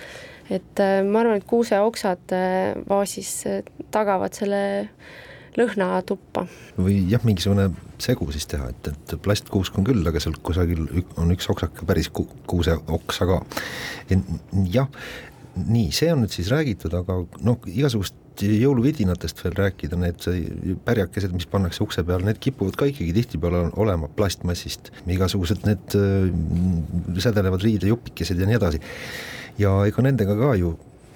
Et 0.52 0.80
ma 1.08 1.22
arvan, 1.22 1.38
et 1.40 1.46
kuuseoksad 1.48 2.34
vaasis 2.88 3.30
tagavad 3.94 4.36
selle 4.36 4.62
lõhna 5.58 6.00
tuppa. 6.06 6.46
või 6.76 6.98
jah, 7.10 7.22
mingisugune 7.26 7.68
segu 8.02 8.26
siis 8.34 8.48
teha, 8.50 8.70
et, 8.72 8.90
et 8.90 9.14
plastkuusk 9.22 9.78
on 9.78 9.86
küll, 9.86 10.02
aga 10.08 10.20
seal 10.22 10.34
kusagil 10.42 10.88
on 11.20 11.30
üks 11.34 11.48
oksake 11.52 11.86
päris 11.86 12.10
ku, 12.10 12.26
kuuseoksa 12.50 13.28
ka. 13.30 13.40
jah, 14.74 14.90
nii, 15.54 15.88
see 15.94 16.10
on 16.12 16.24
nüüd 16.24 16.34
siis 16.34 16.50
räägitud, 16.52 16.94
aga 16.98 17.22
noh, 17.46 17.70
igasugust 17.70 18.18
jõuluvidinatest 18.42 19.38
veel 19.44 19.54
rääkida, 19.54 19.98
need 20.00 20.24
pärjakesed, 20.86 21.34
mis 21.36 21.46
pannakse 21.50 21.84
ukse 21.84 22.02
peale, 22.06 22.26
need 22.26 22.40
kipuvad 22.42 22.74
ka 22.78 22.88
ikkagi 22.90 23.14
tihtipeale 23.14 23.68
olema 23.78 24.08
plastmassist, 24.16 24.90
igasugused 25.06 25.62
need 25.68 25.94
äh, 25.98 27.22
sädelevad 27.22 27.62
riidejupikesed 27.62 28.42
ja 28.42 28.50
nii 28.50 28.58
edasi. 28.58 28.82
Ja 29.58 29.76
ega 29.88 30.04
nendega 30.04 30.36
ka 30.38 30.54
ju 30.58 30.74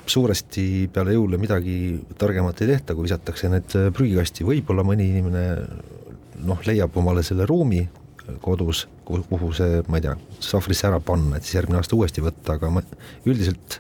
suuresti 0.09 0.89
peale 0.93 1.15
jõule 1.17 1.39
midagi 1.41 1.99
targemat 2.19 2.63
ei 2.63 2.73
tehta, 2.73 2.97
kui 2.97 3.07
visatakse 3.09 3.51
need 3.53 3.75
äh, 3.79 3.89
prügikasti, 3.95 4.47
võib-olla 4.49 4.85
mõni 4.87 5.09
inimene 5.13 5.45
noh, 6.49 6.61
leiab 6.67 6.97
omale 6.99 7.25
selle 7.27 7.47
ruumi 7.49 7.85
kodus, 8.45 8.83
kuhu 9.09 9.51
see, 9.57 9.79
ma 9.89 9.97
ei 9.99 10.05
tea, 10.05 10.15
sahvrisse 10.45 10.85
ära 10.85 10.99
panna, 11.01 11.39
et 11.39 11.47
siis 11.47 11.57
järgmine 11.57 11.79
aasta 11.81 11.97
uuesti 11.97 12.21
võtta, 12.21 12.59
aga 12.59 12.69
ma 12.75 12.83
üldiselt, 13.25 13.79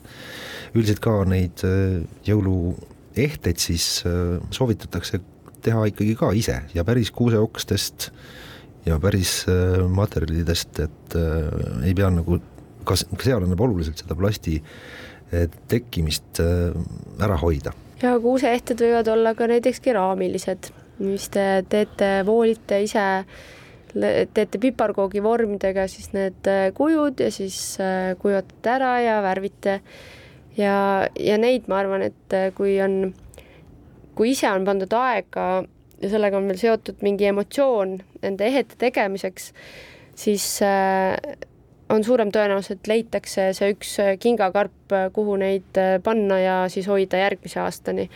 üldiselt 0.72 1.02
ka 1.04 1.18
neid 1.28 1.64
äh, 1.68 1.98
jõuluehteid 2.28 3.60
siis 3.60 3.90
äh, 4.08 4.38
soovitatakse 4.54 5.20
teha 5.64 5.88
ikkagi 5.90 6.14
ka 6.16 6.30
ise 6.38 6.62
ja 6.72 6.84
päris 6.86 7.10
kuuseokstest 7.12 8.12
ja 8.86 8.96
päris 9.02 9.42
materjalidest, 9.90 10.78
et 10.80 11.16
ei 11.18 11.90
pea 11.98 12.06
nagu, 12.14 12.38
kas, 12.88 13.04
ka 13.12 13.26
seal 13.26 13.44
annab 13.44 13.60
oluliselt 13.68 14.00
seda 14.00 14.16
plasti 14.18 14.58
äh, 14.58 15.46
tekkimist 15.68 16.40
äh, 16.40 16.72
ära 17.22 17.36
hoida. 17.40 17.74
ja 18.02 18.14
kuuseehted 18.22 18.80
võivad 18.80 19.10
olla 19.12 19.34
ka 19.36 19.48
näiteks 19.50 19.80
keraamilised, 19.84 20.70
mis 21.04 21.28
te 21.34 21.46
teete, 21.68 22.10
voolite 22.26 22.80
ise, 22.84 23.04
teete 23.92 24.60
piparkoogi 24.60 25.22
vormidega 25.22 25.88
siis 25.90 26.12
need 26.16 26.48
äh, 26.48 26.68
kujud 26.74 27.20
ja 27.20 27.30
siis 27.34 27.58
äh, 27.82 28.14
kuivatate 28.20 28.74
ära 28.76 28.92
ja 29.04 29.18
värvite. 29.24 29.80
ja, 30.56 31.08
ja 31.18 31.38
neid 31.38 31.68
ma 31.68 31.82
arvan, 31.82 32.06
et 32.08 32.38
kui 32.56 32.78
on, 32.82 33.12
kui 34.14 34.32
ise 34.32 34.50
on 34.50 34.64
pandud 34.64 34.94
aega 34.96 35.48
ja 35.98 36.08
sellega 36.08 36.38
on 36.38 36.48
veel 36.48 36.60
seotud 36.60 37.02
mingi 37.02 37.28
emotsioon 37.28 37.98
nende 38.22 38.46
ehete 38.46 38.78
tegemiseks, 38.78 39.52
siis 40.18 40.46
on 41.88 42.04
suurem 42.04 42.30
tõenäosus, 42.34 42.76
et 42.76 42.90
leitakse 42.90 43.50
see 43.56 43.72
üks 43.74 43.96
kingakarp, 44.20 44.94
kuhu 45.16 45.38
neid 45.40 45.80
panna 46.04 46.38
ja 46.42 46.60
siis 46.72 46.88
hoida 46.90 47.20
järgmise 47.24 47.60
aastani 47.64 48.08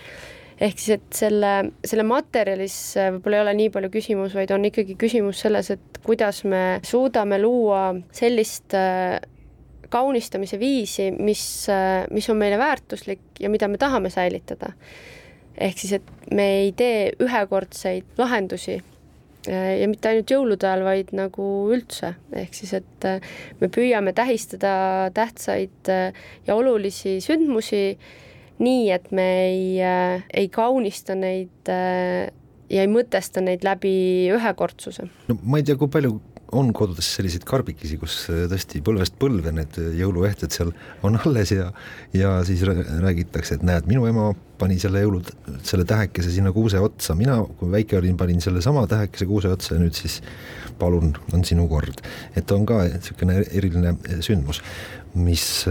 ehk 0.63 0.79
siis, 0.79 0.99
et 0.99 1.17
selle, 1.17 1.53
selle 1.87 2.05
materjalis 2.07 2.77
võib-olla 3.17 3.39
ei 3.39 3.45
ole 3.47 3.55
nii 3.59 3.73
palju 3.75 3.91
küsimus, 3.93 4.37
vaid 4.37 4.53
on 4.55 4.67
ikkagi 4.69 4.97
küsimus 5.01 5.43
selles, 5.43 5.73
et 5.75 6.01
kuidas 6.07 6.43
me 6.49 6.81
suudame 6.87 7.41
luua 7.43 7.89
sellist 8.15 8.77
kaunistamise 9.93 10.59
viisi, 10.61 11.11
mis, 11.13 11.43
mis 12.11 12.31
on 12.33 12.39
meile 12.41 12.61
väärtuslik 12.61 13.43
ja 13.43 13.51
mida 13.53 13.69
me 13.69 13.81
tahame 13.81 14.11
säilitada. 14.11 14.73
ehk 15.59 15.79
siis, 15.79 15.93
et 15.99 16.31
me 16.33 16.47
ei 16.63 16.73
tee 16.73 17.13
ühekordseid 17.21 18.17
lahendusi 18.19 18.79
ja 19.47 19.87
mitte 19.91 20.13
ainult 20.13 20.31
jõulude 20.31 20.69
ajal, 20.69 20.85
vaid 20.87 21.13
nagu 21.17 21.47
üldse, 21.75 22.13
ehk 22.39 22.55
siis, 22.55 22.75
et 22.79 23.07
me 23.61 23.71
püüame 23.73 24.15
tähistada 24.15 25.11
tähtsaid 25.17 25.91
ja 25.91 26.55
olulisi 26.55 27.17
sündmusi 27.25 27.83
nii, 28.63 28.85
et 28.95 29.11
me 29.11 29.27
ei, 29.49 29.65
ei 29.83 30.51
kaunista 30.53 31.17
neid 31.19 31.73
ja 32.73 32.85
ei 32.85 32.91
mõtesta 32.91 33.43
neid 33.45 33.65
läbi 33.67 33.95
ühekordsuse. 34.33 35.09
no 35.29 35.39
ma 35.43 35.61
ei 35.61 35.67
tea, 35.67 35.79
kui 35.81 35.91
palju 35.93 36.21
on 36.53 36.71
kodudes 36.77 37.09
selliseid 37.17 37.45
karbikesi, 37.49 37.97
kus 38.01 38.17
äh, 38.31 38.45
tõesti 38.51 38.83
põlvest 38.85 39.17
põlve 39.21 39.53
need 39.57 39.77
äh, 39.81 39.93
jõuluehted 40.01 40.53
seal 40.53 40.73
on 41.07 41.17
alles 41.23 41.55
ja 41.55 41.71
ja 42.17 42.35
siis 42.47 42.65
räägitakse, 42.67 43.57
et 43.57 43.67
näed, 43.67 43.89
minu 43.89 44.05
ema 44.09 44.31
pani 44.61 44.77
selle 44.79 45.03
jõulu, 45.03 45.23
selle 45.67 45.87
tähekese 45.89 46.31
sinna 46.35 46.53
kuuse 46.55 46.81
otsa, 46.83 47.17
mina, 47.19 47.39
kui 47.59 47.73
väike 47.73 47.97
olin, 47.99 48.19
panin 48.21 48.43
sellesama 48.45 48.85
tähekese 48.91 49.27
kuuse 49.31 49.53
otsa 49.53 49.75
ja 49.75 49.83
nüüd 49.83 49.97
siis 49.97 50.21
palun, 50.79 51.17
on 51.33 51.45
sinu 51.47 51.67
kord. 51.71 52.05
et 52.37 52.53
on 52.53 52.67
ka 52.69 52.83
niisugune 52.91 53.41
eriline 53.49 53.97
äh, 53.97 54.21
sündmus, 54.25 54.63
mis 55.13 55.67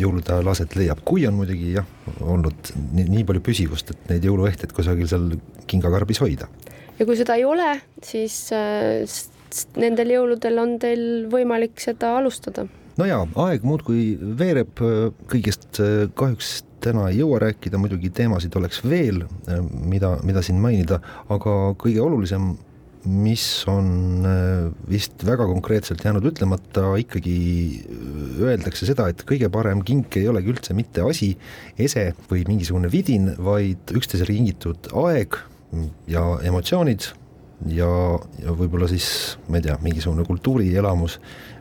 jõulude 0.00 0.32
ajal 0.32 0.48
aset 0.48 0.76
leiab, 0.80 1.02
kui 1.04 1.26
on 1.28 1.34
muidugi 1.36 1.74
jah, 1.74 1.88
olnud 2.24 2.70
nii, 2.94 3.04
nii 3.18 3.26
palju 3.28 3.42
püsivust, 3.44 3.92
et 3.92 4.06
neid 4.08 4.24
jõuluehteid 4.24 4.72
kusagil 4.72 5.10
seal 5.10 5.26
kingakarbis 5.68 6.22
hoida. 6.24 6.48
Ja 6.96 7.04
kui 7.04 7.18
seda 7.18 7.36
ei 7.36 7.44
ole, 7.44 7.68
siis 8.04 8.38
et 9.52 9.80
nendel 9.80 10.14
jõuludel 10.16 10.60
on 10.62 10.78
teil 10.82 11.04
võimalik 11.32 11.80
seda 11.82 12.16
alustada. 12.18 12.66
no 12.98 13.08
jaa, 13.08 13.22
aeg 13.46 13.64
muudkui 13.66 14.16
veereb, 14.38 14.82
kõigest 15.30 15.80
äh, 15.80 16.08
kahjuks 16.16 16.62
täna 16.82 17.06
ei 17.10 17.20
jõua 17.20 17.38
rääkida, 17.44 17.78
muidugi 17.78 18.10
teemasid 18.14 18.56
oleks 18.58 18.82
veel, 18.84 19.22
äh, 19.46 19.62
mida, 19.62 20.16
mida 20.26 20.42
siin 20.44 20.60
mainida, 20.60 21.00
aga 21.32 21.56
kõige 21.80 22.02
olulisem 22.04 22.54
mis 23.02 23.44
on 23.66 24.26
äh, 24.26 24.68
vist 24.90 25.24
väga 25.26 25.46
konkreetselt 25.50 26.04
jäänud 26.04 26.26
ütlemata, 26.30 26.92
ikkagi 27.02 27.34
öeldakse 28.38 28.86
seda, 28.86 29.08
et 29.10 29.24
kõige 29.26 29.50
parem 29.52 29.82
kink 29.86 30.20
ei 30.20 30.28
olegi 30.30 30.52
üldse 30.54 30.76
mitte 30.78 31.02
asi, 31.06 31.32
ese 31.74 32.12
või 32.30 32.44
mingisugune 32.46 32.90
vidin, 32.92 33.32
vaid 33.42 33.90
üksteisele 33.96 34.36
kingitud 34.36 34.92
aeg 35.02 35.40
ja 36.10 36.22
emotsioonid 36.46 37.08
ja, 37.70 37.88
ja 38.42 38.54
võib-olla 38.56 38.88
siis 38.90 39.38
ma 39.48 39.60
ei 39.60 39.66
tea, 39.68 39.78
mingisugune 39.82 40.26
kultuurielamus, 40.26 41.18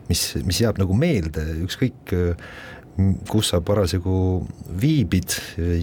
mis, 0.10 0.28
mis 0.48 0.62
jääb 0.64 0.82
nagu 0.82 0.98
meelde, 0.98 1.46
ükskõik 1.66 2.16
kus 3.30 3.52
sa 3.52 3.62
parasjagu 3.64 4.16
viibid 4.82 5.34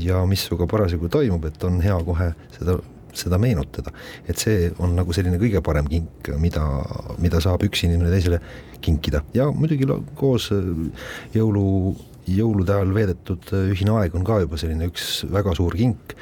ja 0.02 0.22
mis 0.28 0.44
sinuga 0.46 0.68
parasjagu 0.70 1.08
toimub, 1.12 1.48
et 1.48 1.64
on 1.64 1.80
hea 1.82 1.96
kohe 2.04 2.28
seda, 2.56 2.76
seda 3.16 3.38
meenutada. 3.40 3.92
et 4.28 4.38
see 4.38 4.68
on 4.78 4.94
nagu 4.98 5.14
selline 5.16 5.40
kõige 5.40 5.62
parem 5.64 5.88
kink, 5.88 6.30
mida, 6.38 6.64
mida 7.18 7.40
saab 7.40 7.64
üks 7.66 7.84
inimene 7.86 8.12
teisele 8.12 8.40
kinkida 8.84 9.22
ja 9.34 9.48
muidugi 9.50 9.88
koos 10.18 10.50
jõulu, 11.34 11.64
jõulude 12.28 12.76
ajal 12.76 12.94
veedetud 12.94 13.50
ühine 13.72 13.96
aeg 13.98 14.14
on 14.14 14.26
ka 14.28 14.42
juba 14.44 14.60
selline 14.60 14.90
üks 14.92 15.24
väga 15.32 15.56
suur 15.58 15.76
kink 15.78 16.14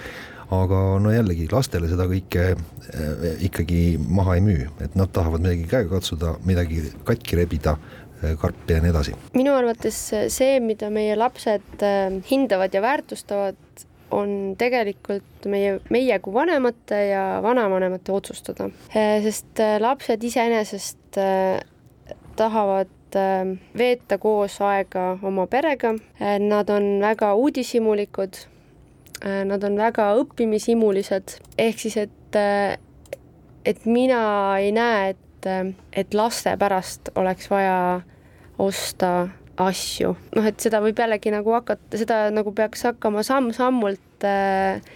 aga 0.54 0.80
no 1.02 1.10
jällegi 1.10 1.48
lastele 1.50 1.88
seda 1.90 2.06
kõike 2.10 2.46
äh, 2.54 3.26
ikkagi 3.48 3.98
maha 3.98 4.36
ei 4.38 4.44
müü, 4.44 4.68
et 4.84 4.94
nad 4.98 5.10
tahavad 5.14 5.42
midagi 5.42 5.66
käega 5.70 5.96
katsuda, 5.96 6.36
midagi 6.46 6.84
katki 7.06 7.40
rebida 7.40 7.76
äh, 8.22 8.36
karpi 8.40 8.76
ja 8.76 8.84
nii 8.84 8.92
edasi. 8.94 9.16
minu 9.34 9.56
arvates 9.56 9.98
see, 10.34 10.58
mida 10.62 10.90
meie 10.94 11.18
lapsed 11.18 11.82
äh, 11.82 12.18
hindavad 12.30 12.74
ja 12.74 12.82
väärtustavad, 12.84 13.58
on 14.14 14.54
tegelikult 14.58 15.48
meie, 15.50 15.80
meie 15.90 16.18
kui 16.22 16.34
vanemate 16.34 17.00
ja 17.08 17.22
vanavanemate 17.42 18.12
otsustada, 18.14 18.68
sest 18.94 19.58
lapsed 19.82 20.22
iseenesest 20.22 21.18
tahavad 22.38 23.18
veeta 23.74 24.18
koos 24.22 24.60
aega 24.62 25.08
oma 25.26 25.48
perega, 25.50 25.96
nad 26.38 26.70
on 26.70 26.86
väga 27.02 27.32
uudishimulikud 27.34 28.38
nad 29.24 29.64
on 29.64 29.78
väga 29.78 30.10
õppimishimulised, 30.20 31.38
ehk 31.58 31.80
siis, 31.80 31.96
et, 31.96 32.36
äh, 32.36 32.76
et 33.64 33.86
mina 33.86 34.20
ei 34.60 34.72
näe, 34.76 35.14
et, 35.14 35.48
äh, 35.48 35.72
et 35.92 36.14
laste 36.14 36.56
pärast 36.60 37.10
oleks 37.16 37.50
vaja 37.50 38.02
osta 38.58 39.28
asju, 39.56 40.12
noh, 40.36 40.46
et 40.46 40.60
seda 40.60 40.82
võib 40.84 40.98
jällegi 41.00 41.32
nagu 41.32 41.54
hakata, 41.56 41.96
seda 41.96 42.26
nagu 42.34 42.52
peaks 42.52 42.84
hakkama 42.90 43.24
samm-sammult 43.26 44.02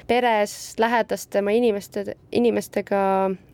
peres 0.09 0.53
lähedaste 0.81 1.43
oma 1.43 1.53
inimeste, 1.53 2.15
inimestega 2.33 3.01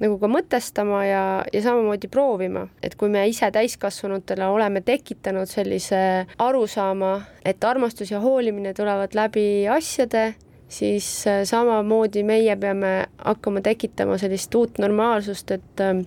nagu 0.02 0.18
ka 0.22 0.30
mõtestama 0.30 1.00
ja, 1.06 1.22
ja 1.52 1.62
samamoodi 1.64 2.10
proovima, 2.12 2.66
et 2.82 2.94
kui 2.98 3.10
me 3.10 3.24
ise 3.28 3.50
täiskasvanutena 3.54 4.50
oleme 4.54 4.82
tekitanud 4.86 5.50
sellise 5.50 5.98
arusaama, 6.38 7.12
et 7.44 7.64
armastus 7.66 8.14
ja 8.14 8.22
hoolimine 8.22 8.74
tulevad 8.78 9.14
läbi 9.18 9.66
asjade 9.70 10.34
siis 10.68 11.26
äh, 11.26 11.44
samamoodi 11.44 12.22
meie 12.22 12.56
peame 12.56 13.06
hakkama 13.18 13.60
tekitama 13.60 14.18
sellist 14.18 14.54
uut 14.54 14.78
normaalsust, 14.78 15.50
et 15.50 15.80
äh, 15.80 16.02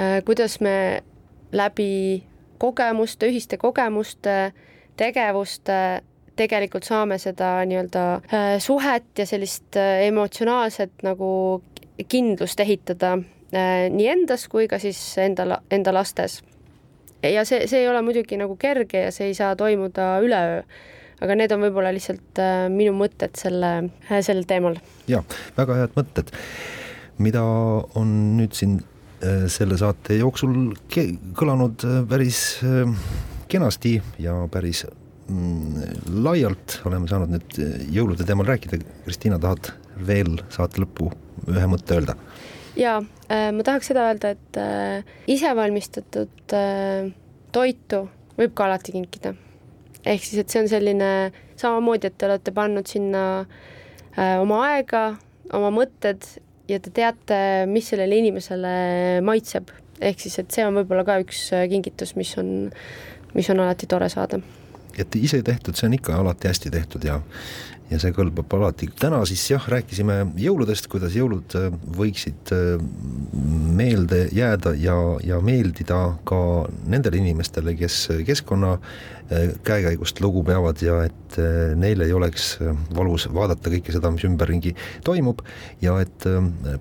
äh, 0.00 0.24
kuidas 0.24 0.60
me 0.60 1.02
läbi 1.52 2.22
kogemuste, 2.58 3.26
ühiste 3.26 3.56
kogemuste, 3.56 4.52
tegevuste 4.96 6.02
tegelikult 6.40 6.86
saame 6.88 7.18
seda 7.20 7.58
nii-öelda 7.68 8.04
äh, 8.14 8.54
suhet 8.62 9.18
ja 9.18 9.26
sellist 9.28 9.76
äh, 9.76 10.06
emotsionaalset 10.08 11.04
nagu 11.06 11.30
kindlust 12.08 12.60
ehitada 12.60 13.16
äh, 13.16 13.88
nii 13.92 14.08
endas 14.14 14.46
kui 14.48 14.68
ka 14.70 14.80
siis 14.82 15.00
enda, 15.20 15.60
enda 15.70 15.94
lastes. 15.94 16.40
ja 17.22 17.44
see, 17.44 17.66
see 17.68 17.82
ei 17.82 17.88
ole 17.90 18.00
muidugi 18.02 18.38
nagu 18.40 18.56
kerge 18.56 19.06
ja 19.06 19.12
see 19.12 19.30
ei 19.30 19.36
saa 19.36 19.56
toimuda 19.56 20.14
üleöö 20.24 20.62
aga 21.20 21.36
need 21.36 21.52
on 21.54 21.64
võib-olla 21.66 21.92
lihtsalt 21.94 22.40
äh, 22.40 22.66
minu 22.72 22.94
mõtted 22.96 23.36
selle, 23.38 23.72
äh, 24.08 24.20
sellel 24.24 24.46
teemal. 24.48 24.78
ja 25.10 25.22
väga 25.58 25.82
head 25.82 25.98
mõtted, 25.98 26.32
mida 27.20 27.42
on 28.00 28.14
nüüd 28.38 28.56
siin 28.56 28.78
äh, 28.80 29.44
selle 29.52 29.78
saate 29.80 30.20
jooksul 30.20 30.72
kõlanud 31.38 31.84
päris 32.10 32.42
kenasti 33.50 33.96
ja 34.22 34.36
päris 34.52 34.84
mm, 35.28 36.20
laialt 36.24 36.80
oleme 36.88 37.10
saanud 37.10 37.34
nüüd 37.34 37.60
jõulude 37.92 38.26
teemal 38.26 38.48
rääkida. 38.48 38.80
Kristiina, 39.04 39.40
tahad 39.42 39.72
veel 40.06 40.38
saate 40.52 40.80
lõppu 40.84 41.10
ühe 41.50 41.68
mõtte 41.70 41.98
öelda? 41.98 42.16
ja 42.78 43.00
ma 43.00 43.64
tahaks 43.66 43.90
seda 43.90 44.06
öelda, 44.08 44.30
et 44.30 45.28
isevalmistatud 45.28 46.54
toitu 47.52 48.04
võib 48.38 48.54
ka 48.56 48.68
alati 48.70 48.94
kinkida 48.94 49.34
ehk 50.04 50.24
siis, 50.24 50.40
et 50.42 50.52
see 50.52 50.62
on 50.62 50.70
selline 50.70 51.10
samamoodi, 51.60 52.10
et 52.10 52.16
te 52.18 52.28
olete 52.28 52.54
pannud 52.56 52.88
sinna 52.88 53.24
äh, 53.40 54.38
oma 54.40 54.62
aega, 54.70 55.04
oma 55.56 55.72
mõtted 55.74 56.24
ja 56.70 56.78
te 56.82 56.92
teate, 56.94 57.40
mis 57.70 57.90
sellele 57.92 58.20
inimesele 58.22 58.72
maitseb. 59.26 59.72
ehk 60.00 60.22
siis, 60.22 60.38
et 60.40 60.54
see 60.54 60.64
on 60.64 60.78
võib-olla 60.80 61.04
ka 61.04 61.18
üks 61.24 61.50
äh, 61.56 61.66
kingitus, 61.68 62.14
mis 62.16 62.32
on, 62.40 62.70
mis 63.34 63.50
on 63.52 63.60
alati 63.60 63.88
tore 63.90 64.08
saada. 64.12 64.40
Et 65.00 65.20
ise 65.20 65.42
tehtud, 65.46 65.76
see 65.76 65.88
on 65.90 65.98
ikka 65.98 66.16
alati 66.20 66.50
hästi 66.50 66.72
tehtud 66.76 67.04
ja 67.04 67.20
ja 67.90 67.98
see 67.98 68.14
kõlbab 68.14 68.52
alati. 68.54 68.88
täna 69.00 69.20
siis 69.26 69.42
jah, 69.50 69.64
rääkisime 69.72 70.20
jõuludest, 70.38 70.86
kuidas 70.90 71.16
jõulud 71.18 71.56
äh, 71.58 71.68
võiksid 71.98 72.52
äh, 72.54 72.82
meelde 73.80 74.26
jääda 74.34 74.74
ja, 74.78 74.96
ja 75.26 75.40
meeldida 75.44 76.00
ka 76.28 76.40
nendele 76.90 77.20
inimestele, 77.20 77.74
kes 77.78 77.96
keskkonna 78.26 78.76
äh, 78.76 79.56
käekäigust 79.66 80.22
lugu 80.22 80.44
peavad 80.46 80.82
ja 80.84 81.00
et 81.08 81.38
neil 81.78 82.02
ei 82.02 82.12
oleks 82.14 82.56
valus 82.96 83.28
vaadata 83.30 83.70
kõike 83.70 83.94
seda, 83.94 84.10
mis 84.14 84.26
ümberringi 84.26 84.74
toimub 85.06 85.42
ja 85.82 85.94
et 86.02 86.26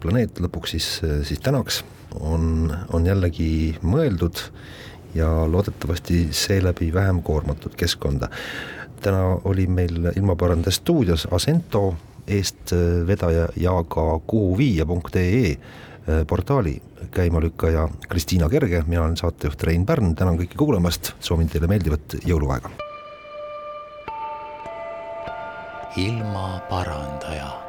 planeet 0.01 0.41
lõpuks 0.41 0.73
siis, 0.73 0.87
siis 1.29 1.41
tänaks 1.45 1.83
on, 2.17 2.71
on 2.93 3.05
jällegi 3.05 3.77
mõeldud 3.85 4.41
ja 5.15 5.51
loodetavasti 5.51 6.27
seeläbi 6.31 6.93
vähem 6.93 7.23
koormatud 7.23 7.75
keskkonda. 7.77 8.29
Täna 9.01 9.37
oli 9.43 9.67
meil 9.67 10.11
ilmaparandaja 10.15 10.71
stuudios 10.71 11.27
Asento 11.31 11.95
eestvedaja 12.27 13.47
ja 13.55 13.83
ka 13.83 14.19
kuhuviia.ee 14.27 15.57
portaali 16.27 16.81
käimalükkaja 17.11 17.87
Kristiina 18.09 18.49
Kerge, 18.49 18.83
mina 18.87 19.03
olen 19.03 19.17
saatejuht 19.17 19.63
Rein 19.63 19.85
Pärn, 19.85 20.15
tänan 20.15 20.37
kõiki 20.37 20.57
kuulamast, 20.57 21.13
soovin 21.19 21.49
teile 21.49 21.67
meeldivat 21.67 22.19
jõuluaega. 22.25 22.69
ilmaparandaja 25.97 27.68